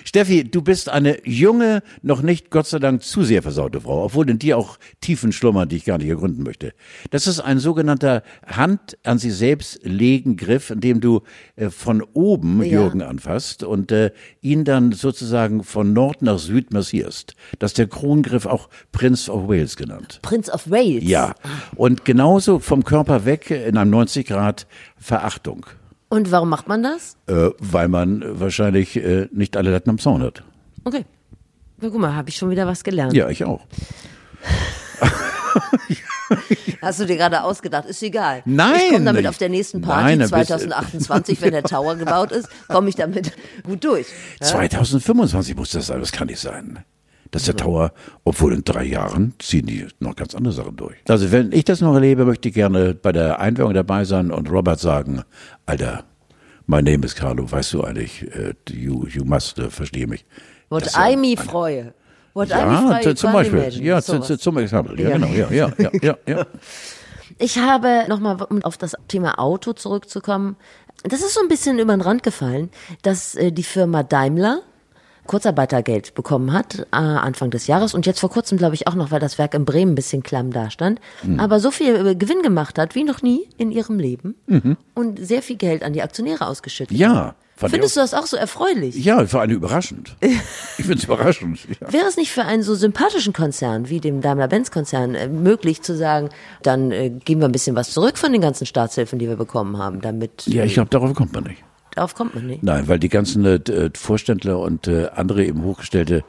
Steffi, 0.03 0.43
du 0.43 0.61
bist 0.61 0.89
eine 0.89 1.25
junge, 1.27 1.81
noch 2.01 2.21
nicht 2.21 2.49
Gott 2.49 2.67
sei 2.67 2.79
Dank 2.79 3.03
zu 3.03 3.23
sehr 3.23 3.41
versaute 3.41 3.81
Frau, 3.81 4.05
obwohl 4.05 4.29
in 4.29 4.39
dir 4.39 4.57
auch 4.57 4.77
Tiefen 5.01 5.31
schlummern, 5.31 5.69
die 5.69 5.77
ich 5.77 5.85
gar 5.85 5.97
nicht 5.97 6.07
ergründen 6.09 6.43
möchte. 6.43 6.73
Das 7.11 7.27
ist 7.27 7.39
ein 7.39 7.59
sogenannter 7.59 8.23
Hand 8.45 8.97
an 9.03 9.17
sie 9.19 9.31
selbst 9.31 9.79
legen 9.83 10.37
Griff, 10.37 10.69
in 10.69 10.79
dem 10.81 11.01
du 11.01 11.21
äh, 11.55 11.69
von 11.69 12.03
oben 12.13 12.61
Ja. 12.63 12.71
Jürgen 12.71 13.01
anfasst 13.01 13.63
und 13.63 13.91
äh, 13.91 14.11
ihn 14.41 14.63
dann 14.63 14.91
sozusagen 14.91 15.63
von 15.63 15.93
Nord 15.93 16.21
nach 16.21 16.39
Süd 16.39 16.71
massierst. 16.71 17.35
Das 17.59 17.71
ist 17.71 17.77
der 17.77 17.87
Krongriff 17.87 18.45
auch 18.45 18.69
Prince 18.91 19.31
of 19.31 19.47
Wales 19.47 19.75
genannt. 19.75 20.19
Prince 20.21 20.51
of 20.51 20.69
Wales. 20.69 21.03
Ja, 21.03 21.35
und 21.75 22.05
genauso 22.05 22.59
vom 22.59 22.83
Körper 22.83 23.25
weg 23.25 23.51
in 23.51 23.77
einem 23.77 23.91
90 23.91 24.27
Grad 24.27 24.67
Verachtung, 24.97 25.65
Und 26.09 26.31
warum 26.31 26.49
macht 26.49 26.67
man 26.67 26.83
das? 26.83 27.17
äh, 27.27 27.49
weil 27.59 27.87
man 27.89 28.39
wahrscheinlich 28.39 28.95
äh, 28.95 29.27
nicht 29.31 29.57
alle 29.57 29.71
Latten 29.71 29.89
am 29.89 29.99
Zaun 29.99 30.23
hat. 30.23 30.43
Okay. 30.85 31.05
Na, 31.79 31.89
guck 31.89 31.99
mal, 31.99 32.15
habe 32.15 32.29
ich 32.29 32.37
schon 32.37 32.49
wieder 32.49 32.65
was 32.65 32.83
gelernt. 32.83 33.13
Ja, 33.13 33.29
ich 33.29 33.43
auch. 33.43 33.61
Hast 36.81 36.99
du 36.99 37.05
dir 37.05 37.17
gerade 37.17 37.43
ausgedacht? 37.43 37.85
Ist 37.85 38.01
egal. 38.03 38.41
Nein. 38.45 38.73
Ich 38.77 38.89
komme 38.91 39.05
damit 39.05 39.27
auf 39.27 39.37
der 39.37 39.49
nächsten 39.49 39.81
Party 39.81 40.03
Nein, 40.03 40.19
dann 40.19 40.29
bist- 40.29 40.47
2028, 40.49 41.41
wenn 41.41 41.51
der 41.51 41.63
Tower 41.63 41.95
gebaut 41.95 42.31
ist, 42.31 42.47
komme 42.67 42.89
ich 42.89 42.95
damit 42.95 43.31
gut 43.63 43.83
durch. 43.83 44.07
Ja? 44.41 44.47
2025 44.47 45.55
muss 45.55 45.71
das 45.71 45.87
sein, 45.87 45.99
das 45.99 46.11
kann 46.11 46.27
nicht 46.27 46.39
sein. 46.39 46.83
Dass 47.37 47.45
der 47.45 47.55
Tower, 47.55 47.91
obwohl 48.23 48.53
in 48.53 48.63
drei 48.63 48.83
Jahren 48.85 49.33
ziehen 49.39 49.65
die 49.65 49.85
noch 49.99 50.15
ganz 50.15 50.35
andere 50.35 50.53
Sachen 50.53 50.75
durch. 50.75 50.95
Also 51.07 51.31
wenn 51.31 51.51
ich 51.51 51.65
das 51.65 51.81
noch 51.81 51.93
erlebe, 51.93 52.25
möchte 52.25 52.49
ich 52.49 52.53
gerne 52.55 52.93
bei 52.93 53.11
der 53.11 53.39
Einweihung 53.39 53.73
dabei 53.73 54.03
sein 54.05 54.31
und 54.31 54.49
Robert 54.51 54.79
sagen, 54.79 55.21
Alter, 55.65 56.03
my 56.65 56.81
name 56.81 57.05
is 57.05 57.15
Carlo, 57.15 57.49
weißt 57.49 57.73
du 57.73 57.83
eigentlich, 57.83 58.23
äh, 58.35 58.53
you, 58.69 59.05
you 59.07 59.23
must, 59.25 59.57
äh, 59.59 59.69
verstehe 59.69 60.07
mich. 60.07 60.25
What 60.69 60.81
Das 60.81 60.89
ist 60.89 60.95
ja 60.97 61.09
I 61.09 61.15
me 61.15 61.35
freue. 61.37 61.93
What 62.33 62.49
I 62.49 62.53
me 62.53 62.57
Ja, 62.59 62.81
freue, 62.87 63.01
zu- 63.01 63.09
you 63.09 63.15
zum 63.15 63.31
Beispiel. 63.33 63.59
imagine. 63.59 63.85
Ja, 63.85 64.01
zu, 64.01 64.19
zum 64.37 64.57
Exempel. 64.57 64.99
Ja, 64.99 65.09
Ja. 65.09 65.17
genau. 65.17 65.27
Ja, 65.27 65.49
ja, 65.51 65.71
ja, 65.77 65.91
ja, 66.01 66.17
ja. 66.27 66.45
Ich 67.39 67.59
habe 67.59 68.05
nochmal, 68.07 68.37
um 68.49 68.63
auf 68.63 68.77
das 68.77 68.95
Thema 69.07 69.37
Auto 69.39 69.73
zurückzukommen, 69.73 70.55
das 71.03 71.19
ist 71.21 71.33
so 71.35 71.41
ein 71.41 71.47
bisschen 71.49 71.77
über 71.77 71.95
den 71.95 72.01
Rand 72.01 72.23
gefallen, 72.23 72.69
dass 73.03 73.35
äh, 73.35 73.51
die 73.51 73.63
Firma 73.63 74.01
Daimler 74.03 74.61
Kurzarbeitergeld 75.27 76.15
bekommen 76.15 76.53
hat, 76.53 76.79
äh, 76.91 76.95
Anfang 76.95 77.49
des 77.49 77.67
Jahres 77.67 77.93
und 77.93 78.05
jetzt 78.05 78.19
vor 78.19 78.29
kurzem, 78.29 78.57
glaube 78.57 78.75
ich, 78.75 78.87
auch 78.87 78.95
noch, 78.95 79.11
weil 79.11 79.19
das 79.19 79.37
Werk 79.37 79.53
in 79.53 79.65
Bremen 79.65 79.93
ein 79.93 79.95
bisschen 79.95 80.23
klamm 80.23 80.51
dastand, 80.51 80.99
aber 81.37 81.59
so 81.59 81.71
viel 81.71 82.07
äh, 82.07 82.15
Gewinn 82.15 82.41
gemacht 82.41 82.79
hat 82.79 82.95
wie 82.95 83.03
noch 83.03 83.21
nie 83.21 83.47
in 83.57 83.71
ihrem 83.71 83.99
Leben 83.99 84.35
und 84.93 85.25
sehr 85.25 85.41
viel 85.41 85.57
Geld 85.57 85.83
an 85.83 85.93
die 85.93 86.01
Aktionäre 86.01 86.47
ausgeschüttet. 86.47 86.97
Ja, 86.97 87.35
hat. 87.61 87.71
Findest 87.71 87.95
du 87.95 88.01
das 88.01 88.13
auch 88.13 88.25
so 88.25 88.37
erfreulich? 88.37 88.95
Ja, 89.03 89.25
für 89.25 89.41
eine 89.41 89.53
überraschend. 89.53 90.15
Ich 90.79 90.85
finde 90.85 90.99
es 90.99 91.05
überraschend. 91.05 91.59
Ja. 91.81 91.91
Wäre 91.91 92.05
es 92.05 92.17
nicht 92.17 92.31
für 92.31 92.43
einen 92.43 92.61
so 92.61 92.75
sympathischen 92.75 93.33
Konzern 93.33 93.89
wie 93.89 93.99
dem 93.99 94.21
Daimler-Benz-Konzern 94.21 95.15
äh, 95.15 95.27
möglich 95.27 95.81
zu 95.81 95.97
sagen, 95.97 96.29
dann 96.61 96.91
äh, 96.91 97.09
geben 97.09 97.41
wir 97.41 97.47
ein 97.47 97.51
bisschen 97.51 97.75
was 97.75 97.91
zurück 97.91 98.17
von 98.17 98.31
den 98.31 98.41
ganzen 98.41 98.67
Staatshilfen, 98.67 99.17
die 99.17 99.27
wir 99.27 99.37
bekommen 99.37 99.77
haben, 99.77 100.01
damit 100.01 100.45
ja, 100.45 100.63
ich 100.63 100.75
glaube, 100.75 100.89
darauf 100.89 101.13
kommt 101.15 101.33
man 101.33 101.45
nicht. 101.45 101.63
Darauf 101.97 102.15
kommt 102.15 102.35
man 102.35 102.47
nicht. 102.47 102.63
Nein, 102.63 102.87
weil 102.87 102.99
die 102.99 103.09
ganzen 103.09 103.43
äh, 103.45 103.59
d- 103.59 103.89
Vorständler 103.95 104.59
und 104.59 104.87
äh, 104.87 105.09
andere 105.15 105.43
eben 105.45 105.63
Hochgestellte 105.63 106.23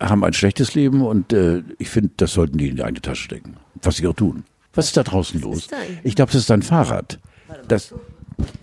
haben 0.00 0.22
ein 0.24 0.32
schlechtes 0.32 0.74
Leben 0.74 1.02
und 1.02 1.32
äh, 1.32 1.62
ich 1.78 1.88
finde, 1.90 2.10
das 2.18 2.32
sollten 2.32 2.58
die 2.58 2.68
in 2.68 2.76
die 2.76 2.84
eigene 2.84 3.00
Tasche 3.00 3.22
stecken. 3.24 3.56
Was 3.82 3.96
sie 3.96 4.06
auch 4.06 4.14
tun. 4.14 4.44
Was 4.74 4.86
ist 4.86 4.96
da 4.96 5.02
draußen 5.02 5.40
los? 5.40 5.68
Ich 6.04 6.14
glaube, 6.14 6.30
das 6.32 6.42
ist 6.42 6.50
dein 6.50 6.62
Fahrrad. 6.62 7.18
Dass, 7.66 7.94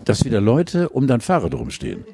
dass 0.04 0.24
wieder 0.24 0.40
Leute 0.40 0.88
um 0.90 1.06
dein 1.06 1.20
Fahrrad 1.20 1.52
rumstehen. 1.54 2.04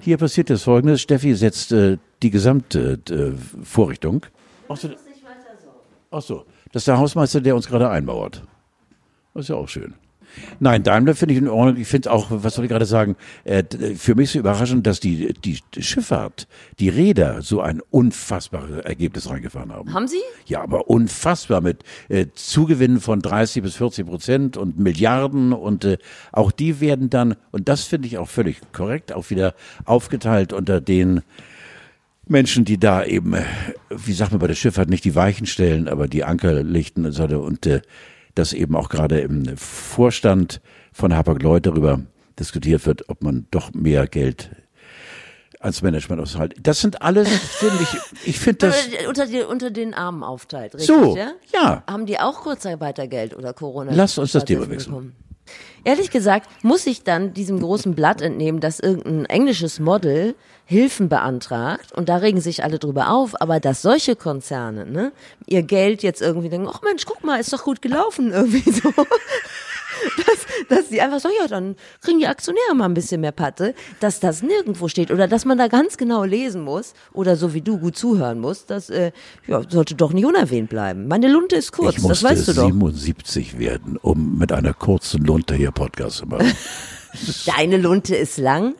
Hier 0.00 0.16
passiert 0.16 0.48
das 0.48 0.62
folgendes. 0.62 1.02
Steffi 1.02 1.34
setzt 1.34 1.72
äh, 1.72 1.98
die 2.22 2.30
gesamte 2.30 2.98
äh, 3.10 3.32
Vorrichtung. 3.64 4.24
Ach 4.68 4.76
so, 4.76 4.88
ach 6.10 6.22
so, 6.22 6.44
das 6.72 6.82
ist 6.82 6.88
der 6.88 6.98
Hausmeister, 6.98 7.40
der 7.40 7.56
uns 7.56 7.66
gerade 7.68 7.90
einmauert. 7.90 8.42
Das 9.34 9.42
ist 9.44 9.48
ja 9.48 9.56
auch 9.56 9.68
schön. 9.68 9.94
Nein, 10.60 10.82
Daimler 10.82 11.14
finde 11.14 11.34
ich 11.34 11.40
in 11.40 11.48
Ordnung. 11.48 11.76
Ich 11.76 11.88
finde 11.88 12.10
auch, 12.10 12.28
was 12.30 12.54
soll 12.54 12.64
ich 12.64 12.70
gerade 12.70 12.86
sagen, 12.86 13.16
äh, 13.44 13.64
für 13.96 14.14
mich 14.14 14.30
so 14.30 14.38
überraschend, 14.38 14.86
dass 14.86 15.00
die, 15.00 15.34
die 15.34 15.58
Schifffahrt, 15.78 16.46
die 16.78 16.88
Räder 16.88 17.42
so 17.42 17.60
ein 17.60 17.80
unfassbares 17.90 18.84
Ergebnis 18.84 19.28
reingefahren 19.28 19.72
haben. 19.72 19.92
Haben 19.92 20.08
Sie? 20.08 20.20
Ja, 20.46 20.62
aber 20.62 20.88
unfassbar 20.88 21.60
mit 21.60 21.82
äh, 22.08 22.26
Zugewinnen 22.34 23.00
von 23.00 23.20
30 23.20 23.62
bis 23.62 23.76
40 23.76 24.06
Prozent 24.06 24.56
und 24.56 24.78
Milliarden 24.78 25.52
und 25.52 25.84
äh, 25.84 25.98
auch 26.32 26.52
die 26.52 26.80
werden 26.80 27.10
dann, 27.10 27.36
und 27.50 27.68
das 27.68 27.84
finde 27.84 28.08
ich 28.08 28.18
auch 28.18 28.28
völlig 28.28 28.60
korrekt, 28.72 29.12
auch 29.12 29.30
wieder 29.30 29.54
aufgeteilt 29.84 30.52
unter 30.52 30.80
den 30.80 31.22
Menschen, 32.26 32.64
die 32.64 32.78
da 32.78 33.04
eben, 33.04 33.34
äh, 33.34 33.44
wie 33.90 34.12
sagt 34.12 34.32
man 34.32 34.40
bei 34.40 34.46
der 34.46 34.54
Schifffahrt, 34.54 34.88
nicht 34.88 35.04
die 35.04 35.14
Weichen 35.14 35.46
stellen, 35.46 35.88
aber 35.88 36.08
die 36.08 36.24
Anker 36.24 36.62
lichten 36.62 37.04
und 37.04 37.12
so 37.12 37.24
und 37.24 37.66
äh, 37.66 37.82
dass 38.34 38.52
eben 38.52 38.76
auch 38.76 38.88
gerade 38.88 39.20
im 39.20 39.56
Vorstand 39.56 40.60
von 40.92 41.14
Hapag-Lloyd 41.14 41.66
darüber 41.66 42.00
diskutiert 42.38 42.86
wird, 42.86 43.08
ob 43.08 43.22
man 43.22 43.46
doch 43.50 43.72
mehr 43.74 44.06
Geld 44.06 44.50
als 45.60 45.82
Management 45.82 46.20
aushält. 46.20 46.54
Das 46.60 46.80
sind 46.80 47.02
alles, 47.02 47.28
finde 47.58 47.82
ich, 47.82 48.28
ich 48.28 48.38
finde 48.38 48.66
das. 48.66 48.88
Unter, 49.06 49.26
die, 49.26 49.42
unter 49.42 49.70
den 49.70 49.94
Armen 49.94 50.22
aufteilt, 50.22 50.74
richtig? 50.74 50.88
So, 50.88 51.16
ja? 51.16 51.32
ja. 51.52 51.84
Haben 51.86 52.06
die 52.06 52.18
auch 52.18 52.40
Kurzarbeitergeld 52.42 53.36
oder 53.36 53.52
Corona? 53.52 53.92
Lasst 53.94 54.18
uns 54.18 54.32
das 54.32 54.44
Thema 54.44 54.68
wechseln. 54.68 55.14
Ehrlich 55.84 56.10
gesagt 56.10 56.48
muss 56.62 56.86
ich 56.86 57.02
dann 57.02 57.34
diesem 57.34 57.60
großen 57.60 57.94
Blatt 57.94 58.22
entnehmen, 58.22 58.60
dass 58.60 58.78
irgendein 58.78 59.24
englisches 59.26 59.80
Model 59.80 60.34
Hilfen 60.64 61.08
beantragt 61.08 61.92
und 61.92 62.08
da 62.08 62.16
regen 62.16 62.40
sich 62.40 62.62
alle 62.62 62.78
drüber 62.78 63.10
auf, 63.10 63.40
aber 63.40 63.58
dass 63.58 63.82
solche 63.82 64.14
Konzerne, 64.14 64.86
ne, 64.86 65.12
ihr 65.46 65.62
Geld 65.62 66.02
jetzt 66.02 66.22
irgendwie 66.22 66.48
denken, 66.48 66.68
ach 66.72 66.82
Mensch, 66.82 67.04
guck 67.04 67.24
mal, 67.24 67.40
ist 67.40 67.52
doch 67.52 67.64
gut 67.64 67.82
gelaufen, 67.82 68.30
irgendwie 68.32 68.70
so. 68.70 68.92
Dass, 70.26 70.68
dass 70.68 70.88
sie 70.88 71.00
einfach 71.00 71.20
so, 71.20 71.28
ja, 71.28 71.48
dann 71.48 71.76
kriegen 72.00 72.18
die 72.18 72.26
Aktionäre 72.26 72.74
mal 72.74 72.86
ein 72.86 72.94
bisschen 72.94 73.20
mehr 73.20 73.32
Patte, 73.32 73.74
dass 74.00 74.20
das 74.20 74.42
nirgendwo 74.42 74.88
steht 74.88 75.10
oder 75.10 75.28
dass 75.28 75.44
man 75.44 75.58
da 75.58 75.68
ganz 75.68 75.96
genau 75.96 76.24
lesen 76.24 76.62
muss 76.62 76.94
oder 77.12 77.36
so 77.36 77.54
wie 77.54 77.60
du 77.60 77.78
gut 77.78 77.96
zuhören 77.96 78.40
muss, 78.40 78.66
das 78.66 78.90
äh, 78.90 79.12
ja, 79.46 79.62
sollte 79.68 79.94
doch 79.94 80.12
nicht 80.12 80.26
unerwähnt 80.26 80.68
bleiben. 80.70 81.08
Meine 81.08 81.28
Lunte 81.28 81.56
ist 81.56 81.72
kurz, 81.72 81.96
ich 81.96 82.06
das 82.06 82.22
weißt 82.22 82.48
du 82.48 82.52
doch. 82.54 82.66
77 82.66 83.58
werden, 83.58 83.96
um 83.96 84.38
mit 84.38 84.52
einer 84.52 84.74
kurzen 84.74 85.24
Lunte 85.24 85.54
hier 85.54 85.70
Podcast 85.70 86.18
zu 86.18 86.26
machen. 86.26 86.52
Deine 87.46 87.76
Lunte 87.76 88.16
ist 88.16 88.38
lang. 88.38 88.74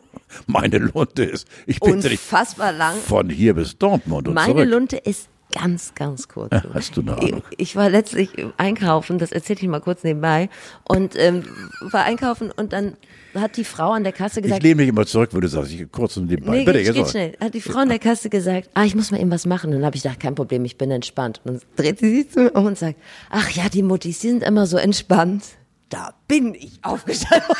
Meine 0.47 0.79
Lunte 0.79 1.23
ist, 1.23 1.47
ich 1.67 1.79
bin 1.79 1.95
unfassbar 1.95 2.71
lang. 2.71 2.95
Von 2.97 3.29
hier 3.29 3.53
bis 3.53 3.77
Dortmund 3.77 4.27
und 4.27 4.33
Meine 4.33 4.53
zurück. 4.53 4.69
Lunte 4.69 4.97
ist 4.97 5.27
ganz, 5.53 5.93
ganz 5.95 6.27
kurz. 6.27 6.53
Hast 6.73 6.97
du 6.97 7.01
eine 7.01 7.17
Ahnung? 7.17 7.43
Ich, 7.51 7.59
ich 7.59 7.75
war 7.75 7.89
letztlich 7.89 8.29
einkaufen, 8.57 9.17
das 9.17 9.31
erzähle 9.31 9.59
ich 9.61 9.67
mal 9.67 9.81
kurz 9.81 10.03
nebenbei, 10.03 10.49
und 10.83 11.15
ähm, 11.15 11.43
war 11.81 12.03
einkaufen 12.03 12.51
und 12.51 12.73
dann 12.73 12.97
hat 13.35 13.57
die 13.57 13.63
Frau 13.63 13.91
an 13.91 14.03
der 14.03 14.13
Kasse 14.13 14.41
gesagt. 14.41 14.59
Ich 14.59 14.63
lehne 14.63 14.81
mich 14.81 14.89
immer 14.89 15.05
zurück, 15.05 15.31
du 15.31 15.47
sagst, 15.47 15.71
ich 15.71 15.91
kurz 15.91 16.17
und 16.17 16.27
nebenbei. 16.27 16.57
Nee, 16.57 16.65
Bitte, 16.65 16.83
geht, 16.83 16.93
geht 16.93 17.09
schnell. 17.09 17.37
Hat 17.39 17.53
die 17.53 17.61
Frau 17.61 17.79
an 17.79 17.89
der 17.89 17.99
Kasse 17.99 18.29
gesagt, 18.29 18.69
ah, 18.73 18.83
ich 18.83 18.95
muss 18.95 19.11
mal 19.11 19.19
eben 19.19 19.31
was 19.31 19.45
machen. 19.45 19.67
Und 19.67 19.77
dann 19.77 19.85
habe 19.85 19.95
ich 19.95 20.03
gesagt, 20.03 20.19
kein 20.19 20.35
Problem, 20.35 20.65
ich 20.65 20.77
bin 20.77 20.91
entspannt. 20.91 21.41
Und 21.43 21.53
dann 21.53 21.61
dreht 21.75 21.99
sie 21.99 22.15
sich 22.15 22.31
zu 22.31 22.41
mir 22.41 22.51
um 22.51 22.65
und 22.65 22.77
sagt, 22.77 22.99
ach 23.29 23.49
ja, 23.49 23.69
die 23.69 23.83
Muttis, 23.83 24.19
die 24.19 24.29
sind 24.29 24.43
immer 24.43 24.67
so 24.67 24.77
entspannt. 24.77 25.43
Da 25.89 26.13
bin 26.27 26.53
ich 26.55 26.79
aufgestanden. 26.81 27.55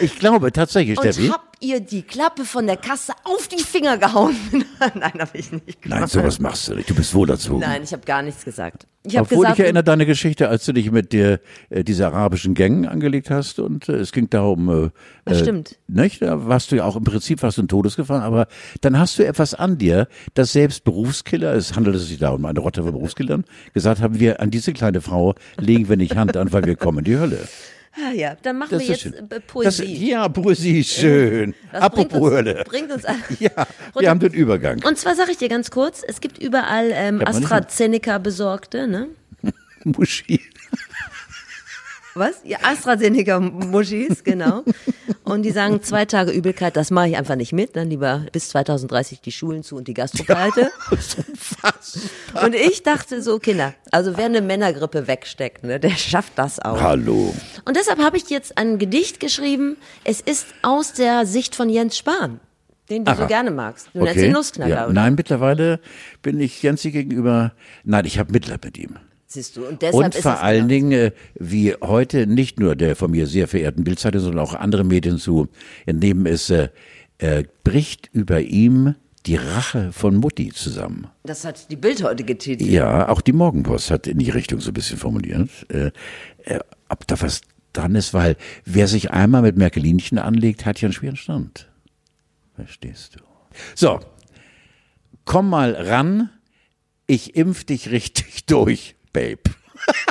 Ich 0.00 0.18
glaube 0.18 0.52
tatsächlich, 0.52 0.98
Und 0.98 1.04
Steffi. 1.04 1.28
habt 1.28 1.56
ihr 1.60 1.80
die 1.80 2.02
Klappe 2.02 2.44
von 2.44 2.66
der 2.66 2.76
Kasse 2.76 3.12
auf 3.24 3.48
die 3.48 3.62
Finger 3.62 3.98
gehauen? 3.98 4.34
Nein, 4.94 5.12
habe 5.18 5.30
ich 5.34 5.52
nicht 5.52 5.82
gemacht. 5.82 6.00
Nein, 6.00 6.08
sowas 6.08 6.38
machst 6.38 6.68
du 6.68 6.74
nicht. 6.74 6.88
Du 6.88 6.94
bist 6.94 7.14
wohlerzogen. 7.14 7.60
Nein, 7.60 7.82
ich 7.84 7.92
habe 7.92 8.04
gar 8.04 8.22
nichts 8.22 8.44
gesagt. 8.44 8.86
Ich 9.02 9.16
habe 9.16 9.24
Obwohl 9.24 9.44
gesagt, 9.44 9.58
ich 9.58 9.64
erinnere 9.64 9.84
deine 9.84 10.04
Geschichte, 10.04 10.48
als 10.48 10.64
du 10.66 10.72
dich 10.72 10.90
mit 10.90 11.12
der, 11.12 11.40
äh, 11.70 11.84
dieser 11.84 12.08
arabischen 12.08 12.54
Gang 12.54 12.86
angelegt 12.86 13.30
hast 13.30 13.58
und 13.58 13.88
äh, 13.88 13.94
es 13.96 14.12
ging 14.12 14.28
darum, 14.28 14.68
äh, 14.68 14.90
Das 15.24 15.38
äh, 15.38 15.42
stimmt. 15.42 15.78
Nicht? 15.86 16.20
Da 16.20 16.46
warst 16.46 16.70
du 16.70 16.76
ja 16.76 16.84
auch 16.84 16.96
im 16.96 17.04
Prinzip 17.04 17.40
du 17.40 17.60
in 17.60 17.68
Todesgefahr, 17.68 18.22
aber 18.22 18.46
dann 18.82 18.98
hast 18.98 19.18
du 19.18 19.26
etwas 19.26 19.54
an 19.54 19.78
dir, 19.78 20.06
dass 20.34 20.52
selbst 20.52 20.84
Berufskiller, 20.84 21.54
es 21.54 21.76
handelt 21.76 21.98
sich 21.98 22.18
da 22.18 22.30
um 22.30 22.44
eine 22.44 22.60
Rotte 22.60 22.82
von 22.82 22.92
Berufskillern, 22.92 23.44
gesagt 23.72 24.02
haben, 24.02 24.20
wir 24.20 24.40
an 24.40 24.50
diese 24.50 24.72
kleine 24.74 25.00
Frau 25.00 25.34
legen 25.58 25.88
wir 25.88 25.96
nicht 25.96 26.16
Hand 26.16 26.36
an, 26.36 26.52
weil 26.52 26.64
wir 26.64 26.76
kommen 26.76 26.98
in 26.98 27.04
die 27.04 27.18
Hölle. 27.18 27.38
Ah, 27.96 28.12
ja, 28.12 28.36
dann 28.42 28.58
machen 28.58 28.70
Das 28.72 28.80
wir 28.82 28.88
jetzt 28.88 29.00
schön. 29.02 29.14
äh, 29.14 29.22
Das, 29.28 29.40
Poesie. 29.46 30.08
ja, 30.10 30.28
Poesie, 30.28 30.84
schön. 30.84 31.54
Das 31.72 31.82
Apropos 31.82 32.10
bringt 32.10 32.22
uns, 32.24 32.32
Hölle. 32.34 32.64
Bringt 32.64 32.92
uns 32.92 33.04
an. 33.06 33.22
Ja, 33.38 33.50
wir 33.98 34.10
haben 34.10 34.20
den 34.20 34.32
Übergang. 34.32 34.82
Und 34.84 34.98
zwar 34.98 35.14
sage 35.14 35.32
ich 35.32 35.38
dir 35.38 35.48
ganz 35.48 35.70
kurz, 35.70 36.02
es 36.06 36.20
gibt 36.20 36.38
überall 36.38 36.90
ähm, 36.92 37.20
AstraZeneca-Besorgte, 37.26 38.86
ne? 38.86 39.08
Muschi. 39.84 40.40
Was? 42.20 42.42
Ja, 42.44 42.58
AstraZeneca-Muschis, 42.62 44.22
genau. 44.22 44.62
Und 45.24 45.42
die 45.42 45.52
sagen, 45.52 45.82
zwei 45.82 46.04
Tage 46.04 46.32
Übelkeit, 46.32 46.76
das 46.76 46.90
mache 46.90 47.08
ich 47.08 47.16
einfach 47.16 47.34
nicht 47.34 47.52
mit. 47.54 47.76
Dann 47.76 47.88
lieber 47.88 48.26
bis 48.30 48.50
2030 48.50 49.22
die 49.22 49.32
Schulen 49.32 49.62
zu 49.62 49.76
und 49.76 49.88
die 49.88 49.94
Gastrokalte. 49.94 50.70
Und 52.44 52.54
ich 52.54 52.82
dachte 52.82 53.22
so, 53.22 53.38
Kinder, 53.38 53.74
also 53.90 54.16
wer 54.16 54.26
eine 54.26 54.42
Männergrippe 54.42 55.06
wegsteckt, 55.06 55.64
ne, 55.64 55.80
der 55.80 55.90
schafft 55.90 56.32
das 56.36 56.60
auch. 56.60 56.80
Hallo. 56.80 57.34
Und 57.64 57.76
deshalb 57.76 57.98
habe 58.00 58.18
ich 58.18 58.28
jetzt 58.28 58.58
ein 58.58 58.78
Gedicht 58.78 59.18
geschrieben. 59.18 59.76
Es 60.04 60.20
ist 60.20 60.46
aus 60.62 60.92
der 60.92 61.24
Sicht 61.26 61.54
von 61.54 61.70
Jens 61.70 61.96
Spahn, 61.96 62.40
den 62.90 63.04
du 63.04 63.12
Aha. 63.12 63.22
so 63.22 63.26
gerne 63.28 63.50
magst. 63.50 63.88
Du 63.94 64.04
nennst 64.04 64.22
ihn 64.22 64.32
Nussknacker. 64.32 64.70
Ja, 64.70 64.84
oder? 64.84 64.92
nein, 64.92 65.14
mittlerweile 65.14 65.80
bin 66.22 66.38
ich 66.38 66.62
Jensi 66.62 66.90
gegenüber, 66.90 67.52
nein, 67.84 68.04
ich 68.04 68.18
habe 68.18 68.30
Mitleid 68.30 68.64
mit 68.64 68.76
ihm. 68.76 68.98
Siehst 69.32 69.56
du. 69.56 69.64
Und 69.64 69.80
deshalb 69.80 70.06
Und 70.06 70.14
ist 70.16 70.22
vor 70.22 70.40
allen 70.40 70.66
genau. 70.66 70.90
Dingen, 70.90 70.92
äh, 70.92 71.12
wie 71.38 71.74
heute 71.74 72.26
nicht 72.26 72.58
nur 72.58 72.74
der 72.74 72.96
von 72.96 73.12
mir 73.12 73.28
sehr 73.28 73.46
verehrten 73.46 73.84
Bildzeitung, 73.84 74.20
sondern 74.20 74.44
auch 74.44 74.54
andere 74.54 74.82
Medien 74.82 75.18
zu 75.18 75.46
entnehmen 75.86 76.26
ist, 76.26 76.50
äh, 76.50 76.70
äh, 77.18 77.44
bricht 77.62 78.10
über 78.12 78.40
ihm 78.40 78.96
die 79.26 79.36
Rache 79.36 79.92
von 79.92 80.16
Mutti 80.16 80.50
zusammen. 80.50 81.06
Das 81.22 81.44
hat 81.44 81.70
die 81.70 81.76
Bild 81.76 82.02
heute 82.02 82.24
getitelt. 82.24 82.68
Ja, 82.68 83.08
auch 83.08 83.20
die 83.20 83.32
Morgenpost 83.32 83.92
hat 83.92 84.08
in 84.08 84.18
die 84.18 84.30
Richtung 84.30 84.58
so 84.58 84.72
ein 84.72 84.74
bisschen 84.74 84.98
formuliert. 84.98 85.48
Äh, 85.68 85.92
äh, 86.44 86.58
ob 86.88 87.06
da 87.06 87.20
was 87.20 87.42
dran 87.72 87.94
ist, 87.94 88.12
weil 88.12 88.36
wer 88.64 88.88
sich 88.88 89.12
einmal 89.12 89.42
mit 89.42 89.56
Merkelinchen 89.56 90.18
anlegt, 90.18 90.66
hat 90.66 90.80
ja 90.80 90.86
einen 90.86 90.92
schweren 90.92 91.16
Stand. 91.16 91.70
Verstehst 92.56 93.14
du? 93.14 93.20
So, 93.76 94.00
komm 95.24 95.50
mal 95.50 95.72
ran, 95.72 96.30
ich 97.06 97.36
impf 97.36 97.62
dich 97.62 97.90
richtig 97.92 98.46
durch, 98.46 98.96
Babe. 99.12 99.42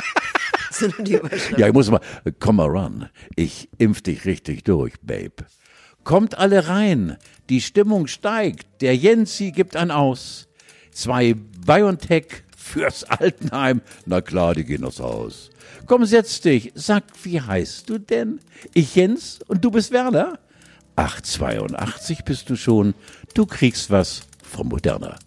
Sind 0.70 0.94
die. 1.06 1.20
Ja, 1.56 1.66
ich 1.66 1.72
muss 1.72 1.90
mal, 1.90 2.00
komm 2.38 2.56
mal 2.56 2.68
ran, 2.68 3.10
ich 3.36 3.68
impf 3.78 4.02
dich 4.02 4.24
richtig 4.24 4.64
durch, 4.64 4.94
Babe. 5.02 5.46
Kommt 6.04 6.38
alle 6.38 6.68
rein, 6.68 7.18
die 7.48 7.60
Stimmung 7.60 8.06
steigt, 8.06 8.80
der 8.80 8.96
Jensi 8.96 9.52
gibt 9.52 9.76
ein 9.76 9.90
Aus. 9.90 10.48
Zwei 10.92 11.34
BioNTech 11.34 12.44
fürs 12.56 13.04
Altenheim, 13.04 13.82
na 14.06 14.20
klar, 14.20 14.54
die 14.54 14.64
gehen 14.64 14.84
aufs 14.84 15.00
Haus. 15.00 15.50
Komm, 15.86 16.04
setz 16.04 16.40
dich, 16.40 16.72
sag, 16.74 17.04
wie 17.22 17.40
heißt 17.40 17.88
du 17.88 17.98
denn? 17.98 18.40
Ich 18.74 18.94
Jens 18.94 19.40
und 19.46 19.64
du 19.64 19.70
bist 19.70 19.92
Werner? 19.92 20.38
Ach, 20.96 21.20
82 21.20 22.24
bist 22.24 22.50
du 22.50 22.56
schon, 22.56 22.94
du 23.34 23.46
kriegst 23.46 23.90
was 23.90 24.22
vom 24.42 24.68
Moderner. 24.68 25.18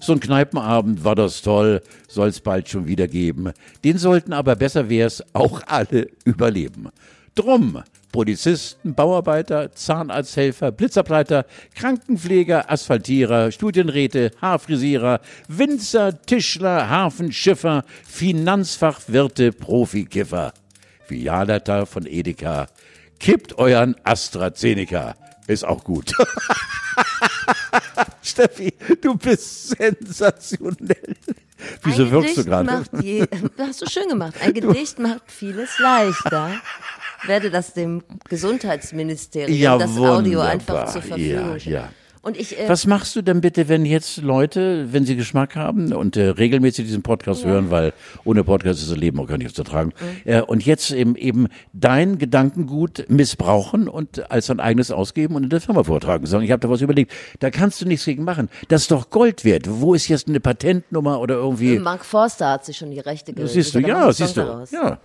So 0.00 0.14
ein 0.14 0.20
Kneipenabend 0.20 1.04
war 1.04 1.14
das 1.14 1.42
toll, 1.42 1.82
soll's 2.08 2.40
bald 2.40 2.70
schon 2.70 2.88
wieder 2.88 3.06
geben. 3.06 3.52
Den 3.84 3.98
sollten 3.98 4.32
aber 4.32 4.56
besser 4.56 4.88
wär's 4.88 5.22
auch 5.34 5.60
alle 5.66 6.08
überleben. 6.24 6.88
Drum, 7.34 7.82
Polizisten, 8.10 8.94
Bauarbeiter, 8.94 9.72
Zahnarzthelfer, 9.72 10.72
Blitzableiter, 10.72 11.44
Krankenpfleger, 11.74 12.70
Asphaltierer, 12.70 13.52
Studienräte, 13.52 14.32
Haarfrisierer, 14.40 15.20
Winzer, 15.48 16.20
Tischler, 16.22 16.88
Hafenschiffer, 16.88 17.84
Finanzfachwirte, 18.06 19.52
Profikiffer, 19.52 20.54
Filialleiter 21.04 21.86
von 21.86 22.06
Edeka, 22.06 22.68
kippt 23.20 23.58
euren 23.58 23.94
AstraZeneca. 24.02 25.14
Ist 25.46 25.64
auch 25.64 25.84
gut. 25.84 26.14
Steffi, 28.22 28.72
du 29.00 29.14
bist 29.16 29.68
sensationell. 29.76 31.16
Wieso 31.82 32.04
Ein 32.04 32.10
wirkst 32.10 32.36
du 32.38 32.44
Gedicht 32.44 32.46
gerade? 32.46 32.70
Macht 32.70 32.90
je, 33.02 33.26
hast 33.58 33.82
du 33.82 33.86
schön 33.88 34.08
gemacht. 34.08 34.34
Ein 34.42 34.54
Gedicht 34.54 34.98
macht 34.98 35.22
vieles 35.26 35.78
leichter. 35.78 36.52
Werde 37.24 37.50
das 37.50 37.74
dem 37.74 38.02
Gesundheitsministerium 38.28 39.58
Ja, 39.58 39.76
das 39.76 39.90
Audio 39.90 40.40
wunderbar. 40.40 40.48
einfach 40.48 40.92
zur 40.92 41.02
Verfügung 41.02 41.52
Ja, 41.52 41.60
stellen. 41.60 41.74
ja. 41.74 41.88
Und 42.22 42.36
ich, 42.36 42.58
äh, 42.58 42.68
Was 42.68 42.86
machst 42.86 43.16
du 43.16 43.22
denn 43.22 43.40
bitte, 43.40 43.68
wenn 43.68 43.86
jetzt 43.86 44.18
Leute, 44.18 44.92
wenn 44.92 45.06
sie 45.06 45.16
Geschmack 45.16 45.56
haben 45.56 45.92
und 45.94 46.18
äh, 46.18 46.28
regelmäßig 46.28 46.84
diesen 46.84 47.02
Podcast 47.02 47.46
hören, 47.46 47.70
weil 47.70 47.94
ohne 48.24 48.44
Podcast 48.44 48.82
ist 48.82 48.90
das 48.90 48.98
Leben 48.98 49.18
auch 49.20 49.26
gar 49.26 49.38
nicht 49.38 49.56
zu 49.56 49.62
ertragen, 49.62 49.92
Mhm. 50.26 50.30
äh, 50.30 50.42
und 50.42 50.64
jetzt 50.66 50.90
eben, 50.90 51.16
eben 51.16 51.46
dein 51.72 52.18
Gedankengut 52.18 53.06
missbrauchen 53.08 53.88
und 53.88 54.30
als 54.30 54.46
sein 54.46 54.60
eigenes 54.60 54.90
ausgeben 54.90 55.34
und 55.34 55.44
in 55.44 55.48
der 55.48 55.62
Firma 55.62 55.82
vortragen, 55.82 56.26
sagen, 56.26 56.44
ich 56.44 56.50
habe 56.50 56.60
da 56.60 56.68
was 56.68 56.82
überlegt. 56.82 57.10
Da 57.38 57.48
kannst 57.50 57.80
du 57.80 57.86
nichts 57.86 58.04
gegen 58.04 58.24
machen. 58.24 58.50
Das 58.68 58.82
ist 58.82 58.90
doch 58.90 59.08
Gold 59.08 59.46
wert. 59.46 59.64
Wo 59.68 59.94
ist 59.94 60.08
jetzt 60.08 60.28
eine 60.28 60.40
Patentnummer 60.40 61.20
oder 61.20 61.36
irgendwie? 61.36 61.78
Mark 61.78 62.04
Forster 62.04 62.50
hat 62.50 62.66
sich 62.66 62.76
schon 62.76 62.90
die 62.90 63.00
Rechte 63.00 63.32
ge 63.32 63.46
Siehst 63.46 63.74
du, 63.74 63.78
ja, 63.80 64.12
siehst 64.12 64.36
du. 64.36 64.42
Daraus. 64.42 64.70
Ja. 64.70 64.98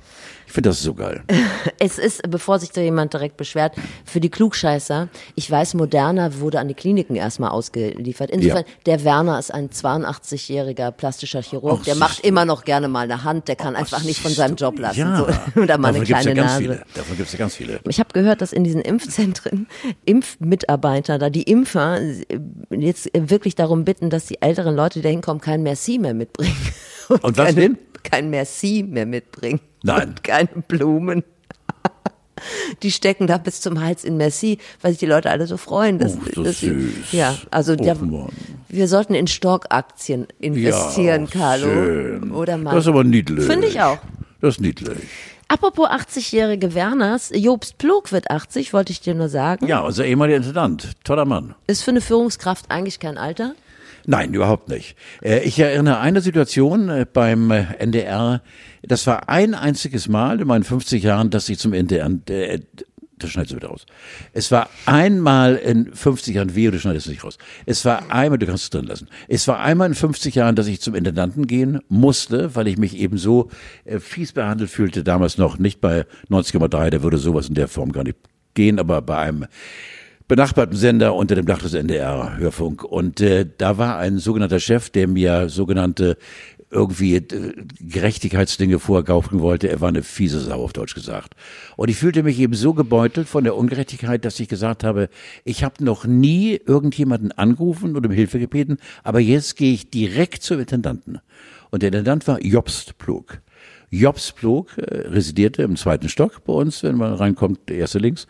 Ich 0.47 0.51
finde 0.53 0.69
das 0.69 0.81
so 0.81 0.93
geil. 0.93 1.23
Es 1.79 1.97
ist, 1.97 2.21
bevor 2.29 2.59
sich 2.59 2.71
da 2.71 2.81
jemand 2.81 3.13
direkt 3.13 3.37
beschwert, 3.37 3.73
für 4.05 4.19
die 4.19 4.29
Klugscheißer, 4.29 5.09
ich 5.35 5.49
weiß, 5.49 5.73
Moderna 5.75 6.39
wurde 6.39 6.59
an 6.59 6.67
die 6.67 6.73
Kliniken 7.05 7.15
erstmal 7.15 7.51
ausgeliefert. 7.51 8.29
Insofern, 8.31 8.63
Ja. 8.65 8.73
der 8.85 9.03
Werner 9.03 9.39
ist 9.39 9.53
ein 9.53 9.69
82-jähriger 9.69 10.91
plastischer 10.91 11.41
Chirurg, 11.41 11.79
Ach, 11.81 11.85
der 11.85 11.95
macht 11.95 12.23
du. 12.23 12.27
immer 12.27 12.45
noch 12.45 12.63
gerne 12.65 12.87
mal 12.87 13.01
eine 13.01 13.23
Hand, 13.23 13.47
der 13.47 13.55
kann 13.55 13.75
einfach 13.75 14.03
nicht 14.03 14.19
von 14.21 14.31
seinem. 14.31 14.55
Job 14.55 14.79
lassen. 14.79 14.99
Ja. 14.99 15.17
So. 15.17 15.25
Oder 15.61 15.77
mal 15.77 15.89
eine 15.89 15.99
Davon 15.99 16.05
gibt's 16.05 16.21
kleine 16.23 16.29
ja 16.29 16.33
ganz 16.35 16.51
Nase. 16.53 16.61
viele. 16.61 16.83
Davon 16.93 17.17
gibt 17.17 17.27
es 17.27 17.33
ja 17.33 17.39
ganz 17.39 17.55
viele. 17.55 17.79
Ich 17.89 17.99
habe 17.99 18.09
gehört, 18.13 18.41
dass 18.41 18.53
in 18.53 18.63
diesen 18.63 18.79
Impfzentren 18.81 19.67
Impfmitarbeiter, 20.05 21.17
da 21.17 21.29
die 21.29 21.43
Impfer 21.43 21.99
jetzt 22.69 23.09
wirklich 23.13 23.55
darum 23.55 23.83
bitten, 23.83 24.09
dass 24.09 24.27
die 24.27 24.41
älteren 24.41 24.75
Leute, 24.75 24.99
die 24.99 25.03
da 25.03 25.09
hinkommen, 25.09 25.41
kein 25.41 25.61
Merci 25.63 25.97
mehr 25.99 26.13
mitbringen. 26.13 26.55
Und 27.09 27.37
was 27.37 27.47
keine, 27.47 27.53
denn? 27.61 27.77
Kein 28.03 28.29
Merci 28.29 28.85
mehr 28.87 29.05
mitbringen. 29.05 29.59
Nein. 29.83 30.09
Und 30.09 30.23
keine 30.23 30.47
Blumen. 30.67 31.23
Die 32.83 32.91
stecken 32.91 33.27
da 33.27 33.37
bis 33.37 33.61
zum 33.61 33.81
Hals 33.81 34.03
in 34.03 34.17
Merci, 34.17 34.57
weil 34.81 34.91
sich 34.91 34.99
die 34.99 35.05
Leute 35.05 35.29
alle 35.29 35.47
so 35.47 35.57
freuen. 35.57 35.99
Dass, 35.99 36.15
Oh, 36.17 36.21
so 36.33 36.43
dass 36.43 36.59
sie, 36.59 36.69
süß. 36.69 37.11
Ja, 37.11 37.35
also 37.51 37.75
der, 37.75 37.97
wir 38.69 38.87
sollten 38.87 39.15
in 39.15 39.27
Storkaktien 39.27 40.27
investieren, 40.39 41.25
ja, 41.25 41.31
Carlo. 41.31 41.67
Schön. 41.67 42.31
Oder 42.31 42.57
mal. 42.57 42.71
Das 42.75 42.83
ist 42.85 42.87
aber 42.89 43.03
niedlich. 43.03 43.45
Finde 43.45 43.67
ich 43.67 43.79
auch. 43.81 43.99
Das 44.41 44.55
ist 44.55 44.61
niedlich. 44.61 44.97
Apropos 45.47 45.87
80-jährige 45.87 46.73
Werners, 46.73 47.31
Jobst 47.33 47.77
Plog 47.77 48.11
wird 48.11 48.31
80, 48.31 48.73
wollte 48.73 48.91
ich 48.91 48.99
dir 48.99 49.13
nur 49.13 49.29
sagen. 49.29 49.67
Ja, 49.67 49.81
unser 49.81 50.03
ehemaliger 50.05 50.37
Intendant. 50.37 50.91
Toller 51.03 51.25
Mann. 51.25 51.53
Ist 51.67 51.83
für 51.83 51.91
eine 51.91 52.01
Führungskraft 52.01 52.65
eigentlich 52.69 52.99
kein 52.99 53.17
Alter. 53.17 53.53
Nein, 54.07 54.33
überhaupt 54.33 54.69
nicht. 54.69 54.95
Äh, 55.21 55.39
Ich 55.41 55.59
erinnere 55.59 55.99
eine 55.99 56.21
Situation 56.21 56.89
äh, 56.89 57.05
beim 57.11 57.51
äh, 57.51 57.65
NDR. 57.79 58.41
Das 58.83 59.07
war 59.07 59.29
ein 59.29 59.53
einziges 59.55 60.07
Mal 60.07 60.41
in 60.41 60.47
meinen 60.47 60.63
50 60.63 61.03
Jahren, 61.03 61.29
dass 61.29 61.49
ich 61.49 61.57
zum 61.59 61.73
NDR, 61.73 62.09
äh, 62.29 62.59
das 63.17 63.31
schneidest 63.31 63.53
du 63.53 63.55
wieder 63.55 63.69
raus. 63.69 63.85
Es 64.33 64.51
war 64.51 64.69
einmal 64.85 65.55
in 65.55 65.93
50 65.93 66.35
Jahren, 66.35 66.53
wehe, 66.53 66.69
du 66.69 66.79
schneidest 66.79 67.07
es 67.07 67.11
nicht 67.11 67.23
raus. 67.23 67.37
Es 67.65 67.85
war 67.85 68.11
einmal, 68.11 68.37
du 68.37 68.45
kannst 68.45 68.65
es 68.65 68.69
drin 68.69 68.85
lassen. 68.85 69.07
Es 69.27 69.47
war 69.47 69.59
einmal 69.59 69.87
in 69.87 69.95
50 69.95 70.35
Jahren, 70.35 70.55
dass 70.55 70.67
ich 70.67 70.81
zum 70.81 70.95
Intendanten 70.95 71.47
gehen 71.47 71.79
musste, 71.87 72.55
weil 72.55 72.67
ich 72.67 72.77
mich 72.77 72.97
eben 72.97 73.17
so 73.17 73.49
fies 73.99 74.33
behandelt 74.33 74.69
fühlte, 74.69 75.03
damals 75.05 75.37
noch, 75.37 75.57
nicht 75.57 75.79
bei 75.79 76.05
90,3, 76.29 76.89
da 76.89 77.03
würde 77.03 77.17
sowas 77.17 77.47
in 77.47 77.55
der 77.55 77.69
Form 77.69 77.93
gar 77.93 78.03
nicht 78.03 78.17
gehen, 78.53 78.79
aber 78.79 79.01
bei 79.01 79.17
einem 79.17 79.45
benachbarten 80.27 80.75
Sender 80.75 81.15
unter 81.15 81.35
dem 81.35 81.45
Dach 81.45 81.61
des 81.61 81.73
NDR 81.73 82.37
Hörfunk. 82.37 82.83
Und 82.83 83.21
äh, 83.21 83.45
da 83.57 83.77
war 83.77 83.97
ein 83.97 84.17
sogenannter 84.17 84.59
Chef, 84.59 84.89
der 84.89 85.07
mir 85.07 85.49
sogenannte 85.49 86.17
irgendwie 86.71 87.15
äh, 87.15 87.53
Gerechtigkeitsdinge 87.79 88.79
vorgaukeln 88.79 89.41
wollte. 89.41 89.69
Er 89.69 89.81
war 89.81 89.89
eine 89.89 90.03
fiese 90.03 90.39
Sau, 90.39 90.63
auf 90.63 90.73
Deutsch 90.73 90.95
gesagt. 90.95 91.35
Und 91.77 91.89
ich 91.89 91.97
fühlte 91.97 92.23
mich 92.23 92.39
eben 92.39 92.55
so 92.55 92.73
gebeutelt 92.73 93.27
von 93.27 93.43
der 93.43 93.55
Ungerechtigkeit, 93.55 94.25
dass 94.25 94.39
ich 94.39 94.47
gesagt 94.47 94.83
habe, 94.83 95.09
ich 95.43 95.63
habe 95.63 95.83
noch 95.83 96.05
nie 96.05 96.59
irgendjemanden 96.65 97.31
angerufen 97.31 97.95
und 97.95 98.05
um 98.05 98.11
Hilfe 98.11 98.39
gebeten, 98.39 98.77
aber 99.03 99.19
jetzt 99.19 99.55
gehe 99.55 99.73
ich 99.73 99.89
direkt 99.89 100.43
zum 100.43 100.59
Intendanten. 100.59 101.19
Und 101.69 101.81
der 101.81 101.87
Intendant 101.87 102.27
war 102.27 102.41
Jobst 102.41 102.97
Plug. 102.97 103.25
Jobs 103.91 104.31
Plog 104.31 104.77
äh, 104.77 105.07
residierte 105.07 105.63
im 105.63 105.75
zweiten 105.75 106.09
Stock 106.09 106.43
bei 106.43 106.53
uns, 106.53 106.83
wenn 106.83 106.97
man 106.97 107.13
reinkommt, 107.13 107.69
der 107.69 107.77
erste 107.77 107.99
links. 107.99 108.27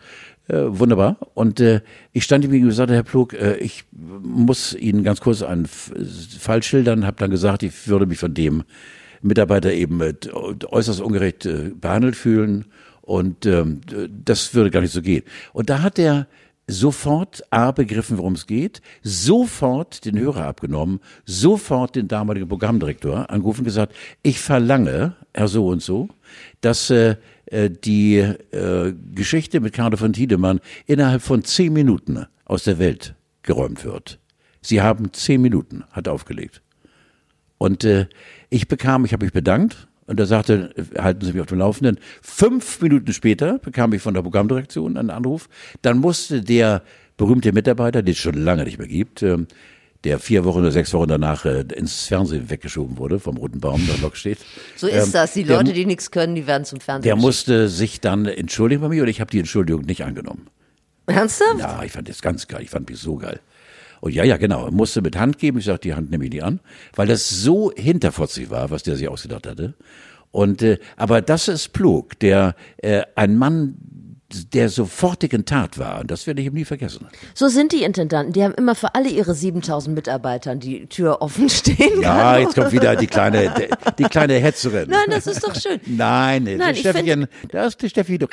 Äh, 0.48 0.78
wunderbar. 0.78 1.16
Und 1.34 1.58
äh, 1.58 1.80
ich 2.12 2.22
stand 2.22 2.44
ihm 2.44 2.52
gegenüber 2.52 2.70
und 2.70 2.76
sagte, 2.76 2.94
Herr 2.94 3.02
Plog, 3.02 3.34
äh, 3.34 3.56
ich 3.56 3.84
muss 3.92 4.74
Ihnen 4.74 5.02
ganz 5.02 5.20
kurz 5.20 5.42
einen 5.42 5.66
Fall 5.66 6.62
schildern, 6.62 7.04
habe 7.04 7.16
dann 7.18 7.30
gesagt, 7.30 7.64
ich 7.64 7.88
würde 7.88 8.06
mich 8.06 8.18
von 8.18 8.32
dem 8.32 8.62
Mitarbeiter 9.22 9.72
eben 9.72 10.00
äh, 10.00 10.14
äußerst 10.66 11.00
ungerecht 11.00 11.46
äh, 11.46 11.72
behandelt 11.74 12.14
fühlen 12.14 12.66
und 13.02 13.44
ähm, 13.44 13.80
das 14.24 14.54
würde 14.54 14.70
gar 14.70 14.82
nicht 14.82 14.92
so 14.92 15.02
gehen. 15.02 15.24
Und 15.52 15.68
da 15.68 15.82
hat 15.82 15.98
er 15.98 16.28
sofort 16.68 17.42
A 17.50 17.72
begriffen, 17.72 18.18
worum 18.18 18.34
es 18.34 18.46
geht, 18.46 18.82
sofort 19.02 20.04
den 20.04 20.18
Hörer 20.18 20.46
abgenommen, 20.46 21.00
sofort 21.24 21.96
den 21.96 22.08
damaligen 22.08 22.48
Programmdirektor 22.48 23.30
angerufen 23.30 23.60
und 23.60 23.66
gesagt, 23.66 23.94
ich 24.22 24.40
verlange, 24.40 25.14
Herr 25.32 25.48
so 25.48 25.68
und 25.68 25.82
so, 25.82 26.08
dass 26.60 26.90
äh, 26.90 27.16
die 27.50 28.16
äh, 28.16 28.92
Geschichte 29.14 29.60
mit 29.60 29.72
Carlo 29.72 29.96
von 29.96 30.12
Tiedemann 30.12 30.60
innerhalb 30.86 31.22
von 31.22 31.44
zehn 31.44 31.72
Minuten 31.72 32.26
aus 32.44 32.64
der 32.64 32.78
Welt 32.78 33.14
geräumt 33.42 33.84
wird. 33.84 34.18
Sie 34.60 34.82
haben 34.82 35.12
zehn 35.12 35.40
Minuten, 35.40 35.84
hat 35.92 36.08
aufgelegt. 36.08 36.62
Und 37.58 37.84
äh, 37.84 38.06
ich 38.50 38.68
bekam, 38.68 39.04
ich 39.04 39.12
habe 39.12 39.24
mich 39.24 39.32
bedankt 39.32 39.88
und 40.06 40.20
er 40.20 40.26
sagte, 40.26 40.74
äh, 40.76 41.00
halten 41.00 41.24
Sie 41.24 41.32
mich 41.32 41.40
auf 41.40 41.46
dem 41.46 41.58
Laufenden. 41.58 41.98
Fünf 42.20 42.80
Minuten 42.80 43.12
später 43.12 43.58
bekam 43.58 43.92
ich 43.92 44.02
von 44.02 44.14
der 44.14 44.22
Programmdirektion 44.22 44.96
einen 44.96 45.10
Anruf. 45.10 45.48
Dann 45.82 45.98
musste 45.98 46.42
der 46.42 46.82
berühmte 47.16 47.52
Mitarbeiter, 47.52 48.02
den 48.02 48.12
es 48.12 48.18
schon 48.18 48.34
lange 48.34 48.64
nicht 48.64 48.78
mehr 48.78 48.88
gibt, 48.88 49.22
ähm, 49.22 49.46
der 50.06 50.18
vier 50.18 50.44
Wochen 50.44 50.60
oder 50.60 50.70
sechs 50.72 50.94
Wochen 50.94 51.08
danach 51.08 51.44
äh, 51.44 51.64
ins 51.74 52.06
Fernsehen 52.06 52.48
weggeschoben 52.48 52.96
wurde, 52.98 53.18
vom 53.18 53.36
Roten 53.36 53.60
Baum, 53.60 53.84
der 53.86 53.98
Lok 53.98 54.16
steht. 54.16 54.38
So 54.76 54.86
ist 54.86 55.06
ähm, 55.06 55.12
das. 55.12 55.32
Die 55.32 55.44
der 55.44 55.56
Leute, 55.56 55.70
mu- 55.70 55.74
die 55.74 55.86
nichts 55.86 56.10
können, 56.10 56.34
die 56.34 56.46
werden 56.46 56.64
zum 56.64 56.80
Fernsehen. 56.80 57.02
Der 57.02 57.14
geschickt. 57.14 57.26
musste 57.26 57.68
sich 57.68 58.00
dann 58.00 58.26
entschuldigen 58.26 58.80
bei 58.82 58.88
mir 58.88 59.02
und 59.02 59.08
ich 59.08 59.20
habe 59.20 59.30
die 59.30 59.38
Entschuldigung 59.38 59.82
nicht 59.82 60.04
angenommen. 60.04 60.46
Ernsthaft? 61.06 61.58
Ja, 61.58 61.82
ich 61.84 61.92
fand 61.92 62.08
das 62.08 62.20
ganz 62.22 62.46
geil. 62.48 62.62
Ich 62.62 62.70
fand 62.70 62.88
mich 62.88 62.98
so 62.98 63.16
geil. 63.16 63.40
Und 64.00 64.12
ja, 64.12 64.24
ja, 64.24 64.36
genau. 64.36 64.66
Er 64.66 64.72
musste 64.72 65.00
mit 65.02 65.16
Hand 65.16 65.38
geben. 65.38 65.58
Ich 65.58 65.64
sagte, 65.64 65.88
die 65.88 65.94
Hand 65.94 66.10
nehme 66.10 66.24
ich 66.24 66.30
nicht 66.30 66.42
an, 66.44 66.60
weil 66.94 67.06
das 67.06 67.28
so 67.28 67.72
hinterfotzig 67.76 68.50
war, 68.50 68.70
was 68.70 68.82
der 68.82 68.96
sich 68.96 69.08
ausgedacht 69.08 69.46
hatte. 69.46 69.74
Und 70.32 70.62
äh, 70.62 70.78
aber 70.96 71.22
das 71.22 71.48
ist 71.48 71.72
Plug, 71.72 72.08
der 72.20 72.54
äh, 72.78 73.02
ein 73.14 73.36
Mann, 73.36 73.76
der 74.52 74.68
sofortig 74.68 75.32
in 75.32 75.44
Tat 75.44 75.78
war. 75.78 76.00
Und 76.00 76.10
das 76.10 76.26
werde 76.26 76.40
ich 76.40 76.46
ihm 76.48 76.54
nie 76.54 76.64
vergessen. 76.64 77.06
So 77.34 77.48
sind 77.48 77.72
die 77.72 77.82
Intendanten. 77.84 78.32
Die 78.32 78.42
haben 78.42 78.54
immer 78.54 78.74
für 78.74 78.94
alle 78.94 79.08
ihre 79.08 79.34
7000 79.34 79.94
Mitarbeitern 79.94 80.58
die 80.60 80.86
Tür 80.86 81.22
offen 81.22 81.48
stehen. 81.50 82.00
Ja, 82.02 82.38
jetzt 82.38 82.54
kommt 82.54 82.72
wieder 82.72 82.96
die 82.96 83.06
kleine, 83.06 83.52
die 83.98 84.04
kleine 84.04 84.34
Hetzerin. 84.34 84.88
Nein, 84.90 85.06
das 85.10 85.26
ist 85.26 85.42
doch 85.46 85.54
schön. 85.54 85.80
Nein, 85.86 86.44
Nein, 86.44 86.58
das 86.58 86.70
ich 86.72 86.80
Steffichen, 86.80 87.26
das 87.50 87.66
ist 87.68 87.82
die 87.82 87.88
Steffi. 87.90 88.18
Du, 88.18 88.26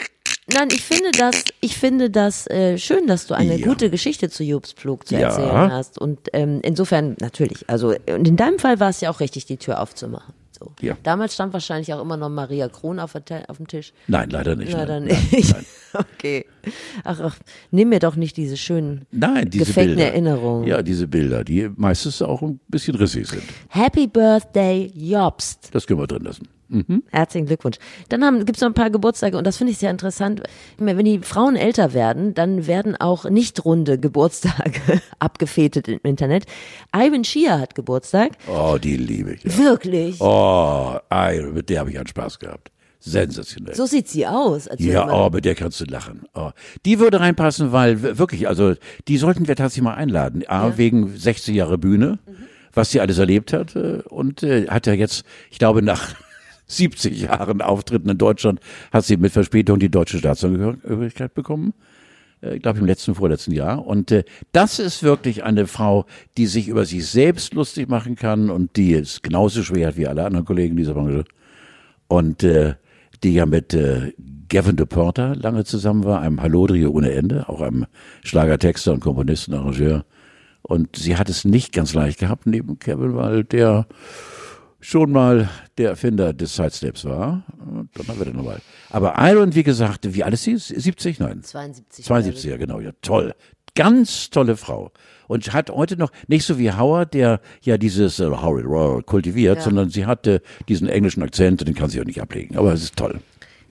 Nein, 0.53 0.67
ich 0.73 0.81
finde 0.81 1.11
das, 1.11 1.43
ich 1.61 1.77
finde 1.77 2.09
das 2.09 2.47
äh, 2.47 2.77
schön, 2.77 3.07
dass 3.07 3.27
du 3.27 3.33
eine 3.33 3.57
Ja. 3.57 3.65
gute 3.67 3.89
Geschichte 3.89 4.29
zu 4.29 4.43
Jobs 4.43 4.73
Plug 4.73 4.99
zu 5.05 5.15
Ja. 5.15 5.29
erzählen 5.29 5.71
hast. 5.71 5.97
Und 5.99 6.19
ähm, 6.33 6.59
insofern 6.63 7.15
natürlich. 7.21 7.69
Also 7.69 7.89
und 8.07 8.27
in 8.27 8.35
deinem 8.35 8.59
Fall 8.59 8.79
war 8.81 8.89
es 8.89 8.99
ja 8.99 9.09
auch 9.09 9.19
richtig, 9.21 9.45
die 9.45 9.57
Tür 9.57 9.79
aufzumachen. 9.79 10.33
So. 10.63 10.71
Ja. 10.85 10.97
Damals 11.03 11.33
stand 11.33 11.51
wahrscheinlich 11.53 11.93
auch 11.93 12.01
immer 12.01 12.15
noch 12.17 12.29
Maria 12.29 12.69
Kron 12.69 12.99
auf, 12.99 13.15
auf 13.15 13.57
dem 13.57 13.67
Tisch. 13.67 13.93
nein, 14.07 14.29
leider 14.29 14.55
nicht. 14.55 14.71
Leider 14.71 14.99
nein. 14.99 15.17
nicht. 15.31 15.55
Okay. 15.95 16.47
Ach, 17.03 17.19
ach, 17.21 17.37
nimm 17.69 17.89
mir 17.89 17.99
doch 17.99 18.15
nicht 18.15 18.35
diese 18.35 18.57
schönen 18.57 19.05
Nein, 19.11 19.51
diese 19.51 19.65
gefakten 19.65 19.95
Bilder. 19.95 20.07
Erinnerungen. 20.07 20.67
Ja, 20.67 20.81
diese 20.81 21.07
Bilder, 21.07 21.43
die 21.43 21.69
meistens 21.75 22.19
auch 22.23 22.41
ein 22.41 22.59
bisschen 22.67 22.95
rissig 22.95 23.27
sind. 23.27 23.43
Happy 23.69 24.07
Birthday, 24.07 24.91
Jobst. 24.95 25.69
Das 25.71 25.85
können 25.85 25.99
wir 25.99 26.07
drin 26.07 26.23
lassen. 26.23 26.47
Herzlichen 27.11 27.47
Glückwunsch. 27.47 27.77
Dann 28.09 28.23
haben, 28.23 28.45
gibt's 28.45 28.61
noch 28.61 28.69
ein 28.69 28.73
paar 28.73 28.89
Geburtstage 28.89 29.37
und 29.37 29.45
das 29.45 29.57
finde 29.57 29.71
ich 29.71 29.77
sehr 29.77 29.91
interessant. 29.91 30.43
Wenn 30.77 31.05
die 31.05 31.19
Frauen 31.19 31.55
älter 31.55 31.93
werden, 31.93 32.33
dann 32.33 32.67
werden 32.67 32.95
auch 32.95 33.29
nicht 33.29 33.63
runde 33.65 33.99
Geburtstage 33.99 34.79
abgefetet 35.19 35.87
im 35.87 35.99
Internet. 36.03 36.45
Ivan 36.95 37.23
Shia 37.23 37.59
hat 37.59 37.75
Geburtstag. 37.75 38.31
Oh, 38.47 38.77
die 38.81 38.97
liebe 38.97 39.33
ich. 39.33 39.43
Ja. 39.43 39.57
Wirklich. 39.57 40.19
Oh, 40.19 40.97
ei, 41.09 41.41
mit 41.53 41.69
der 41.69 41.81
habe 41.81 41.91
ich 41.91 41.97
einen 41.97 42.07
Spaß 42.07 42.39
gehabt. 42.39 42.71
Sensationell. 43.05 43.75
So 43.75 43.85
sieht 43.85 44.07
sie 44.07 44.25
aus. 44.25 44.67
Erzähl 44.67 44.93
ja, 44.93 45.11
oh, 45.11 45.29
mit 45.29 45.43
der 45.43 45.55
kannst 45.55 45.81
du 45.81 45.85
lachen. 45.85 46.21
Oh. 46.33 46.51
Die 46.85 46.99
würde 46.99 47.19
reinpassen, 47.19 47.73
weil 47.73 48.01
wirklich, 48.17 48.47
also 48.47 48.75
die 49.09 49.17
sollten 49.17 49.49
wir 49.49 49.57
tatsächlich 49.57 49.83
mal 49.83 49.95
einladen. 49.95 50.43
A, 50.47 50.77
wegen 50.77 51.13
60 51.13 51.53
Jahre 51.53 51.77
Bühne, 51.77 52.19
was 52.73 52.91
sie 52.91 53.01
alles 53.01 53.17
erlebt 53.17 53.51
hat 53.51 53.75
äh, 53.75 54.01
und 54.07 54.41
äh, 54.43 54.67
hat 54.67 54.87
ja 54.87 54.93
jetzt, 54.93 55.25
ich 55.51 55.59
glaube, 55.59 55.81
nach 55.81 56.15
70 56.67 57.21
Jahren 57.21 57.61
Auftritten 57.61 58.09
in 58.09 58.17
Deutschland 58.17 58.59
hat 58.91 59.05
sie 59.05 59.17
mit 59.17 59.31
Verspätung 59.31 59.79
die 59.79 59.89
deutsche 59.89 60.17
Staatsangehörigkeit 60.17 61.33
bekommen. 61.33 61.73
Äh, 62.41 62.55
Ich 62.55 62.61
glaube 62.61 62.79
im 62.79 62.85
letzten, 62.85 63.15
vorletzten 63.15 63.51
Jahr. 63.51 63.85
Und 63.85 64.11
äh, 64.11 64.23
das 64.51 64.79
ist 64.79 65.03
wirklich 65.03 65.43
eine 65.43 65.67
Frau, 65.67 66.05
die 66.37 66.47
sich 66.47 66.67
über 66.67 66.85
sich 66.85 67.05
selbst 67.07 67.53
lustig 67.53 67.89
machen 67.89 68.15
kann 68.15 68.49
und 68.49 68.75
die 68.77 68.93
es 68.93 69.21
genauso 69.21 69.63
schwer 69.63 69.89
hat 69.89 69.97
wie 69.97 70.07
alle 70.07 70.25
anderen 70.25 70.45
Kollegen 70.45 70.75
dieser 70.75 70.93
Branche. 70.93 71.25
Und 72.07 72.43
äh, 72.43 72.75
die 73.23 73.33
ja 73.33 73.45
mit 73.45 73.73
äh, 73.73 74.13
Gavin 74.49 74.75
de 74.75 74.85
Porter 74.85 75.35
lange 75.35 75.63
zusammen 75.63 76.03
war, 76.03 76.21
einem 76.21 76.41
Hallodrio 76.41 76.91
ohne 76.91 77.11
Ende, 77.11 77.49
auch 77.49 77.61
einem 77.61 77.85
Schlagertexter 78.23 78.93
und 78.93 78.99
Komponisten, 78.99 79.53
Arrangeur. 79.53 80.05
Und 80.61 80.95
sie 80.95 81.17
hat 81.17 81.29
es 81.29 81.43
nicht 81.43 81.73
ganz 81.73 81.93
leicht 81.93 82.19
gehabt 82.19 82.45
neben 82.45 82.79
Kevin, 82.79 83.15
weil 83.15 83.43
der 83.43 83.87
schon 84.83 85.11
mal 85.11 85.49
der 85.77 85.89
Erfinder 85.91 86.33
des 86.33 86.55
Sidesteps 86.55 87.05
war. 87.05 87.43
Dann 87.95 88.07
haben 88.07 88.19
wir 88.19 88.25
den 88.25 88.35
nochmal. 88.35 88.59
Aber 88.89 89.15
Iron, 89.17 89.55
wie 89.55 89.63
gesagt, 89.63 90.13
wie 90.13 90.23
alles 90.23 90.43
sie? 90.43 90.57
70? 90.57 91.19
Nein. 91.19 91.41
72. 91.41 92.05
72, 92.05 92.51
ja 92.51 92.57
genau, 92.57 92.79
ja 92.79 92.91
toll. 93.01 93.33
Ganz 93.75 94.29
tolle 94.29 94.55
Frau. 94.55 94.91
Und 95.27 95.51
hat 95.53 95.71
heute 95.71 95.97
noch, 95.97 96.11
nicht 96.27 96.45
so 96.45 96.59
wie 96.59 96.71
Howard, 96.71 97.13
der 97.13 97.39
ja 97.61 97.77
dieses 97.77 98.19
äh, 98.19 98.25
Howard 98.25 98.65
Royal 98.65 99.01
kultiviert, 99.01 99.57
Ja. 99.57 99.63
sondern 99.63 99.89
sie 99.89 100.05
hatte 100.05 100.41
diesen 100.67 100.87
englischen 100.89 101.23
Akzent, 101.23 101.65
den 101.67 101.73
kann 101.73 101.89
sie 101.89 101.99
auch 102.01 102.05
nicht 102.05 102.21
ablegen. 102.21 102.57
Aber 102.57 102.73
es 102.73 102.83
ist 102.83 102.95
toll. 102.97 103.19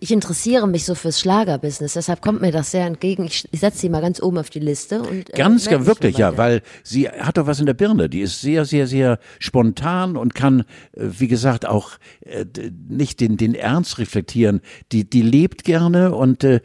Ich 0.02 0.10
interessiere 0.10 0.66
mich 0.66 0.84
so 0.84 0.96
fürs 0.96 1.20
Schlagerbusiness, 1.20 1.92
deshalb 1.92 2.22
kommt 2.22 2.40
mir 2.40 2.50
das 2.50 2.72
sehr 2.72 2.86
entgegen. 2.86 3.24
Ich, 3.24 3.46
ich 3.52 3.60
setze 3.60 3.78
sie 3.78 3.88
mal 3.88 4.00
ganz 4.00 4.20
oben 4.20 4.36
auf 4.38 4.50
die 4.50 4.58
Liste 4.58 5.00
und 5.00 5.30
äh, 5.30 5.36
Ganz, 5.36 5.68
ganz 5.68 5.86
wirklich, 5.86 6.18
ja, 6.18 6.36
weil 6.36 6.62
sie 6.82 7.08
hat 7.08 7.38
doch 7.38 7.46
was 7.46 7.60
in 7.60 7.66
der 7.66 7.74
Birne. 7.74 8.08
Die 8.08 8.20
ist 8.20 8.40
sehr, 8.40 8.64
sehr, 8.64 8.88
sehr 8.88 9.20
spontan 9.38 10.16
und 10.16 10.34
kann, 10.34 10.64
äh, 10.94 11.04
wie 11.04 11.28
gesagt, 11.28 11.66
auch 11.66 11.92
äh, 12.22 12.44
nicht 12.88 13.20
den, 13.20 13.36
den 13.36 13.54
Ernst 13.54 13.98
reflektieren. 13.98 14.60
Die, 14.90 15.08
die 15.08 15.22
lebt 15.22 15.62
gerne 15.62 16.12
und 16.12 16.42
äh, 16.42 16.62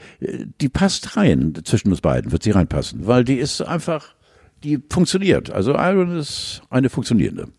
die 0.60 0.70
passt 0.70 1.16
rein. 1.16 1.54
Zwischen 1.64 1.92
uns 1.92 2.02
beiden 2.02 2.32
wird 2.32 2.42
sie 2.42 2.50
reinpassen, 2.50 3.06
weil 3.06 3.24
die 3.24 3.38
ist 3.38 3.62
einfach, 3.62 4.16
die 4.64 4.80
funktioniert. 4.90 5.52
Also 5.52 5.74
Iron 5.74 6.18
ist 6.18 6.64
eine 6.72 6.90
funktionierende. 6.90 7.50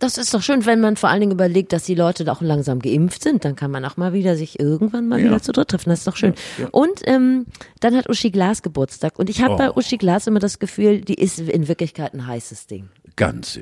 Das 0.00 0.16
ist 0.18 0.32
doch 0.32 0.42
schön, 0.42 0.64
wenn 0.66 0.80
man 0.80 0.96
vor 0.96 1.08
allen 1.08 1.20
Dingen 1.20 1.32
überlegt, 1.32 1.72
dass 1.72 1.84
die 1.84 1.94
Leute 1.94 2.24
da 2.24 2.32
auch 2.32 2.40
langsam 2.40 2.78
geimpft 2.78 3.22
sind. 3.22 3.44
Dann 3.44 3.56
kann 3.56 3.70
man 3.70 3.84
auch 3.84 3.96
mal 3.96 4.12
wieder 4.12 4.36
sich 4.36 4.58
irgendwann 4.60 5.08
mal 5.08 5.18
Ja. 5.18 5.26
wieder 5.26 5.42
zu 5.42 5.52
dritt 5.52 5.68
treffen. 5.68 5.90
Das 5.90 6.00
ist 6.00 6.06
doch 6.08 6.16
schön. 6.16 6.34
Und 6.70 7.00
ähm, 7.04 7.46
dann 7.80 7.96
hat 7.96 8.08
Uschi 8.08 8.30
Glas 8.30 8.62
Geburtstag. 8.62 9.18
Und 9.18 9.28
ich 9.28 9.42
habe 9.42 9.54
Oh. 9.54 9.56
bei 9.56 9.70
Uschi 9.76 9.96
Glas 9.98 10.26
immer 10.26 10.38
das 10.40 10.58
Gefühl, 10.58 11.00
die 11.00 11.14
ist 11.14 11.38
in 11.40 11.66
Wirklichkeit 11.68 12.14
ein 12.14 12.26
heißes 12.26 12.66
Ding. 12.68 12.88
Ganz. 13.16 13.58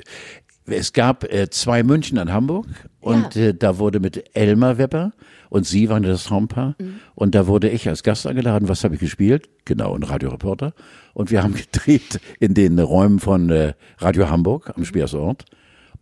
Es 0.69 0.91
gab 0.91 1.23
äh, 1.31 1.49
zwei 1.49 1.81
München 1.81 2.17
an 2.17 2.31
Hamburg 2.33 2.65
und 2.99 3.37
äh, 3.37 3.53
da 3.53 3.77
wurde 3.79 4.01
mit 4.01 4.35
Elmar 4.35 4.77
Wepper 4.77 5.13
und 5.49 5.65
sie 5.65 5.87
waren 5.87 6.03
das 6.03 6.25
Traumpaar 6.25 6.75
und 7.15 7.35
da 7.35 7.47
wurde 7.47 7.69
ich 7.69 7.87
als 7.87 8.03
Gast 8.03 8.27
eingeladen. 8.27 8.67
Was 8.67 8.83
habe 8.83 8.95
ich 8.95 8.99
gespielt? 8.99 9.47
Genau, 9.63 9.95
ein 9.95 10.03
Radioreporter. 10.03 10.73
Und 11.13 11.31
wir 11.31 11.41
haben 11.41 11.55
gedreht 11.55 12.19
in 12.41 12.53
den 12.53 12.77
Räumen 12.79 13.19
von 13.19 13.49
äh, 13.49 13.73
Radio 13.99 14.29
Hamburg 14.29 14.73
am 14.75 14.83
Speersort. 14.83 15.45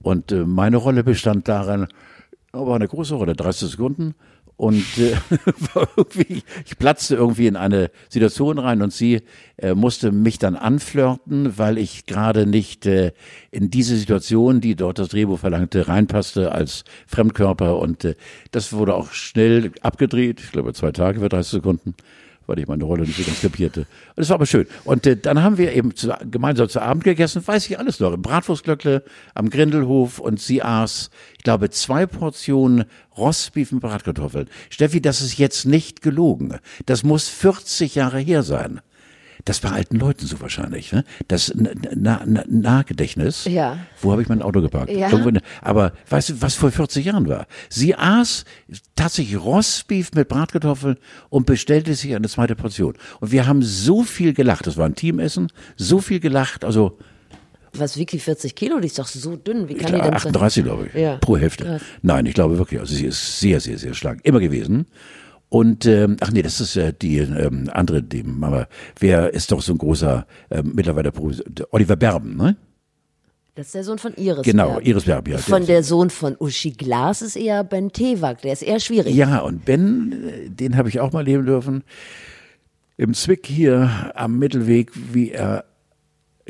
Und 0.02 0.32
äh, 0.32 0.46
meine 0.46 0.78
Rolle 0.78 1.04
bestand 1.04 1.48
darin, 1.48 1.88
war 2.52 2.76
eine 2.76 2.88
große 2.88 3.16
Rolle, 3.16 3.36
30 3.36 3.72
Sekunden. 3.72 4.16
Und 4.58 4.86
äh, 4.98 5.16
war 5.74 5.88
irgendwie, 5.98 6.44
ich 6.66 6.78
platzte 6.78 7.16
irgendwie 7.16 7.48
in 7.48 7.58
eine 7.58 7.92
Situation 8.08 8.58
rein 8.58 8.82
und 8.82 8.94
sie 8.94 9.22
äh, 9.58 9.74
musste 9.74 10.14
mich 10.14 10.40
dann 10.40 10.56
anflirten, 10.56 11.58
weil 11.58 11.78
ich 11.78 12.06
gerade 12.06 12.46
nicht 12.46 12.86
äh, 12.86 13.12
in 13.52 13.70
diese 13.70 13.98
Situation, 13.98 14.62
die 14.62 14.76
dort 14.76 14.98
das 15.00 15.10
Drehbuch 15.10 15.40
verlangte, 15.40 15.90
reinpasste 15.90 16.54
als 16.54 16.86
Fremdkörper. 17.06 17.78
Und 17.78 18.06
äh, 18.06 18.16
das 18.52 18.72
wurde 18.72 18.94
auch 18.94 19.12
schnell 19.12 19.72
abgedreht, 19.82 20.40
ich 20.40 20.52
glaube 20.54 20.74
zwei 20.74 20.92
Tage 20.92 21.20
für 21.20 21.30
30 21.30 21.52
Sekunden 21.52 21.96
weil 22.48 22.60
ich 22.60 22.68
meine 22.68 22.84
Rolle 22.84 23.04
nicht 23.04 23.18
so 23.18 23.24
ganz 23.24 23.42
kapierte. 23.42 23.82
Und 24.16 24.24
es 24.24 24.30
war 24.30 24.36
aber 24.36 24.46
schön. 24.46 24.68
Und 24.84 25.06
äh, 25.06 25.18
dann 25.18 25.42
haben 25.42 25.58
wir 25.58 25.74
eben 25.74 25.96
zu, 25.96 26.14
gemeinsam 26.30 26.70
zu 26.70 26.82
Abend 26.82 27.04
gegessen, 27.04 27.46
weiß 27.46 27.68
ich 27.68 27.80
alles 27.80 28.00
noch, 28.00 28.14
im 28.14 28.22
Bratwurstglöckle 28.22 29.04
am 29.34 29.50
Grindelhof 29.50 30.20
und 30.20 30.40
sie 30.40 30.62
aß, 30.62 31.10
ich 31.38 31.44
glaube, 31.44 31.70
zwei 31.70 32.06
Portionen 32.06 32.86
Rostbeef 33.18 33.72
mit 33.72 33.82
Bratkartoffeln. 33.82 34.50
Steffi, 34.70 35.02
das 35.02 35.22
ist 35.22 35.38
jetzt 35.38 35.66
nicht 35.66 36.02
gelogen. 36.02 36.60
Das 36.86 37.04
muss 37.04 37.28
40 37.30 37.96
Jahre 37.96 38.20
her 38.20 38.44
sein. 38.44 38.82
Das 39.46 39.60
bei 39.60 39.70
alten 39.70 39.98
Leuten 40.00 40.26
so 40.26 40.42
wahrscheinlich, 40.42 40.92
ne? 40.92 41.04
Das 41.28 41.54
Na- 41.56 41.70
Na- 41.96 42.24
Na- 42.26 42.44
Nahgedächtnis. 42.48 43.46
Ja. 43.46 43.78
Wo 44.02 44.12
habe 44.12 44.24
ich 44.24 44.28
mein 44.28 44.42
Auto 44.42 44.60
geparkt? 44.60 44.92
Ja. 44.92 45.10
In, 45.10 45.40
aber 45.62 45.94
weißt 46.10 46.30
du, 46.30 46.42
was 46.42 46.56
vor 46.56 46.72
40 46.72 47.06
Jahren 47.06 47.30
war? 47.30 47.46
Sie 47.70 47.96
aß 47.96 48.44
tatsächlich 48.96 49.38
Rostbeef 49.40 50.12
mit 50.16 50.30
Bratkartoffeln 50.30 50.98
und 51.30 51.46
bestellte 51.46 51.94
sich 51.94 52.16
eine 52.16 52.28
zweite 52.28 52.56
Portion. 52.56 52.96
Und 53.20 53.32
wir 53.32 53.46
haben 53.46 53.62
so 53.62 54.02
viel 54.04 54.34
gelacht. 54.34 54.66
Das 54.66 54.78
war 54.78 54.88
ein 54.88 54.96
Teamessen. 54.96 55.52
So 55.78 56.00
viel 56.00 56.20
gelacht. 56.20 56.66
Also 56.66 56.98
Was 57.74 57.98
Vicky 57.98 58.18
40 58.18 58.56
Kilo, 58.56 58.80
die 58.80 58.88
ist 58.88 58.98
doch 58.98 59.06
so 59.08 59.36
dünn. 59.36 59.70
Wie 59.70 59.76
kann 59.76 59.88
die 59.88 60.00
klar, 60.00 60.06
denn 60.06 60.14
38, 60.16 60.64
glaube 60.64 60.88
ich. 60.88 61.00
Ja. 61.00 61.18
Pro 61.18 61.38
Hälfte. 61.38 61.66
Krass. 61.66 61.82
Nein, 62.02 62.26
ich 62.26 62.34
glaube 62.34 62.58
wirklich. 62.58 62.80
Also 62.80 62.96
sie 62.96 63.06
ist 63.06 63.40
sehr, 63.40 63.60
sehr, 63.60 63.78
sehr 63.78 63.94
schlank. 63.94 64.22
Immer 64.24 64.40
gewesen. 64.40 64.88
Und 65.56 65.86
ähm, 65.86 66.18
ach 66.20 66.32
nee, 66.32 66.42
das 66.42 66.60
ist 66.60 66.76
äh, 66.76 66.92
die 66.92 67.20
ähm, 67.20 67.70
andere, 67.72 68.04
die 68.04 68.24
Mama. 68.24 68.68
Wer 69.00 69.34
ist 69.34 69.54
doch 69.54 69.62
so 69.62 69.72
ein 69.72 69.78
großer 69.78 70.28
äh, 70.50 70.62
mittlerweile 70.64 71.14
Oliver 71.72 71.96
Berben, 71.96 72.36
ne? 72.36 72.58
Das 73.56 73.68
ist 73.68 73.76
der 73.76 73.86
Sohn 73.86 73.98
von 73.98 74.14
Iris. 74.16 74.44
Genau, 74.44 74.72
Berben. 74.72 74.86
Iris 74.86 75.06
Berben, 75.06 75.32
ja. 75.32 75.38
Von 75.38 75.66
der 75.66 75.82
Sohn 75.84 76.10
von 76.10 76.36
Uschi 76.38 76.72
Glas 76.72 77.22
ist 77.22 77.38
eher 77.38 77.64
Ben 77.64 77.94
Tewak. 77.94 78.42
Der 78.42 78.52
ist 78.52 78.64
eher 78.64 78.82
schwierig. 78.82 79.16
Ja, 79.16 79.40
und 79.40 79.64
Ben, 79.64 80.28
äh, 80.28 80.50
den 80.50 80.76
habe 80.76 80.90
ich 80.90 81.00
auch 81.00 81.14
mal 81.14 81.24
leben 81.24 81.46
dürfen. 81.46 81.86
Im 82.98 83.14
Zwick 83.14 83.48
hier 83.48 84.12
am 84.14 84.38
Mittelweg, 84.38 84.92
wie 85.14 85.32
er 85.32 85.64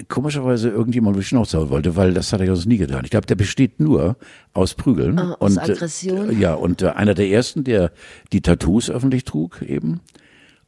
komischerweise 0.09 0.69
irgendjemand 0.69 1.17
die 1.17 1.23
Schnauze 1.23 1.57
hauen 1.57 1.69
wollte, 1.69 1.95
weil 1.95 2.13
das 2.13 2.33
hat 2.33 2.41
er 2.41 2.47
sonst 2.47 2.65
nie 2.65 2.77
getan. 2.77 3.05
Ich 3.05 3.11
glaube, 3.11 3.27
der 3.27 3.35
besteht 3.35 3.79
nur 3.79 4.17
aus 4.53 4.73
Prügeln. 4.73 5.17
Ah, 5.19 5.37
aus 5.39 5.57
und, 5.57 5.69
äh, 5.69 5.71
Aggression? 5.71 6.39
ja, 6.39 6.53
und 6.53 6.81
äh, 6.81 6.89
einer 6.89 7.13
der 7.13 7.29
ersten, 7.29 7.63
der 7.63 7.91
die 8.33 8.41
Tattoos 8.41 8.89
öffentlich 8.89 9.23
trug 9.23 9.61
eben. 9.61 10.01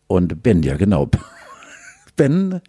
Und 0.08 0.42
Ben, 0.44 0.64
ja 0.64 0.78
genau. 0.78 1.10
Ben 2.16 2.54
äh, 2.54 2.60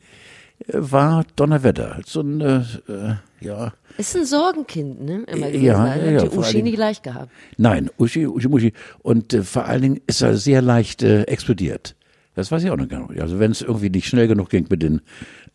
war 0.73 1.25
Donnerwetter. 1.37 2.01
So 2.05 2.21
ein, 2.23 2.41
äh, 2.41 2.57
äh, 2.89 3.15
ja, 3.41 3.73
Ist 3.97 4.17
ein 4.17 4.25
Sorgenkind, 4.25 5.01
ne? 5.01 5.23
Immer 5.29 5.47
Ja, 5.47 5.53
gewesen. 5.53 5.65
ja, 5.65 5.79
Hat 5.79 6.03
ja, 6.03 6.23
die 6.25 6.29
vor 6.29 6.39
Uschi 6.39 6.63
nie 6.63 6.73
gleich 6.73 7.03
gehabt. 7.03 7.31
Nein, 7.57 7.89
Uschi, 7.99 8.27
Uschi, 8.27 8.49
Muschi. 8.49 8.73
Und 8.99 9.33
äh, 9.33 9.43
vor 9.45 9.67
allen 9.67 9.83
Dingen 9.83 10.01
ist 10.09 10.23
er 10.23 10.37
sehr 10.37 10.61
leicht 10.61 11.05
äh, 11.05 11.23
explodiert. 11.23 11.95
Das 12.39 12.53
weiß 12.53 12.63
ich 12.63 12.71
auch 12.71 12.77
noch 12.77 12.87
gar 12.89 13.11
nicht. 13.11 13.21
Also 13.21 13.41
wenn 13.41 13.51
es 13.51 13.63
irgendwie 13.63 13.91
nicht 13.91 14.07
schnell 14.07 14.29
genug 14.29 14.49
ging 14.49 14.67
mit 14.71 14.81
den, 14.81 15.01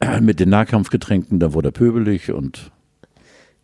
äh, 0.01 0.19
mit 0.21 0.41
den 0.41 0.49
Nahkampfgetränken, 0.49 1.39
dann 1.39 1.53
wurde 1.53 1.69
er 1.69 1.71
pöbelig 1.71 2.29
und 2.33 2.71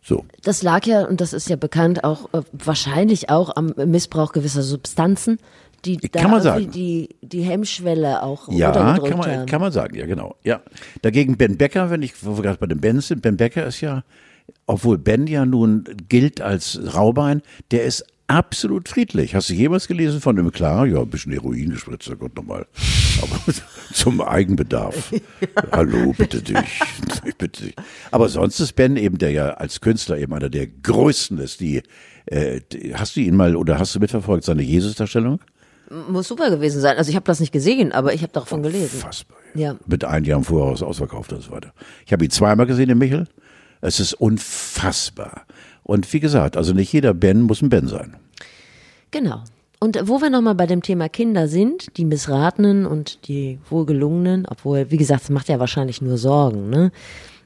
so. 0.00 0.24
Das 0.42 0.62
lag 0.62 0.86
ja, 0.86 1.04
und 1.04 1.20
das 1.20 1.34
ist 1.34 1.50
ja 1.50 1.56
bekannt, 1.56 2.02
auch 2.02 2.32
äh, 2.32 2.40
wahrscheinlich 2.52 3.28
auch 3.28 3.54
am 3.56 3.74
Missbrauch 3.76 4.32
gewisser 4.32 4.62
Substanzen, 4.62 5.36
die 5.84 5.98
da 5.98 6.22
Kann 6.22 6.30
man 6.30 6.40
sagen. 6.40 6.70
die, 6.70 7.10
die 7.20 7.42
Hemmschwelle 7.42 8.22
auch 8.22 8.48
Ja, 8.50 8.72
kann 8.72 9.18
man, 9.18 9.30
haben. 9.30 9.46
kann 9.46 9.60
man 9.60 9.70
sagen, 9.70 9.96
ja 9.98 10.06
genau. 10.06 10.36
Ja. 10.42 10.62
Dagegen 11.02 11.36
Ben 11.36 11.58
Becker, 11.58 11.90
wenn 11.90 12.00
ich, 12.00 12.24
wo 12.24 12.38
wir 12.38 12.42
gerade 12.42 12.58
bei 12.58 12.66
den 12.68 12.80
Bens 12.80 13.08
sind, 13.08 13.20
Ben 13.20 13.36
Becker 13.36 13.66
ist 13.66 13.82
ja, 13.82 14.02
obwohl 14.66 14.96
Ben 14.96 15.26
ja 15.26 15.44
nun 15.44 15.84
gilt 16.08 16.40
als 16.40 16.80
Raubein, 16.94 17.42
der 17.70 17.84
ist 17.84 18.06
absolut 18.30 18.88
friedlich. 18.88 19.34
Hast 19.34 19.50
du 19.50 19.54
jemals 19.54 19.88
gelesen 19.88 20.20
von 20.20 20.36
dem? 20.36 20.52
Klar, 20.52 20.86
ja, 20.86 21.00
ein 21.00 21.10
bisschen 21.10 21.32
Heroin 21.32 21.70
gespritzt, 21.70 22.08
oh 22.10 22.16
Gott 22.16 22.36
nochmal. 22.36 22.66
Aber 23.20 23.40
zum 23.92 24.20
Eigenbedarf. 24.20 25.12
Hallo, 25.72 26.14
bitte 26.16 26.40
dich. 26.40 26.56
Ich 27.24 27.34
bitte 27.38 27.64
dich. 27.64 27.74
Aber 28.12 28.28
sonst 28.28 28.60
ist 28.60 28.76
Ben 28.76 28.96
eben, 28.96 29.18
der 29.18 29.32
ja 29.32 29.48
als 29.54 29.80
Künstler 29.80 30.16
eben 30.18 30.32
einer 30.32 30.48
der 30.48 30.68
größten 30.68 31.38
ist, 31.38 31.60
die, 31.60 31.82
äh, 32.26 32.60
die 32.72 32.94
hast 32.94 33.16
du 33.16 33.20
ihn 33.20 33.34
mal 33.34 33.56
oder 33.56 33.78
hast 33.78 33.96
du 33.96 33.98
mitverfolgt, 33.98 34.44
seine 34.44 34.62
Jesus-Darstellung? 34.62 35.40
Muss 36.08 36.28
super 36.28 36.50
gewesen 36.50 36.80
sein. 36.80 36.96
Also 36.98 37.10
ich 37.10 37.16
habe 37.16 37.26
das 37.26 37.40
nicht 37.40 37.52
gesehen, 37.52 37.90
aber 37.90 38.14
ich 38.14 38.22
habe 38.22 38.32
davon 38.32 38.62
gelesen. 38.62 39.00
Fassbar. 39.00 39.38
Ja. 39.54 39.74
Mit 39.86 40.04
ein 40.04 40.24
Jahr 40.24 40.38
im 40.38 40.44
Voraus 40.44 40.84
ausverkauft 40.84 41.32
und 41.32 41.42
so 41.42 41.50
weiter. 41.50 41.72
Ich 42.06 42.12
habe 42.12 42.24
ihn 42.24 42.30
zweimal 42.30 42.66
gesehen 42.66 42.90
in 42.90 42.98
Michel. 42.98 43.26
Es 43.80 43.98
ist 43.98 44.14
unfassbar. 44.14 45.46
Und 45.82 46.12
wie 46.12 46.20
gesagt, 46.20 46.56
also 46.56 46.72
nicht 46.72 46.92
jeder 46.92 47.14
Ben 47.14 47.42
muss 47.42 47.62
ein 47.62 47.68
Ben 47.68 47.88
sein. 47.88 48.16
Genau. 49.10 49.42
Und 49.80 49.98
wo 50.04 50.20
wir 50.20 50.28
nochmal 50.28 50.54
bei 50.54 50.66
dem 50.66 50.82
Thema 50.82 51.08
Kinder 51.08 51.48
sind, 51.48 51.96
die 51.96 52.04
Missratenen 52.04 52.84
und 52.84 53.26
die 53.28 53.58
Wohlgelungenen, 53.70 54.46
obwohl, 54.46 54.90
wie 54.90 54.98
gesagt, 54.98 55.22
es 55.24 55.30
macht 55.30 55.48
ja 55.48 55.58
wahrscheinlich 55.58 56.02
nur 56.02 56.18
Sorgen, 56.18 56.68
ne? 56.68 56.92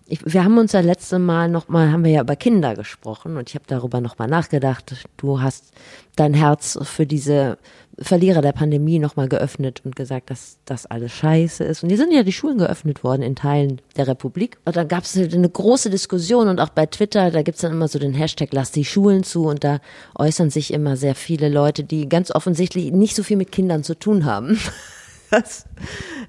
Ich, 0.07 0.21
wir 0.25 0.45
haben 0.45 0.59
uns 0.59 0.73
ja 0.73 0.81
letzte 0.81 1.19
Mal 1.19 1.49
nochmal, 1.49 1.91
haben 1.91 2.05
wir 2.05 2.11
ja 2.11 2.21
über 2.21 2.37
Kinder 2.37 2.75
gesprochen 2.75 3.39
und 3.39 3.49
ich 3.49 3.55
habe 3.55 3.65
darüber 3.67 4.03
nochmal 4.03 4.29
nachgedacht. 4.29 4.95
Du 5.17 5.41
hast 5.41 5.73
dein 6.17 6.35
Herz 6.35 6.79
für 6.83 7.07
diese 7.07 7.57
Verlierer 7.99 8.43
der 8.43 8.53
Pandemie 8.53 8.99
nochmal 8.99 9.29
geöffnet 9.29 9.81
und 9.83 9.97
gesagt, 9.97 10.29
dass 10.29 10.59
das 10.67 10.85
alles 10.85 11.13
scheiße 11.13 11.65
ist. 11.65 11.83
Und 11.83 11.89
hier 11.89 11.97
sind 11.97 12.13
ja 12.13 12.23
die 12.23 12.33
Schulen 12.33 12.59
geöffnet 12.59 13.03
worden 13.03 13.23
in 13.23 13.35
Teilen 13.35 13.81
der 13.97 14.07
Republik. 14.07 14.59
Und 14.67 14.77
dann 14.77 14.89
gab 14.89 15.05
es 15.05 15.17
eine 15.17 15.49
große 15.49 15.89
Diskussion 15.89 16.49
und 16.49 16.61
auch 16.61 16.71
bei 16.71 16.85
Twitter, 16.85 17.31
da 17.31 17.41
gibt's 17.43 17.63
dann 17.63 17.73
immer 17.73 17.89
so 17.89 17.99
den 17.99 18.13
Hashtag 18.13 18.51
Lass 18.53 18.73
die 18.73 18.85
Schulen 18.85 19.23
zu 19.23 19.47
und 19.47 19.65
da 19.65 19.79
äußern 20.19 20.51
sich 20.51 20.73
immer 20.73 20.97
sehr 20.97 21.15
viele 21.15 21.49
Leute, 21.49 21.83
die 21.83 22.11
ganz 22.11 22.31
offensichtlich 22.31 22.93
nicht 22.93 23.17
so 23.17 23.23
viel 23.23 23.39
mit 23.39 23.53
Kindern 23.53 23.85
zu 23.85 23.99
tun 23.99 24.27
haben. 24.27 24.59
Das. 25.31 25.65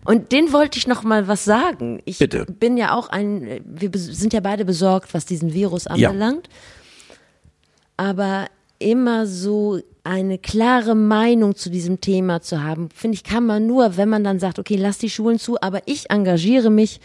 Und 0.03 0.31
den 0.31 0.51
wollte 0.53 0.77
ich 0.79 0.87
noch 0.87 1.03
mal 1.03 1.27
was 1.27 1.45
sagen. 1.45 2.01
Ich 2.05 2.17
Bitte. 2.19 2.45
bin 2.45 2.77
ja 2.77 2.95
auch 2.95 3.09
ein, 3.09 3.61
wir 3.65 3.91
sind 3.93 4.33
ja 4.33 4.39
beide 4.39 4.65
besorgt, 4.65 5.13
was 5.13 5.25
diesen 5.25 5.53
Virus 5.53 5.85
Ja. 5.85 6.09
anbelangt. 6.09 6.49
Aber 7.97 8.47
immer 8.79 9.25
so 9.25 9.79
eine 10.03 10.37
klare 10.37 10.95
Meinung 10.95 11.55
zu 11.55 11.69
diesem 11.69 12.01
Thema 12.01 12.41
zu 12.41 12.61
haben, 12.63 12.89
finde 12.93 13.15
ich, 13.15 13.23
kann 13.23 13.45
man 13.45 13.65
nur, 13.65 13.97
wenn 13.97 14.09
man 14.09 14.23
dann 14.23 14.39
sagt, 14.39 14.59
okay, 14.59 14.75
lass 14.75 14.97
die 14.97 15.09
Schulen 15.09 15.39
zu, 15.39 15.59
aber 15.61 15.81
ich 15.87 16.09
engagiere 16.11 16.69
mich 16.69 16.99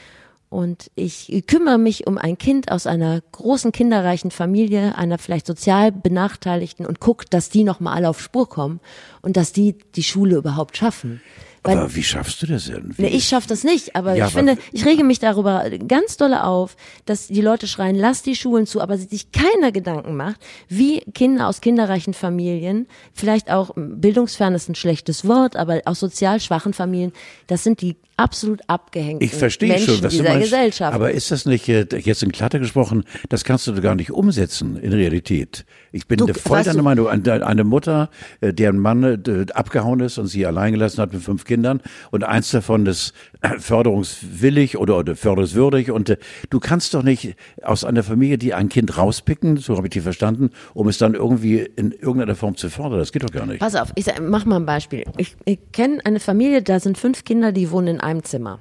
und 0.48 0.90
ich 0.96 1.44
kümmere 1.46 1.78
mich 1.78 2.08
um 2.08 2.18
ein 2.18 2.36
Kind 2.36 2.72
aus 2.72 2.86
einer 2.88 3.20
großen 3.32 3.70
kinderreichen 3.70 4.32
Familie, 4.32 4.98
einer 4.98 5.16
vielleicht 5.18 5.46
sozial 5.46 5.92
benachteiligten 5.92 6.84
und 6.86 6.98
gucke, 6.98 7.24
dass 7.30 7.50
die 7.50 7.62
noch 7.62 7.78
mal 7.78 7.94
alle 7.94 8.08
auf 8.08 8.20
Spur 8.20 8.48
kommen 8.48 8.80
und 9.22 9.36
dass 9.36 9.52
die 9.52 9.76
die 9.94 10.02
Schule 10.02 10.36
überhaupt 10.36 10.76
schaffen. 10.76 11.22
Aber 11.62 11.94
wie 11.94 12.02
schaffst 12.02 12.42
du 12.42 12.46
das 12.46 12.66
denn? 12.66 12.94
Ne, 12.96 13.10
ich 13.10 13.28
schaff 13.28 13.46
das 13.46 13.64
nicht, 13.64 13.94
aber 13.94 14.14
ja, 14.14 14.26
ich 14.26 14.32
finde, 14.32 14.56
ich 14.72 14.86
rege 14.86 15.04
mich 15.04 15.18
darüber 15.18 15.68
ganz 15.86 16.16
dolle 16.16 16.44
auf, 16.44 16.76
dass 17.04 17.26
die 17.26 17.42
Leute 17.42 17.66
schreien, 17.66 17.96
lass 17.96 18.22
die 18.22 18.34
Schulen 18.34 18.66
zu, 18.66 18.80
aber 18.80 18.96
sich 18.96 19.30
keiner 19.30 19.70
Gedanken 19.70 20.16
macht, 20.16 20.40
wie 20.68 21.00
Kinder 21.12 21.48
aus 21.48 21.60
kinderreichen 21.60 22.14
Familien, 22.14 22.86
vielleicht 23.12 23.50
auch 23.50 23.72
bildungsfern 23.76 24.54
ist 24.54 24.68
ein 24.68 24.74
schlechtes 24.74 25.28
Wort, 25.28 25.56
aber 25.56 25.82
aus 25.84 26.00
sozial 26.00 26.40
schwachen 26.40 26.72
Familien, 26.72 27.12
das 27.46 27.62
sind 27.62 27.82
die 27.82 27.96
absolut 28.20 28.60
abgehängten 28.68 29.24
ich 29.24 29.34
verstehe 29.34 29.70
Menschen 29.70 29.94
schon, 29.94 30.04
was 30.04 30.12
dieser 30.12 30.24
du 30.24 30.30
meinst, 30.30 30.44
Gesellschaft. 30.44 30.94
Aber 30.94 31.10
ist 31.10 31.30
das 31.30 31.46
nicht, 31.46 31.68
äh, 31.68 31.86
jetzt 31.98 32.22
in 32.22 32.32
Klatte 32.32 32.60
gesprochen, 32.60 33.04
das 33.28 33.44
kannst 33.44 33.66
du 33.66 33.80
gar 33.80 33.94
nicht 33.94 34.10
umsetzen 34.10 34.76
in 34.76 34.92
Realität. 34.92 35.64
Ich 35.92 36.06
bin 36.06 36.18
Du, 36.18 36.32
voll 36.34 36.62
deiner 36.62 36.82
Meinung, 36.82 37.08
eine 37.08 37.64
Mutter, 37.64 38.10
äh, 38.40 38.52
deren 38.52 38.78
Mann 38.78 39.02
äh, 39.02 39.46
abgehauen 39.52 40.00
ist 40.00 40.18
und 40.18 40.26
sie 40.26 40.46
allein 40.46 40.72
gelassen 40.72 41.00
hat 41.00 41.12
mit 41.12 41.22
fünf 41.22 41.44
Kindern 41.44 41.80
und 42.10 42.24
eins 42.24 42.50
davon 42.50 42.86
ist 42.86 43.14
förderungswillig 43.58 44.76
oder, 44.76 44.98
oder 44.98 45.16
förderungswürdig 45.16 45.90
und 45.90 46.16
du 46.50 46.60
kannst 46.60 46.94
doch 46.94 47.02
nicht 47.02 47.34
aus 47.62 47.84
einer 47.84 48.02
Familie, 48.02 48.38
die 48.38 48.54
ein 48.54 48.68
Kind 48.68 48.96
rauspicken, 48.96 49.56
so 49.56 49.76
habe 49.76 49.86
ich 49.86 49.92
die 49.92 50.00
verstanden, 50.00 50.50
um 50.74 50.88
es 50.88 50.98
dann 50.98 51.14
irgendwie 51.14 51.58
in 51.76 51.92
irgendeiner 51.92 52.34
Form 52.34 52.56
zu 52.56 52.68
fördern. 52.68 52.98
Das 52.98 53.12
geht 53.12 53.24
doch 53.24 53.30
gar 53.30 53.46
nicht. 53.46 53.60
Pass 53.60 53.74
auf, 53.76 53.92
ich 53.94 54.04
sag, 54.04 54.20
mach 54.20 54.44
mal 54.44 54.56
ein 54.56 54.66
Beispiel. 54.66 55.04
Ich, 55.16 55.36
ich 55.44 55.58
kenne 55.72 56.00
eine 56.04 56.20
Familie, 56.20 56.62
da 56.62 56.78
sind 56.80 56.98
fünf 56.98 57.24
Kinder, 57.24 57.52
die 57.52 57.70
wohnen 57.70 57.88
in 57.88 58.00
einem 58.10 58.22
Zimmer. 58.24 58.58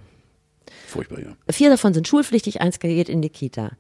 Furchtbar, 0.88 1.20
ja. 1.20 1.28
Vier 1.52 1.70
davon 1.72 1.94
sind 1.94 2.08
schulpflichtig, 2.08 2.62
eins 2.62 2.80
geht 2.80 3.10
in 3.10 3.22
die 3.22 3.30
Kita. 3.30 3.72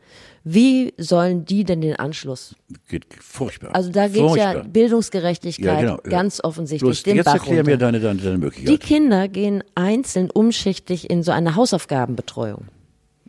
Wie 0.44 0.94
sollen 0.98 1.46
die 1.46 1.64
denn 1.64 1.82
den 1.82 1.96
Anschluss? 1.96 2.56
Geht 2.88 3.06
furchtbar. 3.20 3.76
Also 3.76 3.92
da 3.92 4.08
geht 4.08 4.36
ja. 4.36 4.62
Bildungsgerechtigkeit 4.64 5.66
Ja, 5.66 5.80
genau, 5.82 5.94
ja. 6.04 6.10
ganz 6.10 6.44
offensichtlich 6.44 6.88
Bloß 6.88 7.04
den 7.04 7.16
jetzt 7.18 7.26
Bach 7.26 7.34
erklär 7.36 7.64
mir 7.64 7.78
deine, 7.78 8.00
deine, 8.00 8.20
deine 8.20 8.36
Die 8.36 8.42
Möglichkeit. 8.42 8.80
Kinder 8.80 9.28
gehen 9.28 9.64
einzeln 9.76 10.30
umschichtig 10.32 11.10
in 11.10 11.22
so 11.24 11.32
eine 11.32 11.56
Hausaufgabenbetreuung. 11.56 12.66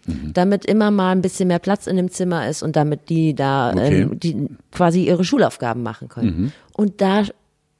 Mhm. 0.06 0.32
Damit 0.32 0.64
immer 0.64 0.90
mal 0.90 1.12
ein 1.12 1.20
bisschen 1.22 1.48
mehr 1.48 1.58
Platz 1.58 1.86
in 1.86 1.96
dem 1.96 2.10
Zimmer 2.10 2.48
ist 2.48 2.62
und 2.62 2.76
damit 2.76 3.08
die 3.10 3.34
da 3.34 3.70
Okay. 3.72 4.04
Mhm. 4.06 4.12
ähm, 4.12 4.20
die 4.20 4.46
quasi 4.72 5.04
ihre 5.06 5.24
Schulaufgaben 5.24 5.82
machen 5.82 6.08
können. 6.08 6.52
Und 6.72 7.00
da 7.02 7.24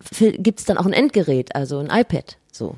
fi- 0.01 0.33
gibt's 0.39 0.65
dann 0.67 0.77
auch 0.77 0.87
ein 0.87 0.93
Endgerät, 0.93 1.55
also 1.55 1.79
ein 1.79 1.89
iPad. 1.91 2.37
So. 2.53 2.77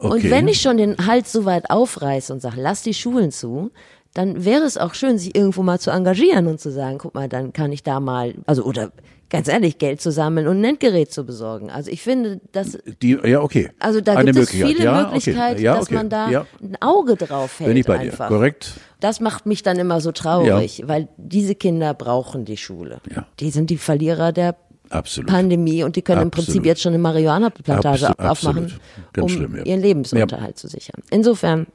Und 0.00 0.30
wenn 0.30 0.48
ich 0.48 0.60
schon 0.60 0.76
den 0.78 1.06
Hals 1.06 1.30
so 1.32 1.44
weit 1.44 1.70
aufreiße 1.70 2.32
und 2.32 2.40
sage, 2.40 2.60
lass 2.60 2.82
die 2.82 2.94
Schulen 2.94 3.30
zu, 3.30 3.70
dann 4.14 4.44
wäre 4.44 4.64
es 4.64 4.76
auch 4.76 4.94
schön, 4.94 5.18
sich 5.18 5.36
irgendwo 5.36 5.62
mal 5.62 5.78
zu 5.78 5.90
engagieren 5.90 6.46
und 6.46 6.60
zu 6.60 6.70
sagen, 6.70 6.98
guck 6.98 7.14
mal, 7.14 7.28
dann 7.28 7.52
kann 7.52 7.70
ich 7.70 7.82
da 7.82 8.00
mal, 8.00 8.34
also 8.46 8.64
oder 8.64 8.90
ganz 9.28 9.46
ehrlich, 9.46 9.78
Geld 9.78 10.00
zu 10.00 10.10
sammeln 10.10 10.48
und 10.48 10.60
ein 10.60 10.64
Endgerät 10.64 11.12
zu 11.12 11.24
besorgen. 11.24 11.70
Also 11.70 11.90
ich 11.90 12.02
finde, 12.02 12.40
dass 12.50 12.76
Die, 13.00 13.16
ja, 13.24 13.40
okay. 13.40 13.70
also 13.78 14.00
da 14.00 14.16
Eine 14.16 14.32
gibt 14.32 14.44
es 14.44 14.50
viele 14.50 14.82
ja, 14.82 15.02
Möglichkeiten, 15.02 15.54
okay. 15.54 15.62
ja, 15.62 15.74
dass 15.76 15.84
okay. 15.84 15.94
man 15.94 16.10
da 16.10 16.30
Ja, 16.30 16.46
ein 16.60 16.76
Auge 16.80 17.14
drauf 17.16 17.60
hält 17.60 17.68
bin 17.68 17.76
ich 17.76 17.86
bei 17.86 17.98
dir. 17.98 18.10
einfach. 18.10 18.28
Korrekt. 18.28 18.72
Das 18.98 19.20
macht 19.20 19.46
mich 19.46 19.62
dann 19.62 19.78
immer 19.78 20.00
so 20.00 20.12
traurig, 20.12 20.82
weil 20.86 21.08
diese 21.16 21.54
Kinder 21.54 21.94
brauchen 21.94 22.44
die 22.44 22.56
Schule. 22.56 23.00
Ja. 23.14 23.26
Die 23.38 23.50
sind 23.50 23.70
die 23.70 23.78
Verlierer 23.78 24.32
der 24.32 24.56
Absolut. 24.90 25.30
Pandemie 25.30 25.82
und 25.84 25.96
die 25.96 26.02
können 26.02 26.22
im 26.22 26.30
Prinzip 26.30 26.48
Absolut. 26.48 26.66
jetzt 26.66 26.82
schon 26.82 26.92
eine 26.92 27.02
Marihuana-Plantage 27.02 28.08
Absolut, 28.08 28.18
aufmachen, 28.30 28.64
absolut. 28.64 29.18
Um 29.18 29.28
schlimm, 29.28 29.56
ja. 29.56 29.62
ihren 29.62 29.80
Lebensunterhalt 29.80 30.58
zu 30.58 30.68
sichern. 30.68 31.02
Insofern 31.10 31.66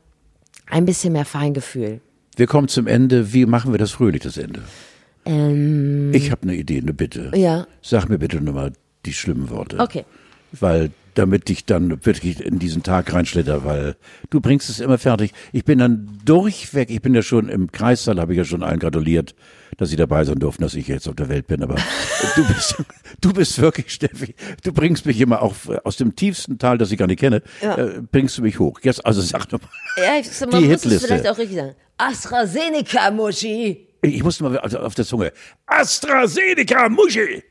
ein 0.68 0.86
bisschen 0.86 1.14
mehr 1.14 1.26
Feingefühl. 1.26 2.02
Wir 2.36 2.48
kommen 2.48 2.68
zum 2.68 2.88
Ende. 2.88 3.34
Wie 3.34 3.46
machen 3.46 3.72
wir 3.72 3.78
das 3.78 3.92
fröhlich, 3.92 4.22
das 4.22 4.38
Ende? 4.38 4.62
Ähm, 5.26 6.12
Ich 6.14 6.32
habe 6.32 6.44
eine 6.44 6.56
Idee, 6.56 6.80
eine 6.80 6.94
Bitte. 6.94 7.32
Ja. 7.36 7.66
Sag 7.82 8.10
mir 8.10 8.18
bitte 8.20 8.42
nochmal 8.42 8.74
die 9.06 9.14
schlimmen 9.14 9.50
Worte. 9.50 9.80
Okay. 9.80 10.04
Weil, 10.52 10.92
damit 11.16 11.50
ich 11.50 11.66
dann 11.66 12.06
wirklich 12.06 12.40
in 12.46 12.60
diesen 12.60 12.84
Tag 12.84 13.12
reinschlitter, 13.14 13.66
weil 13.66 13.96
du 14.30 14.40
bringst 14.42 14.70
es 14.70 14.80
immer 14.80 14.98
fertig. 14.98 15.32
Ich 15.52 15.66
bin 15.66 15.80
dann 15.80 16.20
durchweg, 16.24 16.90
ich 16.90 17.02
bin 17.02 17.16
ja 17.16 17.22
schon 17.22 17.50
im 17.50 17.72
Kreissaal, 17.72 18.20
habe 18.20 18.34
ich 18.34 18.38
ja 18.38 18.46
schon 18.46 18.64
allen 18.64 18.80
gratuliert, 18.80 19.34
dass 19.78 19.90
sie 19.90 19.96
dabei 19.96 20.24
sein 20.24 20.40
durften, 20.40 20.64
dass 20.64 20.76
ich 20.76 20.88
jetzt 20.88 21.08
auf 21.08 21.16
der 21.16 21.30
Welt 21.30 21.48
bin. 21.48 21.64
Aber 21.64 21.76
du 22.36 22.48
bist, 22.48 22.76
du 23.22 23.34
bist 23.34 23.60
wirklich, 23.60 23.92
Steffi, 23.92 24.36
du 24.64 24.72
bringst 24.72 25.06
mich 25.06 25.20
immer 25.20 25.42
auch 25.42 25.56
aus 25.84 25.98
dem 25.98 26.16
tiefsten 26.16 26.60
Tal, 26.60 26.78
das 26.78 26.92
ich 26.92 26.98
gar 26.98 27.08
nicht 27.08 27.20
kenne, 27.20 27.42
äh, 27.62 28.02
bringst 28.12 28.38
du 28.38 28.42
mich 28.42 28.60
hoch. 28.60 28.80
Jetzt, 28.84 29.06
also 29.06 29.22
sag 29.22 29.48
doch 29.48 29.62
mal. 29.62 29.70
Ja, 29.98 30.20
ich, 30.20 30.28
man 30.42 30.50
Die 30.62 30.68
muss 30.68 30.76
es 30.76 30.84
Hitliste. 30.84 31.08
vielleicht 31.08 31.28
auch 31.28 31.38
richtig 31.38 31.58
sagen. 31.58 31.76
AstraZeneca, 31.98 33.12
Muschi. 33.12 33.88
Ich 34.02 34.24
musste 34.24 34.44
mal 34.44 34.58
also 34.60 34.80
auf 34.80 34.96
der 34.96 35.06
Zunge. 35.06 35.32
AstraZeneca, 35.66 36.90
Muschi! 36.90 37.44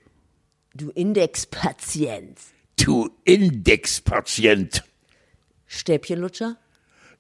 Du 0.74 0.90
Indexpatient. 0.90 2.38
Du 2.76 3.10
Indexpatient. 3.24 4.84
Stäbchenlutscher. 5.66 6.56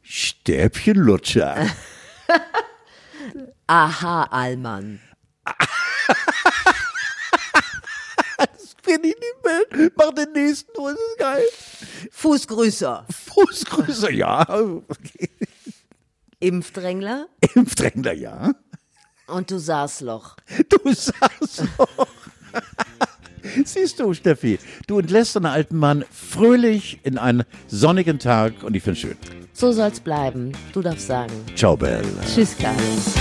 Stäbchenlutscher. 0.02 1.66
Aha, 3.66 4.24
Allmann. 4.24 5.00
Wenn 8.84 9.02
ich 9.04 9.16
nicht 9.16 9.44
mehr, 9.44 9.90
mach 9.96 10.12
den 10.12 10.32
nächsten, 10.32 10.70
oh, 10.76 10.88
das 10.88 10.98
ist 10.98 11.18
geil. 11.18 11.44
Fußgrüßer. 12.10 13.06
Fußgröße, 13.10 14.12
ja. 14.12 14.42
Okay. 14.48 15.30
Impfdrängler. 16.40 17.28
Impfdrängler, 17.54 18.12
ja. 18.12 18.52
Und 19.26 19.50
du 19.50 19.58
Saßloch. 19.58 20.36
Du 20.68 20.92
sagst 20.92 21.62
doch. 21.78 22.06
Siehst 23.64 24.00
du, 24.00 24.14
Steffi, 24.14 24.58
du 24.86 24.98
entlässt 24.98 25.36
einen 25.36 25.46
alten 25.46 25.76
Mann 25.76 26.04
fröhlich 26.10 27.00
in 27.02 27.18
einen 27.18 27.44
sonnigen 27.68 28.18
Tag 28.18 28.62
und 28.62 28.74
ich 28.74 28.82
find's 28.82 29.00
schön. 29.00 29.16
So 29.52 29.72
soll's 29.72 30.00
bleiben. 30.00 30.52
Du 30.72 30.82
darfst 30.82 31.06
sagen. 31.06 31.32
Ciao, 31.54 31.76
Belle. 31.76 32.02
Tschüss, 32.26 32.56
Carlos. 32.58 33.14